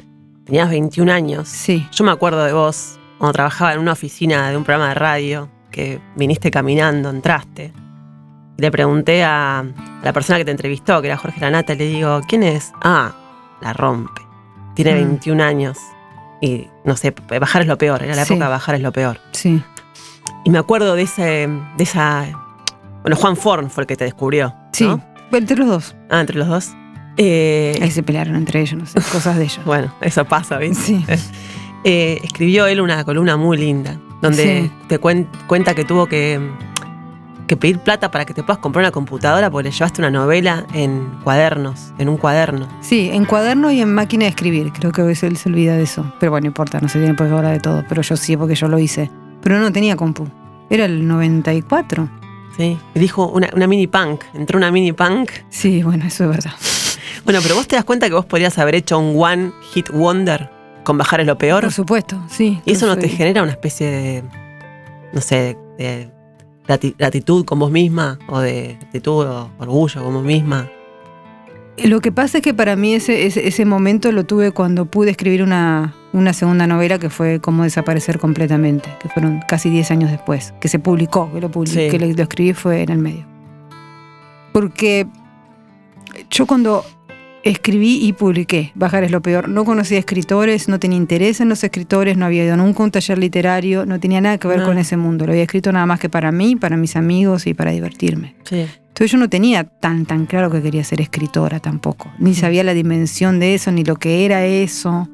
Tenías 0.44 0.68
21 0.70 1.12
años. 1.12 1.48
sí. 1.48 1.86
Yo 1.92 2.04
me 2.04 2.10
acuerdo 2.10 2.42
de 2.44 2.52
vos 2.52 2.98
cuando 3.20 3.32
trabajaba 3.34 3.72
en 3.74 3.78
una 3.78 3.92
oficina 3.92 4.50
de 4.50 4.56
un 4.56 4.64
programa 4.64 4.88
de 4.88 4.94
radio, 4.94 5.48
que 5.70 6.00
viniste 6.16 6.50
caminando, 6.50 7.10
entraste. 7.10 7.72
Y 8.58 8.62
le 8.62 8.70
pregunté 8.72 9.22
a 9.22 9.64
la 10.02 10.12
persona 10.12 10.38
que 10.38 10.44
te 10.44 10.50
entrevistó, 10.50 11.00
que 11.00 11.06
era 11.06 11.16
Jorge 11.16 11.40
Lanata, 11.40 11.74
y 11.74 11.76
le 11.76 11.84
digo, 11.86 12.20
¿quién 12.26 12.42
es? 12.42 12.72
Ah, 12.82 13.12
la 13.60 13.72
rompe. 13.72 14.20
Tiene 14.74 14.94
Mm. 14.94 15.08
21 15.08 15.40
años. 15.40 15.78
Y 16.40 16.66
no 16.84 16.96
sé, 16.96 17.14
bajar 17.38 17.62
es 17.62 17.68
lo 17.68 17.78
peor, 17.78 18.02
era 18.02 18.16
la 18.16 18.24
Sí. 18.24 18.32
época 18.32 18.46
de 18.46 18.50
bajar 18.50 18.74
es 18.74 18.80
lo 18.80 18.90
peor. 18.92 19.20
Sí, 19.32 19.62
Y 20.44 20.50
me 20.50 20.58
acuerdo 20.58 20.94
de 20.96 21.02
ese, 21.02 21.48
de 21.76 21.84
esa. 21.84 22.24
Bueno, 23.02 23.14
Juan 23.16 23.36
Forn 23.36 23.70
fue 23.70 23.82
el 23.82 23.86
que 23.86 23.96
te 23.96 24.04
descubrió. 24.04 24.54
sí. 24.72 24.86
¿no? 24.86 25.00
Entre 25.32 25.56
los 25.56 25.68
dos. 25.68 25.96
Ah, 26.08 26.20
entre 26.20 26.38
los 26.38 26.48
dos. 26.48 26.70
Eh, 27.18 27.78
Ahí 27.82 27.90
se 27.90 28.02
pelearon 28.02 28.34
entre 28.34 28.60
ellos, 28.60 28.78
no 28.80 28.86
sé, 28.86 28.94
cosas 29.12 29.36
de 29.36 29.44
ellos. 29.44 29.60
bueno, 29.66 29.94
eso 30.00 30.24
pasa, 30.24 30.56
¿viste? 30.58 30.82
Sí. 30.82 31.04
Eh, 31.84 32.20
escribió 32.22 32.66
él 32.66 32.80
una 32.80 33.04
columna 33.04 33.36
muy 33.36 33.56
linda, 33.56 33.96
donde 34.20 34.62
Sí. 34.64 34.70
te 34.88 35.00
cuen- 35.00 35.26
cuenta 35.46 35.74
que 35.74 35.84
tuvo 35.84 36.06
que, 36.06 36.38
que 37.46 37.56
pedir 37.56 37.78
plata 37.78 38.10
para 38.10 38.24
que 38.26 38.34
te 38.34 38.42
puedas 38.42 38.58
comprar 38.60 38.82
una 38.84 38.92
computadora 38.92 39.50
porque 39.50 39.70
le 39.70 39.72
llevaste 39.74 40.00
una 40.02 40.10
novela 40.10 40.66
en 40.74 41.08
cuadernos, 41.24 41.92
en 41.98 42.08
un 42.08 42.16
cuaderno. 42.18 42.68
Sí, 42.80 43.10
en 43.12 43.24
cuaderno 43.24 43.70
y 43.72 43.80
en 43.80 43.92
máquina 43.94 44.24
de 44.24 44.28
escribir. 44.30 44.72
Creo 44.72 44.92
que 44.92 45.00
a 45.00 45.04
veces 45.04 45.24
él 45.30 45.36
se 45.36 45.48
olvida 45.48 45.74
de 45.76 45.82
eso. 45.84 46.12
Pero 46.20 46.30
bueno, 46.32 46.44
no 46.44 46.48
importa, 46.48 46.80
no 46.80 46.88
se 46.88 46.98
tiene 46.98 47.14
por 47.14 47.26
qué 47.28 47.34
hablar 47.34 47.52
de 47.54 47.60
todo. 47.60 47.82
Pero 47.88 48.02
yo 48.02 48.16
sí, 48.16 48.36
porque 48.36 48.54
yo 48.54 48.68
lo 48.68 48.78
hice. 48.78 49.10
Pero 49.42 49.58
no 49.58 49.72
tenía 49.72 49.96
compu. 49.96 50.28
Era 50.68 50.84
el 50.84 51.08
94. 51.08 52.08
¿sí? 52.56 52.78
Dijo 52.94 53.26
una, 53.28 53.48
una 53.54 53.66
mini 53.66 53.86
punk, 53.86 54.22
entró 54.34 54.58
una 54.58 54.70
mini 54.70 54.92
punk. 54.92 55.30
Sí, 55.48 55.82
bueno, 55.82 56.04
eso 56.04 56.24
es 56.24 56.30
verdad. 56.30 56.52
Bueno, 57.24 57.40
pero 57.42 57.54
vos 57.54 57.66
te 57.66 57.74
das 57.76 57.84
cuenta 57.84 58.06
que 58.08 58.14
vos 58.14 58.26
podrías 58.26 58.58
haber 58.58 58.74
hecho 58.74 58.98
un 58.98 59.14
one 59.20 59.52
hit 59.72 59.88
wonder 59.90 60.50
con 60.84 60.98
bajar 60.98 61.20
es 61.20 61.26
lo 61.26 61.36
peor. 61.38 61.62
Por 61.62 61.72
supuesto, 61.72 62.22
sí. 62.28 62.60
¿Y 62.64 62.72
eso 62.72 62.86
no 62.86 62.96
te 62.96 63.08
genera 63.08 63.42
una 63.42 63.52
especie 63.52 63.88
de, 63.90 64.24
no 65.12 65.20
sé, 65.20 65.56
de 65.78 66.10
grati- 66.66 66.94
gratitud 66.98 67.44
con 67.44 67.58
vos 67.58 67.70
misma? 67.70 68.18
¿O 68.28 68.40
de 68.40 68.76
gratitud 68.80 69.26
o 69.26 69.50
orgullo 69.58 70.02
con 70.04 70.14
vos 70.14 70.24
misma? 70.24 70.68
Lo 71.82 72.00
que 72.00 72.12
pasa 72.12 72.38
es 72.38 72.44
que 72.44 72.52
para 72.52 72.76
mí 72.76 72.92
ese, 72.94 73.24
ese, 73.26 73.48
ese 73.48 73.64
momento 73.64 74.12
lo 74.12 74.24
tuve 74.24 74.52
cuando 74.52 74.84
pude 74.84 75.10
escribir 75.12 75.42
una, 75.42 75.94
una 76.12 76.34
segunda 76.34 76.66
novela 76.66 76.98
que 76.98 77.08
fue 77.08 77.40
Cómo 77.40 77.62
desaparecer 77.62 78.18
completamente, 78.18 78.90
que 79.00 79.08
fueron 79.08 79.40
casi 79.48 79.70
10 79.70 79.90
años 79.92 80.10
después, 80.10 80.52
que 80.60 80.68
se 80.68 80.78
publicó, 80.78 81.32
que 81.32 81.40
lo, 81.40 81.50
publi- 81.50 81.68
Sí. 81.68 81.88
que 81.90 81.98
lo, 81.98 82.06
lo 82.06 82.22
escribí 82.22 82.52
fue 82.52 82.82
en 82.82 82.90
el 82.90 82.98
medio. 82.98 83.24
Porque 84.52 85.06
yo 86.28 86.46
cuando 86.46 86.84
escribí 87.44 88.04
y 88.06 88.12
publiqué, 88.12 88.72
Bajar 88.74 89.04
es 89.04 89.10
lo 89.10 89.22
peor, 89.22 89.48
no 89.48 89.64
conocía 89.64 89.98
escritores, 89.98 90.68
no 90.68 90.78
tenía 90.78 90.96
interés 90.98 91.40
en 91.40 91.48
los 91.48 91.64
escritores, 91.64 92.16
no 92.16 92.26
había 92.26 92.44
ido 92.44 92.56
nunca 92.56 92.80
a 92.82 92.84
un 92.84 92.90
taller 92.90 93.18
literario, 93.18 93.86
no 93.86 93.98
tenía 93.98 94.20
nada 94.20 94.38
que 94.38 94.48
ver 94.48 94.60
No. 94.60 94.66
con 94.66 94.78
ese 94.78 94.96
mundo, 94.96 95.26
lo 95.26 95.32
había 95.32 95.44
escrito 95.44 95.72
nada 95.72 95.86
más 95.86 96.00
que 96.00 96.08
para 96.08 96.32
mí, 96.32 96.56
para 96.56 96.76
mis 96.76 96.96
amigos 96.96 97.46
y 97.46 97.54
para 97.54 97.70
divertirme. 97.70 98.34
Sí. 98.44 98.66
Entonces 98.88 99.12
yo 99.12 99.18
no 99.18 99.28
tenía 99.30 99.64
tan 99.64 100.04
tan 100.04 100.26
claro 100.26 100.50
que 100.50 100.60
quería 100.60 100.84
ser 100.84 101.00
escritora 101.00 101.60
tampoco, 101.60 102.12
ni 102.18 102.34
sabía 102.34 102.62
la 102.64 102.74
dimensión 102.74 103.38
de 103.40 103.54
eso, 103.54 103.72
ni 103.72 103.84
lo 103.84 103.96
que 103.96 104.24
era 104.26 104.44
eso. 104.44 105.08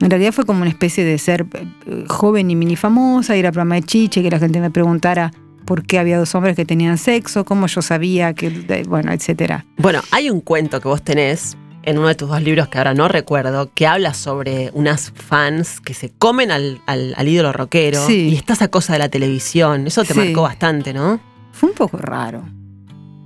En 0.00 0.08
realidad 0.10 0.32
fue 0.32 0.46
como 0.46 0.62
una 0.62 0.70
especie 0.70 1.04
de 1.04 1.18
ser 1.18 1.46
eh, 1.86 2.04
joven 2.08 2.50
y 2.50 2.56
mini 2.56 2.74
famosa, 2.74 3.36
ir 3.36 3.46
a 3.46 3.52
programa 3.52 3.74
de 3.76 3.82
chiche, 3.82 4.22
que 4.22 4.30
la 4.30 4.38
gente 4.38 4.58
me 4.60 4.70
preguntara 4.70 5.30
por 5.64 5.84
qué 5.86 5.98
había 5.98 6.18
dos 6.18 6.34
hombres 6.34 6.56
que 6.56 6.64
tenían 6.64 6.98
sexo, 6.98 7.44
cómo 7.44 7.66
yo 7.66 7.82
sabía 7.82 8.34
que, 8.34 8.84
bueno, 8.88 9.12
etcétera. 9.12 9.64
Bueno, 9.76 10.00
hay 10.10 10.30
un 10.30 10.40
cuento 10.40 10.80
que 10.80 10.88
vos 10.88 11.02
tenés 11.02 11.56
en 11.82 11.96
uno 11.98 12.08
de 12.08 12.14
tus 12.14 12.28
dos 12.28 12.42
libros 12.42 12.68
que 12.68 12.76
ahora 12.78 12.92
no 12.94 13.08
recuerdo, 13.08 13.70
que 13.74 13.86
habla 13.86 14.12
sobre 14.12 14.70
unas 14.74 15.12
fans 15.12 15.80
que 15.80 15.94
se 15.94 16.10
comen 16.10 16.50
al, 16.50 16.80
al- 16.86 17.14
al 17.16 17.28
ídolo 17.28 17.52
rockero 17.52 18.06
Sí. 18.06 18.28
y 18.30 18.36
está 18.36 18.52
esa 18.52 18.68
cosa 18.68 18.92
de 18.94 18.98
la 18.98 19.08
televisión. 19.08 19.86
Eso 19.86 20.04
te 20.04 20.12
Sí. 20.12 20.18
marcó 20.18 20.42
bastante, 20.42 20.92
¿no? 20.92 21.20
Fue 21.52 21.70
un 21.70 21.74
poco 21.74 21.96
raro. 21.96 22.42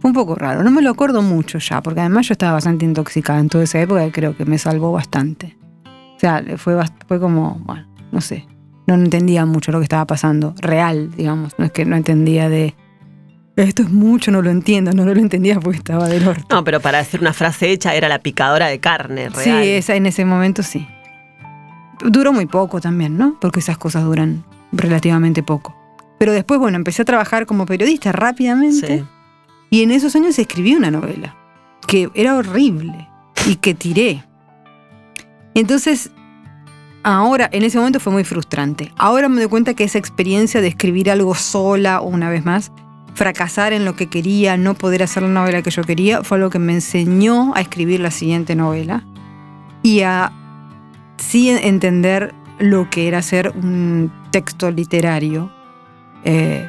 Fue 0.01 0.11
un 0.11 0.14
poco 0.14 0.35
raro. 0.35 0.62
No 0.62 0.70
me 0.70 0.82
lo 0.82 0.91
acuerdo 0.91 1.22
mucho 1.22 1.59
ya, 1.59 1.82
porque 1.82 2.01
además 2.01 2.28
yo 2.28 2.32
estaba 2.32 2.53
bastante 2.53 2.85
intoxicada 2.85 3.41
en 3.41 3.49
toda 3.49 3.64
esa 3.64 3.80
época 3.80 4.07
y 4.07 4.11
creo 4.11 4.37
que 4.37 4.45
me 4.45 4.59
salvó 4.59 4.93
bastante. 4.93 5.57
O 6.16 6.20
sea, 6.20 6.45
fue, 6.59 6.76
fue 7.09 7.18
como, 7.18 7.61
bueno, 7.64 7.87
no 8.12 8.20
sé. 8.20 8.47
No 8.87 8.95
entendía 8.95 9.47
mucho 9.47 9.72
lo 9.72 9.78
que 9.78 9.85
estaba 9.85 10.07
pasando. 10.07 10.55
Real, 10.61 11.11
digamos. 11.16 11.55
No 11.59 11.64
es 11.64 11.72
que 11.72 11.85
no 11.85 11.97
entendía 11.97 12.49
de. 12.49 12.74
Esto 13.57 13.82
es 13.82 13.91
mucho, 13.91 14.30
no 14.30 14.43
lo 14.43 14.51
entiendo. 14.51 14.93
No, 14.93 15.05
no 15.05 15.14
lo 15.14 15.20
entendía 15.20 15.61
porque 15.61 15.78
estaba 15.78 16.09
del 16.09 16.26
orto. 16.26 16.55
No, 16.55 16.64
pero 16.64 16.80
para 16.80 16.99
decir 16.99 17.20
una 17.20 17.32
frase 17.32 17.70
hecha 17.70 17.95
era 17.95 18.09
la 18.09 18.18
picadora 18.18 18.66
de 18.66 18.80
carne 18.80 19.28
real. 19.28 19.62
Sí, 19.62 19.70
esa, 19.70 19.95
en 19.95 20.07
ese 20.07 20.24
momento 20.24 20.62
sí. 20.62 20.87
Duró 22.05 22.32
muy 22.32 22.47
poco 22.47 22.80
también, 22.80 23.16
¿no? 23.16 23.39
Porque 23.41 23.61
esas 23.61 23.78
cosas 23.78 24.05
duran 24.05 24.45
relativamente 24.72 25.43
poco. 25.43 25.74
Pero 26.18 26.32
después, 26.32 26.59
bueno, 26.61 26.76
empecé 26.76 27.03
a 27.03 27.05
trabajar 27.05 27.47
como 27.47 27.64
periodista 27.64 28.12
rápidamente. 28.12 28.99
Sí. 28.99 29.05
Y 29.70 29.82
en 29.82 29.93
esos 29.93 30.14
años 30.16 30.39
escribí 30.39 30.74
una 30.74 30.91
novela 30.91 31.37
que 31.87 32.11
era 32.14 32.37
horrible 32.37 33.09
y 33.47 33.57
que 33.57 33.74
tiré. 33.74 34.24
Entonces, 35.55 36.11
ahora, 37.05 37.48
en 37.52 37.62
ese 37.62 37.78
momento 37.78 38.00
fue 38.00 38.12
muy 38.12 38.24
frustrante. 38.24 38.92
Ahora 38.96 39.28
me 39.28 39.40
doy 39.40 39.48
cuenta 39.48 39.74
que 39.74 39.84
esa 39.84 39.98
experiencia 39.98 40.61
de 40.61 40.68
escribir 40.68 41.11
algo 41.11 41.34
sola, 41.34 42.00
una 42.00 42.28
vez 42.30 42.44
más, 42.44 42.72
fracasar 43.14 43.72
en 43.72 43.84
lo 43.84 43.94
que 43.94 44.09
quería, 44.09 44.57
no 44.57 44.74
poder 44.74 45.02
hacer 45.05 45.22
la 45.22 45.28
novela 45.28 45.62
que 45.62 45.70
yo 45.70 45.84
quería, 45.84 46.24
fue 46.24 46.38
algo 46.38 46.50
que 46.50 46.59
me 46.59 46.72
enseñó 46.72 47.55
a 47.55 47.61
escribir 47.61 48.00
la 48.00 48.11
siguiente 48.11 48.57
novela 48.57 49.05
y 49.82 50.00
a 50.00 50.32
sí 51.18 51.50
entender 51.50 52.34
lo 52.59 52.90
que 52.90 53.07
era 53.07 53.18
hacer 53.18 53.52
un 53.55 54.11
texto 54.32 54.70
literario 54.70 55.52
eh, 56.24 56.68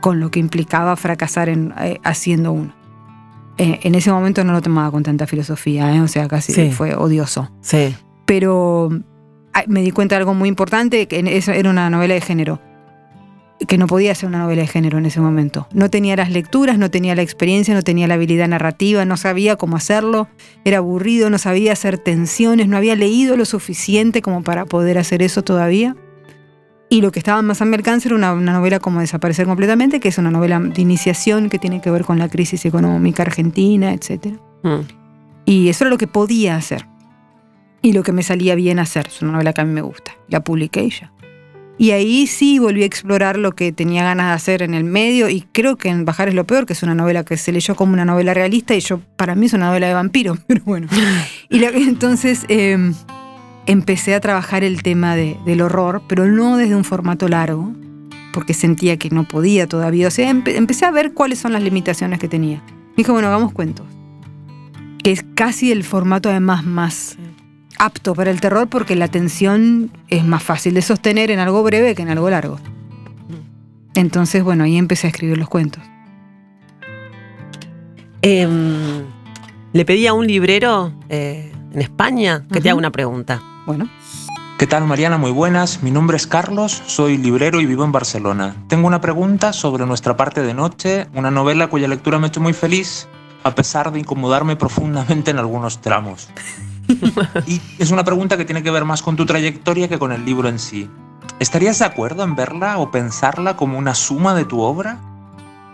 con 0.00 0.20
lo 0.20 0.30
que 0.30 0.38
implicaba 0.38 0.94
fracasar 0.96 1.48
en, 1.48 1.74
eh, 1.80 1.98
haciendo 2.04 2.52
uno. 2.52 2.72
Eh, 3.58 3.80
en 3.82 3.94
ese 3.96 4.12
momento 4.12 4.44
no 4.44 4.52
lo 4.52 4.62
tomaba 4.62 4.90
con 4.90 5.02
tanta 5.02 5.26
filosofía, 5.26 6.00
o 6.02 6.08
sea, 6.08 6.28
casi 6.28 6.52
Sí. 6.52 6.70
fue 6.70 6.94
odioso. 6.94 7.50
Sí. 7.60 7.94
Pero 8.24 8.90
me 9.66 9.82
di 9.82 9.90
cuenta 9.90 10.14
de 10.14 10.20
algo 10.20 10.34
muy 10.34 10.48
importante, 10.48 11.06
que 11.06 11.22
eso 11.36 11.52
era 11.52 11.70
una 11.70 11.90
novela 11.90 12.14
de 12.14 12.20
género, 12.20 12.60
que 13.66 13.78
no 13.78 13.86
podía 13.86 14.14
ser 14.14 14.28
una 14.28 14.38
novela 14.38 14.62
de 14.62 14.68
género 14.68 14.98
en 14.98 15.06
ese 15.06 15.20
momento. 15.20 15.66
No 15.72 15.90
tenía 15.90 16.16
las 16.16 16.30
lecturas, 16.30 16.78
no 16.78 16.90
tenía 16.90 17.14
la 17.14 17.22
experiencia, 17.22 17.74
no 17.74 17.82
tenía 17.82 18.06
la 18.06 18.14
habilidad 18.14 18.48
narrativa, 18.48 19.04
no 19.04 19.16
sabía 19.16 19.56
cómo 19.56 19.76
hacerlo, 19.76 20.28
era 20.64 20.78
aburrido, 20.78 21.30
no 21.30 21.38
sabía 21.38 21.72
hacer 21.72 21.98
tensiones, 21.98 22.68
no 22.68 22.76
había 22.76 22.96
leído 22.96 23.36
lo 23.36 23.44
suficiente 23.44 24.22
como 24.22 24.42
para 24.42 24.64
poder 24.64 24.98
hacer 24.98 25.22
eso 25.22 25.42
todavía. 25.42 25.96
Y 26.88 27.02
lo 27.02 27.12
que 27.12 27.20
estaba 27.20 27.40
más 27.42 27.62
a 27.62 27.64
mi 27.66 27.76
alcance 27.76 28.08
era 28.08 28.16
una, 28.16 28.32
una 28.32 28.52
novela 28.52 28.80
como 28.80 28.98
Desaparecer 28.98 29.46
completamente, 29.46 30.00
que 30.00 30.08
es 30.08 30.18
una 30.18 30.32
novela 30.32 30.58
de 30.58 30.82
iniciación 30.82 31.48
que 31.48 31.58
tiene 31.58 31.80
que 31.80 31.90
ver 31.90 32.04
con 32.04 32.18
la 32.18 32.28
crisis 32.28 32.64
económica 32.64 33.22
argentina, 33.22 33.92
etc. 33.92 34.38
Mm. 34.64 34.80
Y 35.44 35.68
eso 35.68 35.84
era 35.84 35.90
lo 35.90 35.98
que 35.98 36.08
podía 36.08 36.56
hacer. 36.56 36.86
Y 37.82 37.92
lo 37.92 38.02
que 38.02 38.12
me 38.12 38.22
salía 38.22 38.54
bien 38.54 38.78
hacer. 38.78 39.06
Es 39.08 39.22
una 39.22 39.32
novela 39.32 39.52
que 39.52 39.60
a 39.60 39.64
mí 39.64 39.72
me 39.72 39.80
gusta. 39.80 40.12
La 40.28 40.44
publiqué 40.44 40.84
y 40.84 40.90
ya. 40.90 41.12
Y 41.78 41.92
ahí 41.92 42.26
sí 42.26 42.58
volví 42.58 42.82
a 42.82 42.86
explorar 42.86 43.38
lo 43.38 43.52
que 43.52 43.72
tenía 43.72 44.04
ganas 44.04 44.26
de 44.28 44.32
hacer 44.34 44.62
en 44.62 44.74
el 44.74 44.84
medio. 44.84 45.30
Y 45.30 45.46
creo 45.52 45.76
que 45.76 45.88
en 45.88 46.04
Bajar 46.04 46.28
es 46.28 46.34
lo 46.34 46.44
peor, 46.46 46.66
que 46.66 46.74
es 46.74 46.82
una 46.82 46.94
novela 46.94 47.24
que 47.24 47.38
se 47.38 47.52
leyó 47.52 47.74
como 47.74 47.94
una 47.94 48.04
novela 48.04 48.34
realista. 48.34 48.74
Y 48.74 48.80
yo, 48.80 49.00
para 49.16 49.34
mí, 49.34 49.46
es 49.46 49.54
una 49.54 49.68
novela 49.68 49.88
de 49.88 49.94
vampiro. 49.94 50.36
Pero 50.46 50.62
bueno. 50.64 50.88
Y 51.48 51.58
la- 51.60 51.68
entonces 51.70 52.44
eh, 52.48 52.92
empecé 53.66 54.14
a 54.14 54.20
trabajar 54.20 54.62
el 54.62 54.82
tema 54.82 55.16
de- 55.16 55.38
del 55.46 55.62
horror, 55.62 56.02
pero 56.06 56.26
no 56.26 56.58
desde 56.58 56.76
un 56.76 56.84
formato 56.84 57.28
largo, 57.28 57.72
porque 58.34 58.52
sentía 58.52 58.98
que 58.98 59.08
no 59.08 59.24
podía 59.26 59.66
todavía. 59.66 60.08
O 60.08 60.10
sea, 60.10 60.30
empe- 60.30 60.56
empecé 60.56 60.84
a 60.84 60.90
ver 60.90 61.14
cuáles 61.14 61.38
son 61.38 61.54
las 61.54 61.62
limitaciones 61.62 62.18
que 62.18 62.28
tenía. 62.28 62.62
Dije, 62.94 63.10
bueno, 63.10 63.28
hagamos 63.28 63.52
cuentos. 63.54 63.86
Que 65.02 65.12
es 65.12 65.24
casi 65.34 65.72
el 65.72 65.82
formato 65.82 66.28
además 66.28 66.62
más 66.64 67.16
apto 67.78 68.14
para 68.14 68.30
el 68.30 68.40
terror 68.40 68.68
porque 68.68 68.96
la 68.96 69.08
tensión 69.08 69.90
es 70.08 70.24
más 70.24 70.42
fácil 70.42 70.74
de 70.74 70.82
sostener 70.82 71.30
en 71.30 71.38
algo 71.38 71.62
breve 71.62 71.94
que 71.94 72.02
en 72.02 72.10
algo 72.10 72.28
largo. 72.30 72.58
Entonces, 73.94 74.42
bueno, 74.42 74.64
ahí 74.64 74.76
empecé 74.76 75.06
a 75.06 75.10
escribir 75.10 75.36
los 75.36 75.48
cuentos. 75.48 75.82
Em, 78.22 79.04
le 79.72 79.84
pedí 79.84 80.06
a 80.06 80.12
un 80.12 80.26
librero 80.26 80.92
eh, 81.08 81.52
en 81.72 81.80
España 81.80 82.46
que 82.52 82.60
te 82.60 82.70
haga 82.70 82.78
una 82.78 82.90
pregunta. 82.90 83.42
Bueno, 83.66 83.88
¿Qué 84.60 84.66
tal 84.66 84.84
Mariana? 84.84 85.16
Muy 85.16 85.30
buenas. 85.30 85.82
Mi 85.82 85.90
nombre 85.90 86.18
es 86.18 86.26
Carlos, 86.26 86.82
soy 86.86 87.16
librero 87.16 87.62
y 87.62 87.66
vivo 87.66 87.82
en 87.82 87.92
Barcelona. 87.92 88.56
Tengo 88.68 88.86
una 88.86 89.00
pregunta 89.00 89.54
sobre 89.54 89.86
Nuestra 89.86 90.18
parte 90.18 90.42
de 90.42 90.52
noche, 90.52 91.06
una 91.14 91.30
novela 91.30 91.68
cuya 91.68 91.88
lectura 91.88 92.18
me 92.18 92.26
ha 92.26 92.28
hecho 92.28 92.42
muy 92.42 92.52
feliz, 92.52 93.08
a 93.42 93.54
pesar 93.54 93.90
de 93.90 94.00
incomodarme 94.00 94.56
profundamente 94.56 95.30
en 95.30 95.38
algunos 95.38 95.80
tramos. 95.80 96.28
Y 97.46 97.60
es 97.78 97.90
una 97.90 98.04
pregunta 98.04 98.36
que 98.36 98.44
tiene 98.44 98.62
que 98.62 98.70
ver 98.70 98.84
más 98.84 99.02
con 99.02 99.16
tu 99.16 99.26
trayectoria 99.26 99.88
que 99.88 99.98
con 99.98 100.12
el 100.12 100.24
libro 100.24 100.48
en 100.48 100.58
sí. 100.58 100.88
¿Estarías 101.38 101.78
de 101.78 101.84
acuerdo 101.84 102.22
en 102.22 102.34
verla 102.34 102.78
o 102.78 102.90
pensarla 102.90 103.56
como 103.56 103.78
una 103.78 103.94
suma 103.94 104.34
de 104.34 104.44
tu 104.44 104.60
obra? 104.60 104.98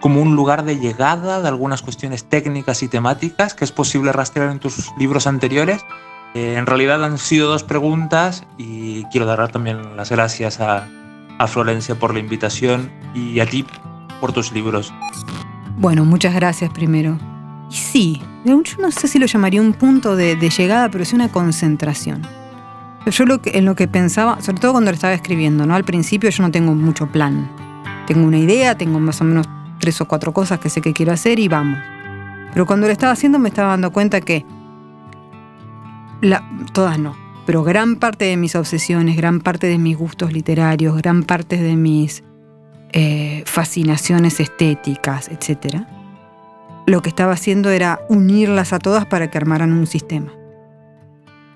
¿Como 0.01 0.21
un 0.21 0.37
lugar 0.37 0.65
de 0.65 0.79
llegada 0.79 1.41
de 1.41 1.49
algunas 1.49 1.83
cuestiones 1.83 2.25
técnicas 2.29 2.83
y 2.83 2.89
temáticas 2.89 3.55
que 3.55 3.65
es 3.65 3.73
posible 3.73 4.13
rastrear 4.13 4.51
en 4.51 4.61
tus 4.61 4.93
libros 4.99 5.27
anteriores? 5.27 5.85
Eh, 6.35 6.55
en 6.57 6.67
realidad 6.67 7.03
han 7.03 7.19
sido 7.19 7.49
dos 7.49 7.65
preguntas 7.65 8.45
y 8.59 9.05
quiero 9.05 9.27
dar 9.27 9.51
también 9.51 9.97
las 9.97 10.11
gracias 10.11 10.61
a, 10.61 10.87
a 11.39 11.47
Florencia 11.47 11.95
por 11.95 12.13
la 12.13 12.21
invitación 12.21 12.91
y 13.15 13.41
a 13.41 13.47
ti 13.47 13.65
por 14.21 14.33
tus 14.33 14.53
libros. 14.53 14.93
bueno, 15.79 16.05
muchas 16.05 16.35
gracias 16.35 16.71
primero. 16.71 17.19
Y 17.71 17.75
sí, 17.75 18.23
yo 18.45 18.61
no 18.79 18.91
sé 18.91 19.09
si 19.09 19.19
lo 19.19 19.27
llamaría 19.27 19.61
un 19.61 19.73
punto 19.73 20.17
de, 20.17 20.37
llegada, 20.37 20.89
pero 20.91 21.05
sí 21.05 21.15
una 21.15 21.31
concentración. 21.31 22.23
Yo 23.07 23.25
lo 23.25 23.41
que, 23.41 23.59
en 23.59 23.65
lo 23.65 23.77
que 23.77 23.87
pensaba, 23.89 24.41
sobre 24.43 24.61
todo 24.61 24.73
cuando 24.73 24.91
lo 24.91 24.95
estaba 24.95 25.15
escribiendo, 25.15 25.67
¿no? 25.67 25.75
Al 25.75 25.85
principio 25.85 26.31
yo 26.31 26.43
no 26.43 26.51
tengo 26.51 26.75
mucho 26.75 27.07
plan. 27.07 27.49
Tengo 28.07 28.27
una 28.27 28.39
idea, 28.39 28.77
tengo 28.77 28.99
más 28.99 29.21
o 29.21 29.25
menos 29.25 29.49
tres 29.79 30.01
o 30.01 30.07
cuatro 30.07 30.33
cosas 30.33 30.59
que 30.59 30.71
sé 30.71 30.81
que 30.81 30.93
quiero 30.93 31.13
hacer 31.13 31.39
y 31.39 31.49
vamos. 31.49 31.79
Pero 32.53 32.67
cuando 32.67 32.87
lo 32.87 32.93
estaba 32.93 33.13
haciendo 33.13 33.39
me 33.39 33.49
estaba 33.49 33.71
dando 33.71 33.93
cuenta 33.93 34.21
que 34.21 34.45
la- 36.21 36.49
todas 36.73 36.99
no, 36.99 37.15
pero 37.45 37.63
gran 37.63 37.97
parte 37.97 38.25
de 38.25 38.37
mis 38.37 38.57
obsesiones, 38.57 39.17
gran 39.17 39.41
parte 39.41 39.67
de 39.67 39.79
mis 39.79 39.97
gustos 39.97 40.33
literarios, 40.33 40.97
gran 40.97 41.23
parte 41.23 41.57
de 41.63 41.77
mis 41.77 42.25
eh, 42.93 43.43
fascinaciones 43.47 44.41
estéticas, 44.41 45.29
etc., 45.29 45.85
lo 46.87 47.03
que 47.03 47.09
estaba 47.09 47.33
haciendo 47.33 47.71
era 47.71 48.01
unirlas 48.09 48.73
a 48.73 48.79
todas 48.79 49.07
para 49.07 49.29
que 49.31 49.39
armaran 49.39 49.73
un 49.73 49.87
sistema. 49.87 50.33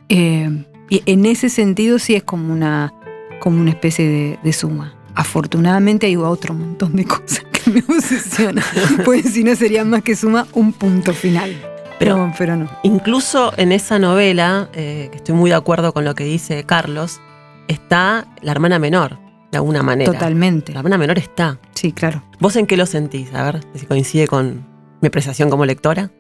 Eh, 0.09 0.65
y 0.89 1.03
en 1.07 1.27
ese 1.27 1.49
sentido 1.49 1.99
sí 1.99 2.15
es 2.17 2.23
como 2.25 2.53
una, 2.53 2.93
como 3.41 3.61
una 3.61 3.71
especie 3.71 4.09
de, 4.09 4.39
de 4.43 4.53
suma. 4.53 4.95
Afortunadamente 5.15 6.07
hay 6.07 6.17
otro 6.17 6.55
montón 6.55 6.97
de 6.97 7.05
cosas 7.05 7.45
que 7.53 7.71
me 7.71 7.81
obsesionan, 7.81 8.65
pues 9.05 9.27
si 9.33 9.45
no 9.45 9.55
sería 9.55 9.85
más 9.85 10.03
que 10.03 10.17
suma 10.17 10.47
un 10.53 10.73
punto 10.73 11.13
final. 11.13 11.55
Pero- 11.99 12.15
Pero, 12.17 12.33
pero 12.39 12.57
no. 12.57 12.69
Incluso 12.83 13.53
en 13.59 13.73
esa 13.73 13.99
novela, 13.99 14.69
eh, 14.73 15.09
que 15.13 15.19
estoy 15.19 15.35
muy 15.35 15.51
de 15.51 15.57
acuerdo 15.57 15.93
con 15.93 16.05
lo 16.05 16.15
que 16.15 16.25
dice 16.25 16.65
Carlos, 16.65 17.21
está 17.69 18.27
la 18.41 18.53
hermana 18.53 18.79
menor, 18.79 19.19
de 19.53 19.59
alguna 19.59 19.83
manera. 19.83 20.11
Totalmente. 20.11 20.73
La 20.73 20.79
hermana 20.81 20.97
menor 20.97 21.19
está. 21.19 21.59
Sí, 21.75 21.93
claro. 21.93 22.23
¿Vos 22.41 22.57
en 22.57 22.67
qué 22.67 22.77
lo 22.79 22.87
sentís? 22.87 23.33
A 23.35 23.45
ver 23.45 23.61
si 23.75 23.85
coincide 23.85 24.27
con 24.27 24.67
mi 25.01 25.09
apreciación 25.09 25.51
como 25.51 25.65
lectora. 25.67 26.11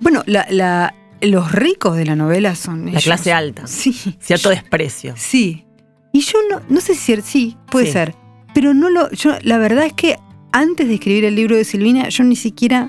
Bueno, 0.00 0.22
la, 0.26 0.46
la- 0.50 0.94
los 1.20 1.52
ricos 1.52 1.96
de 1.96 2.06
la 2.06 2.16
novela 2.16 2.54
son 2.54 2.84
La 2.86 2.90
ellos. 2.92 3.04
clase 3.04 3.32
alta. 3.32 3.66
Sí. 3.66 3.92
Cierto 4.20 4.48
desprecio. 4.48 5.14
Sí. 5.16 5.66
Y 6.12 6.20
yo 6.22 6.38
no, 6.50 6.62
no 6.68 6.80
sé 6.80 6.94
si 6.94 7.20
sí, 7.22 7.56
puede 7.70 7.86
Sí. 7.86 7.92
ser. 7.92 8.14
Pero 8.54 8.72
no 8.74 8.88
lo. 8.90 9.10
Yo, 9.12 9.32
la 9.42 9.58
verdad 9.58 9.84
es 9.84 9.92
que 9.92 10.16
antes 10.52 10.88
de 10.88 10.94
escribir 10.94 11.24
el 11.24 11.36
libro 11.36 11.56
de 11.56 11.64
Silvina, 11.64 12.08
yo 12.08 12.24
ni 12.24 12.36
siquiera. 12.36 12.86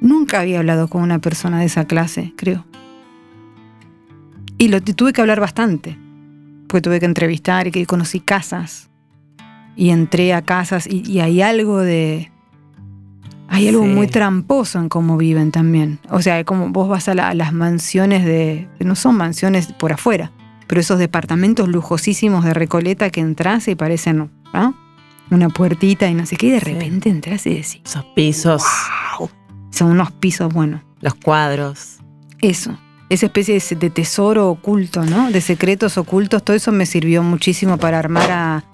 Nunca 0.00 0.40
había 0.40 0.58
hablado 0.58 0.88
con 0.88 1.02
una 1.02 1.18
persona 1.20 1.60
de 1.60 1.64
esa 1.66 1.86
clase, 1.86 2.34
creo. 2.36 2.66
Y 4.58 4.68
lo 4.68 4.80
tuve 4.82 5.12
que 5.12 5.20
hablar 5.20 5.40
bastante. 5.40 5.98
Porque 6.68 6.82
tuve 6.82 7.00
que 7.00 7.06
entrevistar 7.06 7.66
y 7.66 7.70
que 7.70 7.86
conocí 7.86 8.20
casas. 8.20 8.90
Y 9.76 9.90
entré 9.90 10.32
a 10.34 10.42
casas 10.42 10.86
y, 10.86 11.02
y 11.10 11.20
hay 11.20 11.40
algo 11.42 11.78
de. 11.80 12.30
Hay 13.54 13.68
algo 13.68 13.82
Sí. 13.84 13.88
muy 13.90 14.06
tramposo 14.08 14.78
en 14.78 14.88
cómo 14.88 15.16
viven 15.16 15.50
también. 15.52 15.98
O 16.10 16.20
sea, 16.22 16.42
como 16.44 16.68
vos 16.70 16.88
vas 16.88 17.08
a, 17.08 17.14
la- 17.14 17.28
a 17.28 17.34
las 17.34 17.52
mansiones 17.52 18.24
de. 18.24 18.68
No 18.80 18.94
son 18.96 19.16
mansiones 19.16 19.72
por 19.72 19.92
afuera, 19.92 20.32
pero 20.66 20.80
esos 20.80 20.98
departamentos 20.98 21.68
lujosísimos 21.68 22.44
de 22.44 22.52
Recoleta 22.54 23.10
que 23.10 23.20
entras 23.20 23.68
y 23.68 23.74
parecen. 23.74 24.30
¿no? 24.52 24.74
Una 25.30 25.48
puertita 25.48 26.08
y 26.08 26.14
no 26.14 26.26
sé 26.26 26.36
qué, 26.36 26.46
y 26.48 26.50
de 26.50 26.60
Sí. 26.60 26.72
repente 26.72 27.08
entras 27.08 27.46
y 27.46 27.50
decís. 27.50 27.80
Esos 27.84 28.04
pisos, 28.14 28.62
Son 29.70 29.90
unos 29.90 30.12
pisos, 30.12 30.52
bueno. 30.52 30.82
los 31.00 31.14
cuadros. 31.14 31.98
Eso. 32.40 32.78
Esa 33.10 33.26
especie 33.26 33.58
de 33.76 33.90
tesoro 33.90 34.48
oculto, 34.48 35.04
¿no? 35.04 35.30
De 35.30 35.40
secretos 35.40 35.98
ocultos, 35.98 36.42
todo 36.44 36.56
eso 36.56 36.72
me 36.72 36.86
sirvió 36.86 37.22
muchísimo 37.22 37.76
para 37.78 37.98
armar 37.98 38.30
a, 38.30 38.64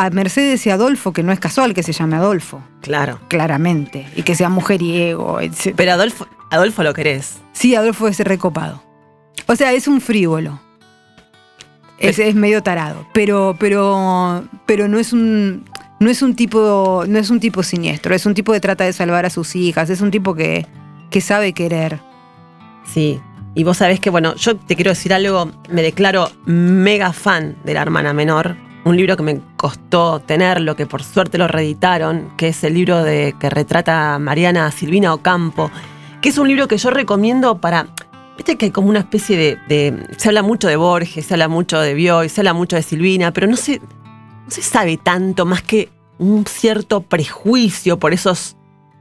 a 0.00 0.10
Mercedes 0.10 0.64
y 0.66 0.70
Adolfo, 0.70 1.12
que 1.12 1.22
no 1.24 1.32
es 1.32 1.40
casual 1.40 1.74
que 1.74 1.82
se 1.82 1.92
llame 1.92 2.16
Adolfo, 2.16 2.62
Claro. 2.82 3.18
claramente, 3.28 4.06
y 4.14 4.22
que 4.22 4.34
sea 4.36 4.48
mujeriego, 4.48 5.40
etc. 5.40 5.74
Pero 5.76 5.92
Adolfo, 5.92 6.26
Adolfo 6.50 6.82
lo 6.84 6.94
querés. 6.94 7.38
Sí, 7.52 7.74
Adolfo 7.74 8.06
es 8.06 8.20
recopado. 8.20 8.82
O 9.46 9.56
sea, 9.56 9.72
es 9.72 9.88
un 9.88 10.00
frívolo. 10.00 10.60
Es, 11.98 12.18
es 12.20 12.34
medio 12.36 12.62
tarado. 12.62 13.06
Pero, 13.12 13.56
pero, 13.58 14.44
pero 14.66 14.86
no 14.86 14.98
es 15.00 15.12
un. 15.12 15.64
No 15.98 16.08
es 16.10 16.22
un 16.22 16.36
tipo. 16.36 17.04
No 17.08 17.18
es 17.18 17.28
un 17.30 17.40
tipo 17.40 17.64
siniestro. 17.64 18.14
Es 18.14 18.24
un 18.24 18.34
tipo 18.34 18.52
que 18.52 18.60
trata 18.60 18.84
de 18.84 18.92
salvar 18.92 19.26
a 19.26 19.30
sus 19.30 19.56
hijas. 19.56 19.90
Es 19.90 20.00
un 20.00 20.12
tipo 20.12 20.34
que, 20.36 20.64
que 21.10 21.20
sabe 21.20 21.52
querer. 21.54 21.98
Sí. 22.84 23.20
Y 23.54 23.64
vos 23.64 23.78
sabés 23.78 23.98
que, 23.98 24.10
bueno, 24.10 24.36
yo 24.36 24.54
te 24.56 24.76
quiero 24.76 24.90
decir 24.92 25.12
algo, 25.12 25.50
me 25.70 25.82
declaro 25.82 26.30
mega 26.46 27.12
fan 27.12 27.56
de 27.64 27.74
La 27.74 27.82
Hermana 27.82 28.12
Menor, 28.12 28.54
un 28.84 28.96
libro 28.96 29.16
que 29.16 29.22
me 29.22 29.40
costó 29.56 30.20
tenerlo, 30.20 30.76
que 30.76 30.86
por 30.86 31.02
suerte 31.02 31.36
lo 31.38 31.48
reeditaron, 31.48 32.30
que 32.36 32.48
es 32.48 32.64
el 32.64 32.74
libro 32.74 33.02
de, 33.02 33.34
que 33.38 33.50
retrata 33.50 34.14
a 34.14 34.18
Mariana 34.18 34.70
Silvina 34.70 35.12
Ocampo, 35.12 35.70
que 36.22 36.30
es 36.30 36.38
un 36.38 36.48
libro 36.48 36.68
que 36.68 36.78
yo 36.78 36.90
recomiendo 36.90 37.58
para... 37.60 37.86
Viste 38.36 38.56
que 38.56 38.66
hay 38.66 38.70
como 38.70 38.88
una 38.88 39.00
especie 39.00 39.36
de, 39.36 39.58
de- 39.68 40.06
Se 40.16 40.28
habla 40.28 40.42
mucho 40.42 40.68
de 40.68 40.76
Borges, 40.76 41.26
se 41.26 41.34
habla 41.34 41.48
mucho 41.48 41.80
de 41.80 41.94
Bioy, 41.94 42.28
se 42.28 42.40
habla 42.40 42.52
mucho 42.54 42.76
de 42.76 42.82
Silvina, 42.82 43.32
pero 43.32 43.46
no 43.48 43.56
se, 43.56 43.78
no 43.80 44.50
se 44.50 44.62
sabe 44.62 44.96
tanto 44.96 45.44
más 45.44 45.60
que 45.62 45.88
un 46.18 46.46
cierto 46.46 47.00
prejuicio 47.02 47.98
por 47.98 48.12
esos, 48.12 48.56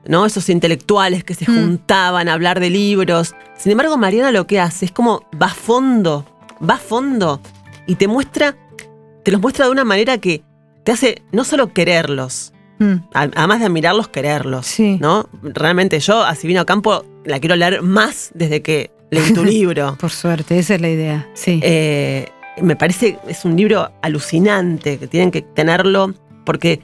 ¿no? 0.08 0.26
esos 0.26 0.50
intelectuales 0.50 1.24
que 1.24 1.36
se 1.36 1.50
Mm. 1.50 1.56
juntaban 1.56 2.28
a 2.30 2.34
hablar 2.34 2.60
de 2.60 2.72
libros. 2.72 3.36
Sin 3.56 3.72
embargo, 3.72 3.96
Mariana 3.96 4.32
lo 4.32 4.48
que 4.48 4.60
hace 4.60 4.86
es 4.86 4.92
como 4.92 5.22
va 5.40 5.48
a 5.48 5.54
fondo, 5.54 6.26
va 6.68 6.76
a 6.76 6.80
fondo 6.80 7.40
y 7.86 7.96
te 7.96 8.08
muestra, 8.08 8.56
te 9.28 9.32
los 9.34 9.42
muestra 9.42 9.66
de 9.66 9.72
una 9.72 9.84
manera 9.84 10.18
que 10.20 10.42
te 10.86 10.94
hace 10.94 11.22
no 11.34 11.44
solo 11.44 11.74
quererlos, 11.74 12.54
Mm. 12.80 12.94
además 13.14 13.60
de 13.60 13.66
admirarlos, 13.66 14.08
quererlos. 14.08 14.66
Sí. 14.68 14.98
¿no? 15.02 15.28
Realmente 15.44 16.00
yo 16.00 16.24
a 16.24 16.34
Silvina 16.34 16.64
Campo 16.64 17.04
la 17.26 17.42
quiero 17.42 17.58
leer 17.58 17.82
más 17.82 18.32
desde 18.36 18.62
que 18.62 18.90
leí 19.12 19.34
tu 19.34 19.44
libro. 19.58 19.98
Por 20.00 20.12
suerte, 20.12 20.58
esa 20.58 20.76
es 20.76 20.82
la 20.82 20.88
idea. 20.90 21.28
Sí. 21.34 21.60
Eh, 21.62 22.30
me 22.62 22.78
parece 22.78 23.20
es 23.28 23.44
un 23.44 23.58
libro 23.58 23.92
alucinante, 24.02 24.98
que 24.98 25.08
tienen 25.08 25.32
que 25.32 25.42
tenerlo, 25.42 26.14
porque 26.46 26.80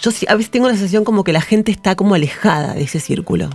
yo 0.00 0.12
a 0.28 0.34
veces 0.36 0.52
tengo 0.52 0.68
la 0.68 0.74
sensación 0.74 1.02
como 1.02 1.24
que 1.24 1.32
la 1.32 1.40
gente 1.40 1.72
está 1.72 1.96
como 1.96 2.14
alejada 2.14 2.74
de 2.74 2.82
ese 2.82 3.00
círculo. 3.00 3.50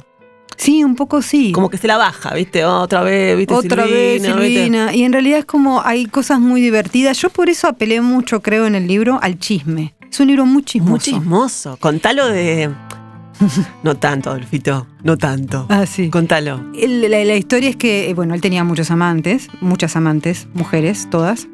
Sí, 0.57 0.83
un 0.83 0.95
poco 0.95 1.21
sí. 1.21 1.51
Como 1.51 1.69
que 1.69 1.77
se 1.77 1.87
la 1.87 1.97
baja, 1.97 2.33
¿viste? 2.33 2.65
Otra 2.65 3.01
vez, 3.03 3.37
¿viste? 3.37 3.53
Otra 3.53 3.85
vez, 3.85 4.21
Silvina. 4.23 4.93
Y 4.93 5.03
en 5.03 5.13
realidad 5.13 5.39
es 5.39 5.45
como 5.45 5.81
hay 5.83 6.05
cosas 6.05 6.39
muy 6.39 6.61
divertidas. 6.61 7.17
Yo 7.21 7.29
por 7.29 7.49
eso 7.49 7.67
apelé 7.67 8.01
mucho, 8.01 8.41
creo, 8.41 8.65
en 8.67 8.75
el 8.75 8.87
libro 8.87 9.19
al 9.21 9.39
chisme. 9.39 9.93
Es 10.09 10.19
un 10.19 10.27
libro 10.27 10.45
muy 10.45 10.63
chismoso. 10.63 10.91
Muy 10.91 10.99
chismoso. 10.99 11.77
Contalo 11.79 12.27
de. 12.27 12.69
No 13.83 13.95
tanto, 13.97 14.29
Adolfito. 14.29 14.85
No 15.03 15.17
tanto. 15.17 15.65
Ah, 15.69 15.85
sí. 15.87 16.09
Contalo. 16.11 16.63
El- 16.75 17.09
la, 17.09 17.23
la 17.25 17.35
historia 17.35 17.69
es 17.69 17.75
que, 17.75 18.09
eh, 18.09 18.13
bueno, 18.13 18.35
él 18.35 18.41
tenía 18.41 18.63
muchos 18.63 18.91
amantes, 18.91 19.47
muchas 19.61 19.95
amantes, 19.95 20.47
mujeres, 20.53 21.07
todas. 21.09 21.47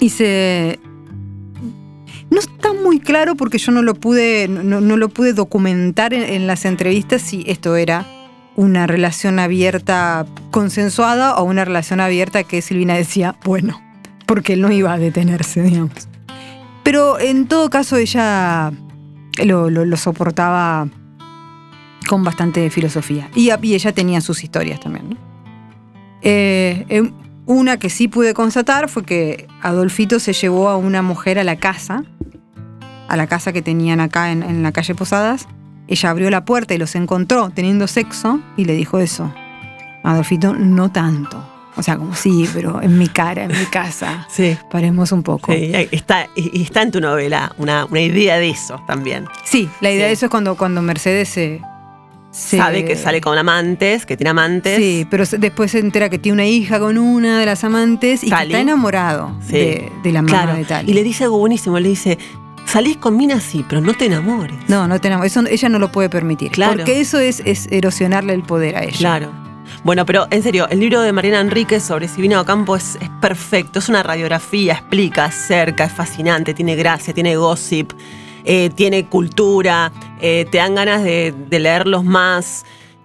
Y 0.00 0.08
se. 0.10 0.80
No 2.30 2.38
está 2.40 2.72
muy 2.72 3.00
claro 3.00 3.34
porque 3.34 3.58
yo 3.58 3.72
no 3.72 3.82
lo 3.82 3.94
pude, 3.94 4.48
no, 4.48 4.80
lo 4.80 5.08
pude 5.08 5.32
documentar 5.32 6.12
en, 6.12 6.46
las 6.46 6.64
entrevistas 6.64 7.22
si 7.22 7.44
esto 7.46 7.76
era 7.76 8.06
una 8.56 8.86
relación 8.86 9.38
abierta 9.38 10.26
consensuada 10.50 11.36
o 11.36 11.44
una 11.44 11.64
relación 11.64 12.00
abierta 12.00 12.44
que 12.44 12.60
Silvina 12.60 12.94
decía, 12.94 13.36
bueno, 13.44 13.80
porque 14.26 14.54
él 14.54 14.60
no 14.60 14.70
iba 14.70 14.92
a 14.92 14.98
detenerse, 14.98 15.62
digamos. 15.62 16.08
Pero 16.82 17.18
en 17.18 17.46
todo 17.46 17.70
caso 17.70 17.96
ella 17.96 18.72
lo, 19.44 19.96
soportaba 19.96 20.88
con 22.08 22.24
bastante 22.24 22.68
filosofía. 22.70 23.30
Y, 23.34 23.50
ella 23.50 23.92
tenía 23.92 24.20
sus 24.20 24.42
historias 24.42 24.80
también. 24.80 25.10
¿no? 25.10 25.16
Eh, 26.22 26.84
eh, 26.88 27.10
una 27.46 27.78
que 27.78 27.88
sí 27.88 28.08
pude 28.08 28.34
constatar 28.34 28.88
fue 28.90 29.04
que 29.04 29.46
Adolfito 29.62 30.18
se 30.18 30.34
llevó 30.34 30.68
a 30.68 30.76
una 30.76 31.00
mujer 31.00 31.38
a 31.38 31.44
la 31.44 31.56
casa, 31.56 32.04
a 33.08 33.16
la 33.16 33.26
casa 33.26 33.52
que 33.52 33.62
tenían 33.62 34.00
acá 34.00 34.30
en, 34.30 34.42
en 34.42 34.62
la 34.62 34.72
calle 34.72 34.94
Posadas. 34.94 35.46
Ella 35.88 36.10
abrió 36.10 36.30
la 36.30 36.44
puerta 36.44 36.74
y 36.74 36.78
los 36.78 36.94
encontró 36.94 37.50
teniendo 37.50 37.86
sexo 37.86 38.40
y 38.56 38.64
le 38.66 38.74
dijo 38.74 38.98
eso. 38.98 39.32
Adolfito, 40.04 40.54
no 40.54 40.90
tanto. 40.90 41.42
O 41.76 41.82
sea, 41.82 41.96
como 41.96 42.14
sí, 42.14 42.48
pero 42.52 42.82
en 42.82 42.98
mi 42.98 43.06
cara, 43.08 43.44
en 43.44 43.52
mi 43.52 43.64
casa. 43.66 44.26
Sí. 44.30 44.56
Paremos 44.70 45.12
un 45.12 45.22
poco. 45.22 45.52
Sí, 45.52 45.70
está, 45.92 46.26
está 46.36 46.82
en 46.82 46.90
tu 46.90 47.00
novela 47.00 47.52
una, 47.56 47.84
una 47.86 48.00
idea 48.00 48.36
de 48.38 48.50
eso 48.50 48.80
también. 48.86 49.26
Sí, 49.44 49.68
la 49.80 49.90
idea 49.90 50.04
Sí. 50.04 50.08
de 50.08 50.12
eso 50.12 50.26
es 50.26 50.30
cuando, 50.30 50.56
cuando 50.56 50.82
Mercedes 50.82 51.28
se, 51.28 51.62
se- 52.32 52.56
Sabe 52.58 52.84
que 52.84 52.96
sale 52.96 53.20
con 53.20 53.38
amantes, 53.38 54.04
que 54.06 54.16
tiene 54.16 54.30
amantes. 54.30 54.76
Sí, 54.76 55.06
pero 55.10 55.24
después 55.38 55.70
se 55.70 55.78
entera 55.78 56.08
que 56.10 56.18
tiene 56.18 56.34
una 56.34 56.46
hija 56.46 56.78
con 56.80 56.98
una 56.98 57.38
de 57.38 57.46
las 57.46 57.62
amantes 57.64 58.24
y 58.24 58.30
que 58.30 58.42
está 58.42 58.60
enamorado 58.60 59.36
Sí. 59.46 59.52
de, 59.52 59.92
de 60.02 60.12
la 60.12 60.22
mamá 60.22 60.42
Claro. 60.42 60.58
de 60.58 60.64
Tali. 60.64 60.90
Y 60.90 60.94
le 60.94 61.02
dice 61.04 61.24
algo 61.24 61.38
buenísimo, 61.38 61.78
le 61.78 61.88
dice, 61.88 62.18
salís 62.68 62.96
con 62.98 63.16
minas 63.16 63.42
sí, 63.42 63.64
pero 63.68 63.80
no 63.80 63.94
te 63.94 64.06
enamores. 64.06 64.56
No, 64.68 64.86
no 64.86 65.00
tenemos, 65.00 65.26
eso 65.26 65.42
ella 65.48 65.68
no 65.68 65.78
lo 65.78 65.90
puede 65.90 66.08
permitir. 66.08 66.52
Claro. 66.52 66.76
Porque 66.76 67.00
eso 67.00 67.18
es, 67.18 67.42
es 67.44 67.66
erosionarle 67.70 68.34
el 68.34 68.42
poder 68.42 68.76
a 68.76 68.84
ella. 68.84 68.96
Claro. 68.96 69.32
Bueno, 69.84 70.04
pero 70.06 70.26
en 70.30 70.42
serio, 70.42 70.66
el 70.68 70.80
libro 70.80 71.00
de 71.00 71.12
Mariana 71.12 71.40
Enríquez 71.40 71.82
sobre 71.82 72.08
Silvina 72.08 72.40
Ocampo 72.40 72.76
es, 72.76 72.96
es 73.00 73.08
perfecto. 73.20 73.78
Es 73.78 73.88
una 73.88 74.02
radiografía, 74.02 74.74
explica, 74.74 75.26
acerca, 75.26 75.84
es 75.84 75.92
fascinante, 75.92 76.54
tiene 76.54 76.74
gracia, 76.74 77.14
tiene 77.14 77.36
gossip, 77.36 77.92
eh, 78.44 78.70
tiene 78.74 79.06
cultura, 79.06 79.92
eh, 80.20 80.46
te 80.50 80.58
dan 80.58 80.74
ganas 80.74 81.02
de, 81.02 81.34
de 81.48 81.58
leerlos 81.58 82.04
más. 82.04 82.64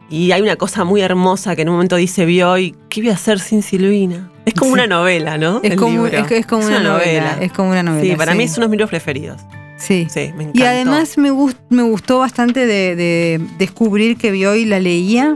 Y 0.09 0.31
hay 0.31 0.41
una 0.41 0.55
cosa 0.57 0.83
muy 0.83 1.01
hermosa 1.01 1.55
que 1.55 1.63
en 1.63 1.69
un 1.69 1.75
momento 1.75 1.95
dice 1.95 2.25
Bioy, 2.25 2.75
¿qué 2.89 3.01
voy 3.01 3.09
a 3.09 3.13
hacer 3.13 3.39
sin 3.39 3.63
Silvina? 3.63 4.29
Es 4.45 4.53
como 4.53 4.69
Sí. 4.71 4.73
una 4.73 4.87
novela, 4.87 5.37
¿no? 5.37 5.59
Es 5.63 5.75
como, 5.75 6.05
es, 6.05 6.29
es 6.31 6.45
como 6.45 6.65
una, 6.65 6.79
novela, 6.81 7.37
Es 7.39 7.51
como 7.53 7.69
una 7.69 7.81
novela. 7.83 8.03
Sí, 8.11 8.15
para 8.17 8.35
mí 8.35 8.43
es 8.43 8.57
uno 8.57 8.65
de 8.65 8.69
mis 8.69 8.77
libros 8.77 8.89
preferidos. 8.89 9.41
Sí. 9.77 10.07
Sí, 10.09 10.31
me 10.35 10.43
encanta. 10.43 10.59
Y 10.59 10.63
además 10.63 11.17
me, 11.17 11.31
gust- 11.31 11.57
me 11.69 11.81
gustó 11.83 12.19
bastante 12.19 12.65
de, 12.65 12.95
de 12.95 13.41
descubrir 13.57 14.17
que 14.17 14.31
Bioy 14.31 14.65
la 14.65 14.79
leía. 14.79 15.35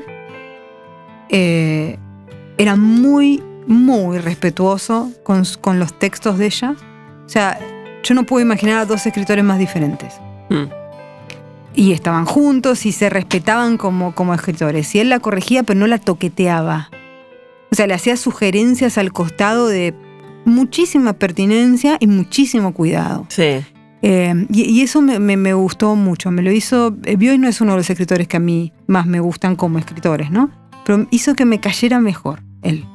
Eh, 1.29 1.97
era 2.57 2.75
muy, 2.75 3.43
muy 3.67 4.19
respetuoso 4.19 5.11
con 5.23 5.79
los 5.79 5.93
textos 5.99 6.37
de 6.37 6.45
ella. 6.47 6.75
O 7.25 7.29
sea, 7.29 7.59
yo 8.03 8.13
no 8.15 8.25
puedo 8.25 8.41
imaginar 8.41 8.79
a 8.79 8.85
dos 8.85 9.05
escritores 9.05 9.43
más 9.43 9.59
diferentes. 9.59 10.13
Mm. 10.49 10.65
Y 11.79 11.91
estaban 11.91 12.25
juntos 12.25 12.87
y 12.87 12.91
se 12.91 13.07
respetaban 13.09 13.77
como, 13.77 14.15
como 14.15 14.33
escritores. 14.33 14.95
Y 14.95 14.99
él 14.99 15.09
la 15.09 15.19
corregía, 15.19 15.61
pero 15.61 15.79
no 15.79 15.85
la 15.85 15.99
toqueteaba. 15.99 16.89
O 17.71 17.75
sea, 17.75 17.85
le 17.85 17.93
hacía 17.93 18.17
sugerencias 18.17 18.97
al 18.97 19.13
costado 19.13 19.67
de 19.67 19.93
muchísima 20.43 21.13
pertinencia 21.13 21.97
y 21.99 22.07
muchísimo 22.07 22.73
cuidado. 22.73 23.27
Sí. 23.29 23.59
Eh, 24.01 24.47
y, 24.51 24.63
y 24.63 24.81
eso 24.81 25.01
me, 25.03 25.19
me- 25.19 25.37
me 25.37 25.53
gustó 25.53 25.95
mucho. 25.95 26.31
Me 26.31 26.41
lo 26.41 26.51
hizo. 26.51 26.95
eh, 27.03 27.15
Bioy 27.15 27.37
no 27.37 27.47
es 27.47 27.61
uno 27.61 27.73
de 27.73 27.77
los 27.77 27.89
escritores 27.91 28.27
que 28.27 28.37
a 28.37 28.39
mí 28.39 28.73
más 28.87 29.05
me 29.05 29.19
gustan 29.19 29.55
como 29.55 29.77
escritores, 29.77 30.31
¿no? 30.31 30.49
Pero 30.83 31.05
hizo 31.11 31.35
que 31.35 31.45
me 31.45 31.59
cayera 31.59 31.99
mejor 31.99 32.41
él. 32.63 32.85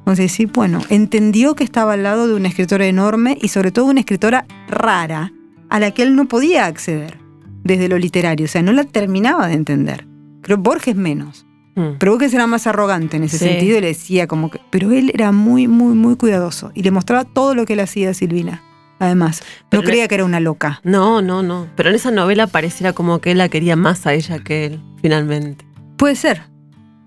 Entonces, 0.00 0.30
sí, 0.32 0.44
bueno, 0.44 0.80
entendió 0.90 1.54
que 1.54 1.64
estaba 1.64 1.94
al 1.94 2.02
lado 2.02 2.28
de 2.28 2.34
una 2.34 2.48
escritora 2.48 2.86
enorme 2.86 3.38
y 3.40 3.48
sobre 3.48 3.70
todo 3.72 3.86
una 3.86 4.00
escritora 4.00 4.44
rara 4.68 5.32
a 5.70 5.80
la 5.80 5.90
que 5.92 6.02
él 6.02 6.14
no 6.16 6.26
podía 6.28 6.66
acceder 6.66 7.18
desde 7.66 7.88
lo 7.88 7.98
literario. 7.98 8.46
O 8.46 8.48
sea, 8.48 8.62
no 8.62 8.72
la 8.72 8.84
terminaba 8.84 9.46
de 9.48 9.54
entender. 9.54 10.06
Creo 10.42 10.56
Borges 10.58 10.96
menos. 10.96 11.44
Mm. 11.74 11.98
Pero 11.98 12.12
Borges 12.12 12.32
era 12.32 12.46
más 12.46 12.66
arrogante 12.66 13.16
en 13.18 13.24
ese 13.24 13.38
Sí. 13.38 13.44
sentido 13.46 13.78
y 13.78 13.80
le 13.82 13.88
decía 13.88 14.26
como 14.26 14.50
que. 14.50 14.60
Pero 14.70 14.92
él 14.92 15.10
era 15.14 15.32
muy, 15.32 15.68
muy, 15.68 15.94
muy 15.94 16.16
cuidadoso 16.16 16.70
y 16.74 16.82
le 16.82 16.90
mostraba 16.90 17.24
todo 17.24 17.54
lo 17.54 17.66
que 17.66 17.74
él 17.74 17.80
hacía 17.80 18.10
a 18.10 18.14
Silvina. 18.14 18.62
Además, 18.98 19.42
Pero 19.68 19.82
no 19.82 19.86
creía 19.86 20.08
que 20.08 20.14
era 20.14 20.24
una 20.24 20.40
loca. 20.40 20.80
No, 20.82 21.20
no, 21.20 21.42
no. 21.42 21.66
Pero 21.76 21.90
en 21.90 21.96
esa 21.96 22.10
novela 22.10 22.46
pareciera 22.46 22.94
como 22.94 23.18
que 23.18 23.32
él 23.32 23.38
la 23.38 23.50
quería 23.50 23.76
más 23.76 24.06
a 24.06 24.14
ella 24.14 24.38
que 24.38 24.64
él, 24.64 24.80
finalmente. 25.02 25.66
Puede 25.98 26.16
ser. 26.16 26.44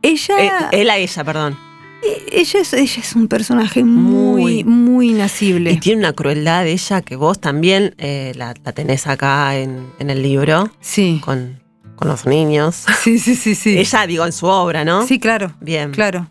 Ella, 0.03 0.36
Eh, 0.39 0.51
él 0.82 0.89
a 0.91 0.97
ella, 0.97 1.24
perdón. 1.24 1.57
E- 2.04 2.39
ella, 2.41 2.60
es, 2.62 2.74
ella 2.74 3.02
es 3.02 3.16
un 3.16 3.28
personaje 3.28 3.84
muy, 3.84 4.64
Muy. 4.64 4.64
muy 4.64 5.14
nacible. 5.14 5.72
Y 5.72 5.78
tiene 5.80 6.00
una 6.02 6.14
crueldad 6.14 6.64
de 6.64 6.72
ella 6.74 7.02
que 7.02 7.16
vos 7.16 7.39
también 7.39 7.95
eh, 7.97 8.34
la, 8.36 8.54
la 8.64 8.72
tenés 8.72 9.08
acá 9.08 9.58
en, 9.58 9.88
en 10.00 10.10
el 10.10 10.22
libro, 10.22 10.72
Sí. 10.82 11.22
con, 11.24 11.60
con 11.95 12.08
los 12.08 12.26
niños. 12.26 12.86
Sí, 13.04 13.20
sí, 13.20 13.36
sí, 13.36 13.56
sí. 13.56 13.78
Ella, 13.78 14.08
digo, 14.08 14.26
en 14.26 14.32
su 14.32 14.45
obra, 14.47 14.86
¿no? 14.86 15.06
Sí, 15.06 15.20
claro, 15.20 15.54
Bien. 15.62 15.91
claro. 15.91 16.30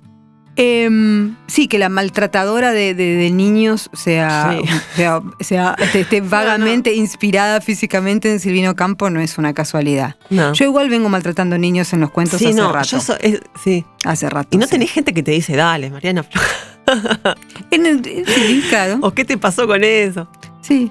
Em, 0.60 1.36
sí, 1.46 1.68
que 1.68 1.78
la 1.78 1.88
maltratadora 1.88 2.72
de, 2.72 2.92
de- 2.92 3.14
de 3.14 3.30
niños 3.30 3.90
sea, 3.92 4.58
Sí. 4.60 4.68
sea, 4.96 5.22
sea- 5.38 5.76
esté, 5.78 6.00
esté 6.00 6.20
vagamente 6.20 6.94
inspirada 6.94 7.60
físicamente 7.60 8.32
en 8.32 8.40
Silvino 8.40 8.74
Campo 8.74 9.08
no 9.08 9.20
es 9.20 9.38
una 9.38 9.54
casualidad. 9.54 10.16
No. 10.30 10.52
Yo 10.54 10.64
igual 10.64 10.90
vengo 10.90 11.08
maltratando 11.08 11.56
niños 11.58 11.92
en 11.92 12.00
los 12.00 12.10
cuentos 12.10 12.40
sí, 12.40 12.46
hace 12.46 12.60
rato. 12.60 12.88
yo 12.88 13.00
so- 13.00 13.16
es- 13.20 13.40
sí. 13.62 13.84
Hace 14.04 14.28
rato. 14.28 14.48
Y 14.50 14.58
no 14.58 14.66
sí. 14.66 14.72
tenés 14.72 14.90
gente 14.90 15.14
que 15.14 15.22
te 15.22 15.30
dice, 15.30 15.54
dale, 15.54 15.90
Mariana, 15.90 16.24
En 17.70 17.86
el- 17.86 18.02
sí, 18.26 18.64
claro. 18.68 18.98
¿o 19.02 19.12
qué 19.12 19.24
te 19.24 19.38
pasó 19.38 19.66
con 19.68 19.84
eso? 19.84 20.28
Sí. 20.60 20.90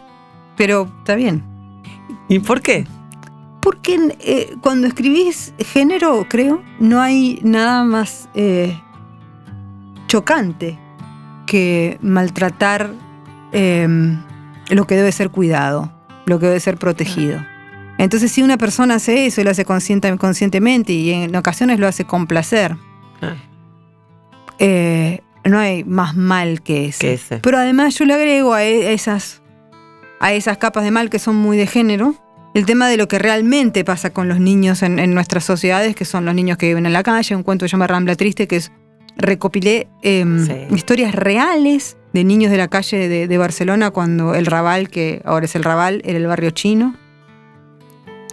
Pero 0.55 0.89
está 0.99 1.15
bien. 1.15 1.43
¿Y 2.29 2.39
por 2.39 2.61
qué? 2.61 2.87
Porque 3.61 3.99
eh, 4.21 4.55
cuando 4.61 4.87
escribís 4.87 5.53
género, 5.73 6.25
creo, 6.29 6.63
no 6.79 7.01
hay 7.01 7.39
nada 7.43 7.83
más 7.83 8.29
eh, 8.33 8.79
chocante 10.07 10.79
que 11.45 11.97
maltratar 12.01 12.89
eh, 13.53 13.87
lo 14.69 14.87
que 14.87 14.95
debe 14.95 15.11
ser 15.11 15.29
cuidado, 15.29 15.91
lo 16.25 16.39
que 16.39 16.47
debe 16.47 16.59
ser 16.59 16.77
protegido. 16.77 17.39
Entonces, 17.97 18.31
si 18.31 18.43
una 18.43 18.57
persona 18.57 18.95
hace 18.95 19.25
eso 19.25 19.41
y 19.41 19.43
lo 19.43 19.51
hace 19.51 19.65
consciente- 19.65 20.15
conscientemente 20.17 20.93
y 20.93 21.11
en 21.11 21.35
ocasiones 21.35 21.79
lo 21.79 21.87
hace 21.87 22.05
con 22.05 22.27
placer, 22.27 22.75
Ah, 23.21 23.35
eh, 24.59 25.21
no 25.43 25.57
hay 25.59 25.83
más 25.83 26.15
mal 26.15 26.61
que 26.61 26.87
ese. 26.87 26.99
que 26.99 27.13
ese. 27.13 27.37
Pero 27.39 27.57
además 27.57 27.95
yo 27.97 28.05
le 28.05 28.13
agrego 28.13 28.53
a 28.53 28.63
e- 28.63 28.93
esas, 28.93 29.41
a 30.19 30.33
esas 30.33 30.57
capas 30.57 30.83
de 30.83 30.91
mal 30.91 31.09
que 31.09 31.19
son 31.19 31.35
muy 31.35 31.57
de 31.57 31.67
género, 31.67 32.15
el 32.53 32.65
tema 32.65 32.87
de 32.87 32.97
lo 32.97 33.07
que 33.07 33.19
realmente 33.19 33.83
pasa 33.83 34.11
con 34.11 34.27
los 34.27 34.39
niños 34.39 34.81
en, 34.83 34.99
en 34.99 35.13
nuestras 35.13 35.43
sociedades, 35.43 35.95
que 35.95 36.05
son 36.05 36.25
los 36.25 36.33
niños 36.35 36.57
que 36.57 36.67
viven 36.67 36.85
en 36.85 36.93
la 36.93 37.03
calle, 37.03 37.35
un 37.35 37.43
cuento 37.43 37.65
que 37.65 37.69
se 37.69 37.73
llama 37.73 37.87
Rambla 37.87 38.15
Triste, 38.15 38.47
que 38.47 38.57
es 38.57 38.71
recopilé 39.17 39.87
em, 40.03 40.45
Sí. 40.45 40.53
historias 40.75 41.13
reales 41.13 41.97
de 42.13 42.23
niños 42.23 42.51
de 42.51 42.57
la 42.57 42.67
calle 42.67 43.07
de, 43.09 43.27
de 43.27 43.37
Barcelona 43.37 43.91
cuando 43.91 44.33
el 44.35 44.45
Raval, 44.45 44.89
que 44.89 45.21
ahora 45.25 45.45
es 45.45 45.55
el 45.55 45.63
Raval, 45.63 46.01
era 46.05 46.17
el 46.17 46.27
barrio 46.27 46.51
chino. 46.51 46.95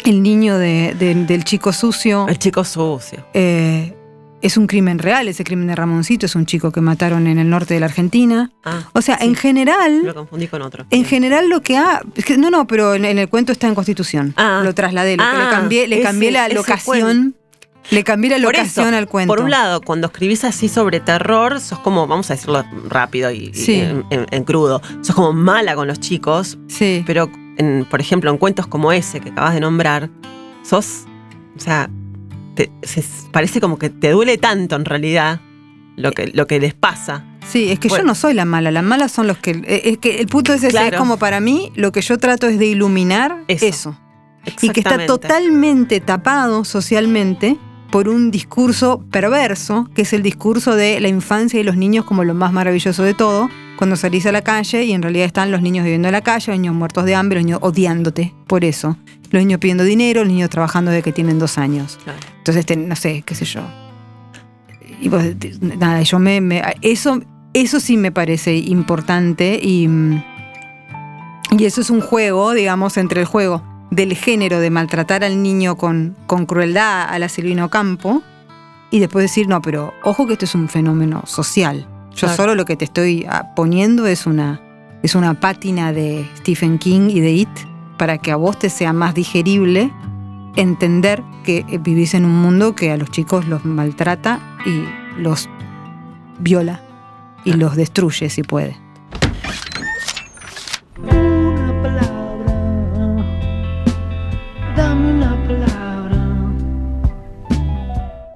El 0.05 0.23
niño 0.23 0.59
de- 0.59 0.95
de- 0.99 1.15
del 1.15 1.45
chico 1.45 1.73
sucio. 1.73 2.27
El 2.29 2.39
chico 2.39 2.65
sucio. 2.65 3.27
eh, 3.35 3.95
es 4.43 4.59
un 4.59 4.67
crimen 4.67 4.99
real, 4.99 5.27
ese 5.27 5.43
crimen 5.43 5.69
de 5.69 5.75
Ramoncito, 5.75 6.27
es 6.27 6.35
un 6.35 6.45
chico 6.45 6.71
que 6.71 6.83
mataron 6.83 7.27
en 7.29 7.39
el 7.39 7.49
norte 7.49 7.73
de 7.73 7.81
la 7.81 7.87
Argentina. 7.87 8.51
Ah, 8.63 8.91
O 8.93 9.01
sea, 9.01 9.17
Sí. 9.19 9.25
en 9.25 9.35
general, 9.37 10.03
lo 10.05 10.15
confundí 10.15 10.49
con 10.49 10.61
otro. 10.61 10.85
en 10.91 11.07
general 11.07 11.49
lo 11.49 11.63
que 11.63 11.79
ha... 11.79 12.03
es 12.15 12.27
que- 12.27 12.37
no, 12.37 12.51
no, 12.51 12.67
pero 12.67 12.93
en, 12.95 13.07
en 13.07 13.19
el 13.19 13.31
cuento 13.31 13.53
está 13.53 13.69
en 13.69 13.75
Constitución. 13.75 14.35
Ah. 14.37 14.61
Lo 14.63 14.75
trasladé, 14.75 15.17
lo 15.17 15.25
le 15.25 15.31
Ah, 15.31 15.49
cambié, 15.51 15.89
le 15.89 16.03
cambié 16.03 16.29
ese- 16.29 16.39
la 16.39 16.49
locación. 16.51 17.35
Le 17.91 18.03
cambié 18.03 18.31
la 18.31 18.39
locación 18.39 18.89
eso, 18.89 18.97
al 18.97 19.09
cuento. 19.09 19.35
Por 19.35 19.43
un 19.45 19.51
lado, 19.51 19.81
cuando 19.81 20.07
escribís 20.07 20.45
así 20.45 20.69
sobre 20.69 21.01
terror, 21.01 21.61
sos 21.61 21.79
como, 21.81 22.07
vamos 22.07 22.31
a 22.31 22.35
decirlo 22.35 22.65
rápido 22.89 23.31
y, 23.31 23.53
en, 23.69 24.05
en- 24.11 24.27
en 24.31 24.45
crudo, 24.45 24.81
sos 25.03 25.15
como 25.15 25.33
mala 25.33 25.75
con 25.75 25.87
los 25.87 26.01
chicos, 26.01 26.59
Sí. 26.69 27.03
pero 27.07 27.31
en- 27.59 27.87
por 27.91 28.01
ejemplo, 28.01 28.31
en 28.31 28.39
cuentos 28.39 28.67
como 28.67 28.91
ese 28.93 29.21
que 29.21 29.31
acabas 29.31 29.55
de 29.55 29.61
nombrar, 29.61 30.09
sos, 30.63 31.05
o 31.57 31.61
sea, 31.61 31.91
te- 32.55 32.71
se- 32.83 33.05
parece 33.33 33.61
como 33.61 33.79
que 33.79 33.91
te 33.91 34.11
duele 34.13 34.39
tanto 34.39 34.77
en 34.77 34.85
realidad 34.87 35.41
lo 35.97 36.11
que, 36.13 36.29
lo 36.29 36.47
que 36.47 36.59
les 36.61 36.75
pasa. 36.75 37.25
Sí, 37.47 37.71
es 37.71 37.79
que 37.79 37.89
Bueno. 37.89 38.05
yo 38.05 38.07
no 38.09 38.15
soy 38.15 38.33
la 38.33 38.47
mala, 38.47 38.71
las 38.71 38.83
malas 38.83 39.13
son 39.13 39.27
los 39.27 39.37
que... 39.37 39.51
eh, 39.51 39.83
Es 39.85 39.99
que 39.99 40.21
el 40.21 40.27
punto 40.29 40.55
es 40.55 40.63
ese, 40.63 40.71
Claro. 40.71 40.89
es 40.89 40.97
como 40.97 41.19
para 41.19 41.41
mí, 41.41 41.71
lo 41.77 41.93
que 41.93 42.01
yo 42.01 42.17
trato 42.19 42.49
es 42.49 42.59
de 42.59 42.65
iluminar 42.67 43.45
Eso. 43.49 43.67
eso. 43.67 43.97
Y 44.63 44.71
que 44.71 44.81
está 44.81 45.05
totalmente 45.07 46.01
tapado 46.01 46.65
socialmente 46.65 47.59
por 47.95 48.09
un 48.09 48.33
discurso 48.33 49.05
perverso, 49.13 49.89
que 49.95 50.03
es 50.03 50.13
el 50.13 50.25
discurso 50.25 50.75
de 50.75 50.99
la 50.99 51.07
infancia 51.07 51.61
y 51.61 51.63
los 51.63 51.77
niños 51.77 52.05
como 52.05 52.25
lo 52.25 52.35
más 52.35 52.53
maravilloso 52.53 53.05
de 53.05 53.15
todo, 53.15 53.49
cuando 53.77 53.95
salís 53.95 54.27
a 54.27 54.33
la 54.33 54.43
calle 54.43 54.83
y 54.83 54.91
en 54.93 55.01
realidad 55.01 55.27
están 55.27 55.53
los 55.53 55.63
niños 55.63 55.85
viviendo 55.85 56.09
en 56.09 56.13
la 56.13 56.21
calle, 56.21 56.51
los 56.51 56.59
niños 56.61 56.75
muertos 56.75 57.05
de 57.05 57.15
hambre, 57.15 57.37
los 57.39 57.45
niños 57.47 57.61
odiándote 57.63 58.35
por 58.49 58.65
eso, 58.65 58.97
los 59.31 59.41
niños 59.45 59.61
pidiendo 59.61 59.85
dinero, 59.85 60.25
los 60.25 60.33
niños 60.33 60.51
trabajando 60.51 60.91
desde 60.91 61.05
que 61.05 61.13
tienen 61.13 61.39
dos 61.39 61.57
años. 61.57 62.01
Entonces, 62.39 62.67
no 62.77 62.97
sé, 62.97 63.23
qué 63.25 63.37
sé 63.37 63.45
yo. 63.45 63.61
Y 65.01 65.09
pues, 65.09 65.37
nada, 65.63 66.03
yo 66.03 66.19
me, 66.19 66.41
me- 66.41 66.65
eso, 66.83 67.21
eso 67.53 67.79
sí 67.79 67.97
me 67.97 68.11
parece 68.11 68.57
importante 68.57 69.61
y, 69.63 69.87
mm, 69.87 70.25
y 71.59 71.65
eso 71.65 71.81
es 71.81 71.91
un 71.91 72.01
juego, 72.01 72.55
digamos, 72.55 72.97
entre 72.97 73.21
el 73.21 73.27
juego 73.29 73.63
del 73.91 74.15
género 74.15 74.61
de 74.61 74.71
maltratar 74.71 75.25
al 75.25 75.43
niño 75.43 75.77
con, 75.77 76.17
con 76.27 76.47
crueldad 76.47 77.09
a 77.09 77.19
la 77.19 77.29
Silvino 77.29 77.71
Campo 77.71 78.23
y 78.91 79.01
después 79.01 79.25
decir, 79.25 79.49
no, 79.49 79.61
pero 79.63 79.93
ojo 80.03 80.27
que 80.27 80.35
esto 80.35 80.45
es 80.45 80.55
un 80.55 80.69
fenómeno 80.69 81.23
social. 81.27 81.87
Yo 82.13 82.27
Claro. 82.29 82.37
solo 82.37 82.55
lo 82.55 82.65
que 82.65 82.77
te 82.77 82.85
estoy 82.85 83.27
ah, 83.29 83.53
poniendo 83.57 84.07
es 84.07 84.27
una, 84.27 84.61
es 85.03 85.15
una 85.15 85.41
pátina 85.41 85.93
de 85.93 86.29
Stephen 86.37 86.79
King 86.79 87.09
y 87.11 87.21
de 87.21 87.33
It 87.33 87.49
para 87.99 88.19
que 88.19 88.31
a 88.31 88.37
vos 88.37 88.59
te 88.59 88.71
sea 88.71 88.93
más 88.93 89.15
digerible 89.15 89.93
entender 90.57 91.23
que 91.45 91.65
eh, 91.69 91.79
vivís 91.79 92.15
en 92.15 92.25
un 92.25 92.41
mundo 92.41 92.75
que 92.75 92.93
a 92.93 92.97
los 92.97 93.11
chicos 93.11 93.47
los 93.47 93.65
maltrata 93.65 94.41
y 94.65 94.85
los 95.21 95.49
viola 96.39 96.81
y 97.45 97.53
los 97.53 97.77
destruye 97.77 98.31
si 98.31 98.43
puede. 98.43 98.84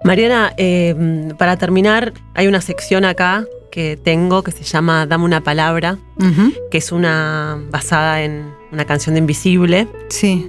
Mariana, 0.08 0.52
eh, 0.56 1.28
para 1.38 1.56
terminar, 1.58 2.14
hay 2.34 2.46
una 2.46 2.60
sección 2.62 3.04
acá 3.04 3.44
que 3.70 3.98
tengo 4.02 4.42
que 4.42 4.50
se 4.52 4.64
llama 4.64 5.04
Dame 5.06 5.24
una 5.24 5.42
palabra, 5.42 5.98
que 6.70 6.78
es 6.78 6.92
una 6.92 7.58
basada 7.70 8.22
en 8.22 8.50
una 8.72 8.86
canción 8.86 9.14
de 9.14 9.18
Invisible, 9.20 9.86
Sí, 10.08 10.48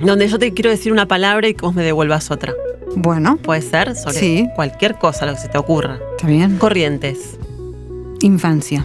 donde 0.00 0.28
yo 0.28 0.38
te 0.38 0.52
quiero 0.54 0.70
decir 0.70 0.92
una 0.92 1.06
palabra 1.06 1.48
y 1.48 1.54
que 1.54 1.62
vos 1.62 1.74
me 1.74 1.82
devuelvas 1.82 2.30
otra. 2.30 2.54
bueno, 2.94 3.36
Puede 3.38 3.62
ser 3.62 3.96
sobre 3.96 4.14
Sí. 4.18 4.48
cualquier 4.54 4.94
cosa, 4.96 5.26
lo 5.26 5.34
que 5.34 5.40
se 5.40 5.48
te 5.48 5.58
ocurra. 5.58 5.98
está 6.16 6.28
bien. 6.28 6.56
Corrientes, 6.58 7.36
Infancia, 8.20 8.84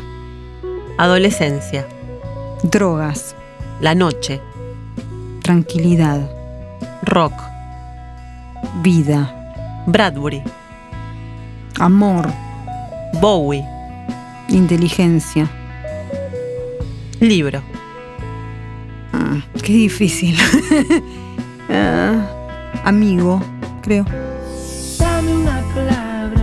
adolescencia, 0.98 1.86
drogas, 2.64 3.36
la 3.80 3.94
noche, 3.94 4.42
tranquilidad, 5.44 6.30
rock, 7.04 7.34
vida, 8.82 9.45
Bradbury, 9.88 10.42
amor, 11.80 12.28
Bowie, 13.22 13.64
inteligencia. 14.50 15.48
libro. 17.20 17.62
Ah, 19.14 19.42
qué 19.64 19.74
difícil. 19.74 20.38
Ah, 21.68 22.22
amigo, 22.84 23.42
creo. 23.82 24.06
Dame 25.00 25.34
una 25.36 25.60
palabra. 25.74 26.42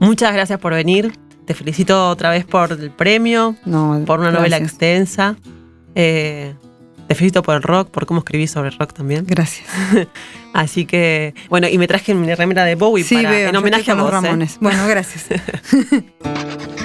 Muchas 0.00 0.32
gracias 0.32 0.58
por 0.60 0.72
venir. 0.74 1.12
Te 1.46 1.54
felicito 1.54 2.08
otra 2.10 2.30
vez 2.30 2.44
por 2.44 2.72
el 2.72 2.90
premio, 2.90 3.54
No, 3.64 4.02
por 4.06 4.18
una 4.20 4.30
novela 4.32 4.56
extensa. 4.56 5.36
Eh, 5.94 6.54
te 7.06 7.14
felicito 7.14 7.42
por 7.42 7.54
el 7.54 7.62
rock, 7.62 7.88
por 7.90 8.04
cómo 8.04 8.18
escribís 8.20 8.50
sobre 8.50 8.70
el 8.70 8.76
rock 8.78 8.92
también. 8.92 9.24
Gracias. 9.26 9.66
Así 10.52 10.86
que, 10.86 11.34
bueno, 11.48 11.68
y 11.68 11.78
me 11.78 11.86
traje 11.86 12.14
mi 12.14 12.34
remera 12.34 12.64
de 12.64 12.74
Bowie 12.74 13.04
Sí, 13.04 13.14
para- 13.16 13.30
veo. 13.30 13.48
en 13.50 13.56
homenaje 13.56 13.90
a 13.90 13.94
vos. 13.94 14.08
¿eh? 14.08 14.10
Ramones. 14.10 14.58
Bueno, 14.60 14.86
gracias. 14.88 15.26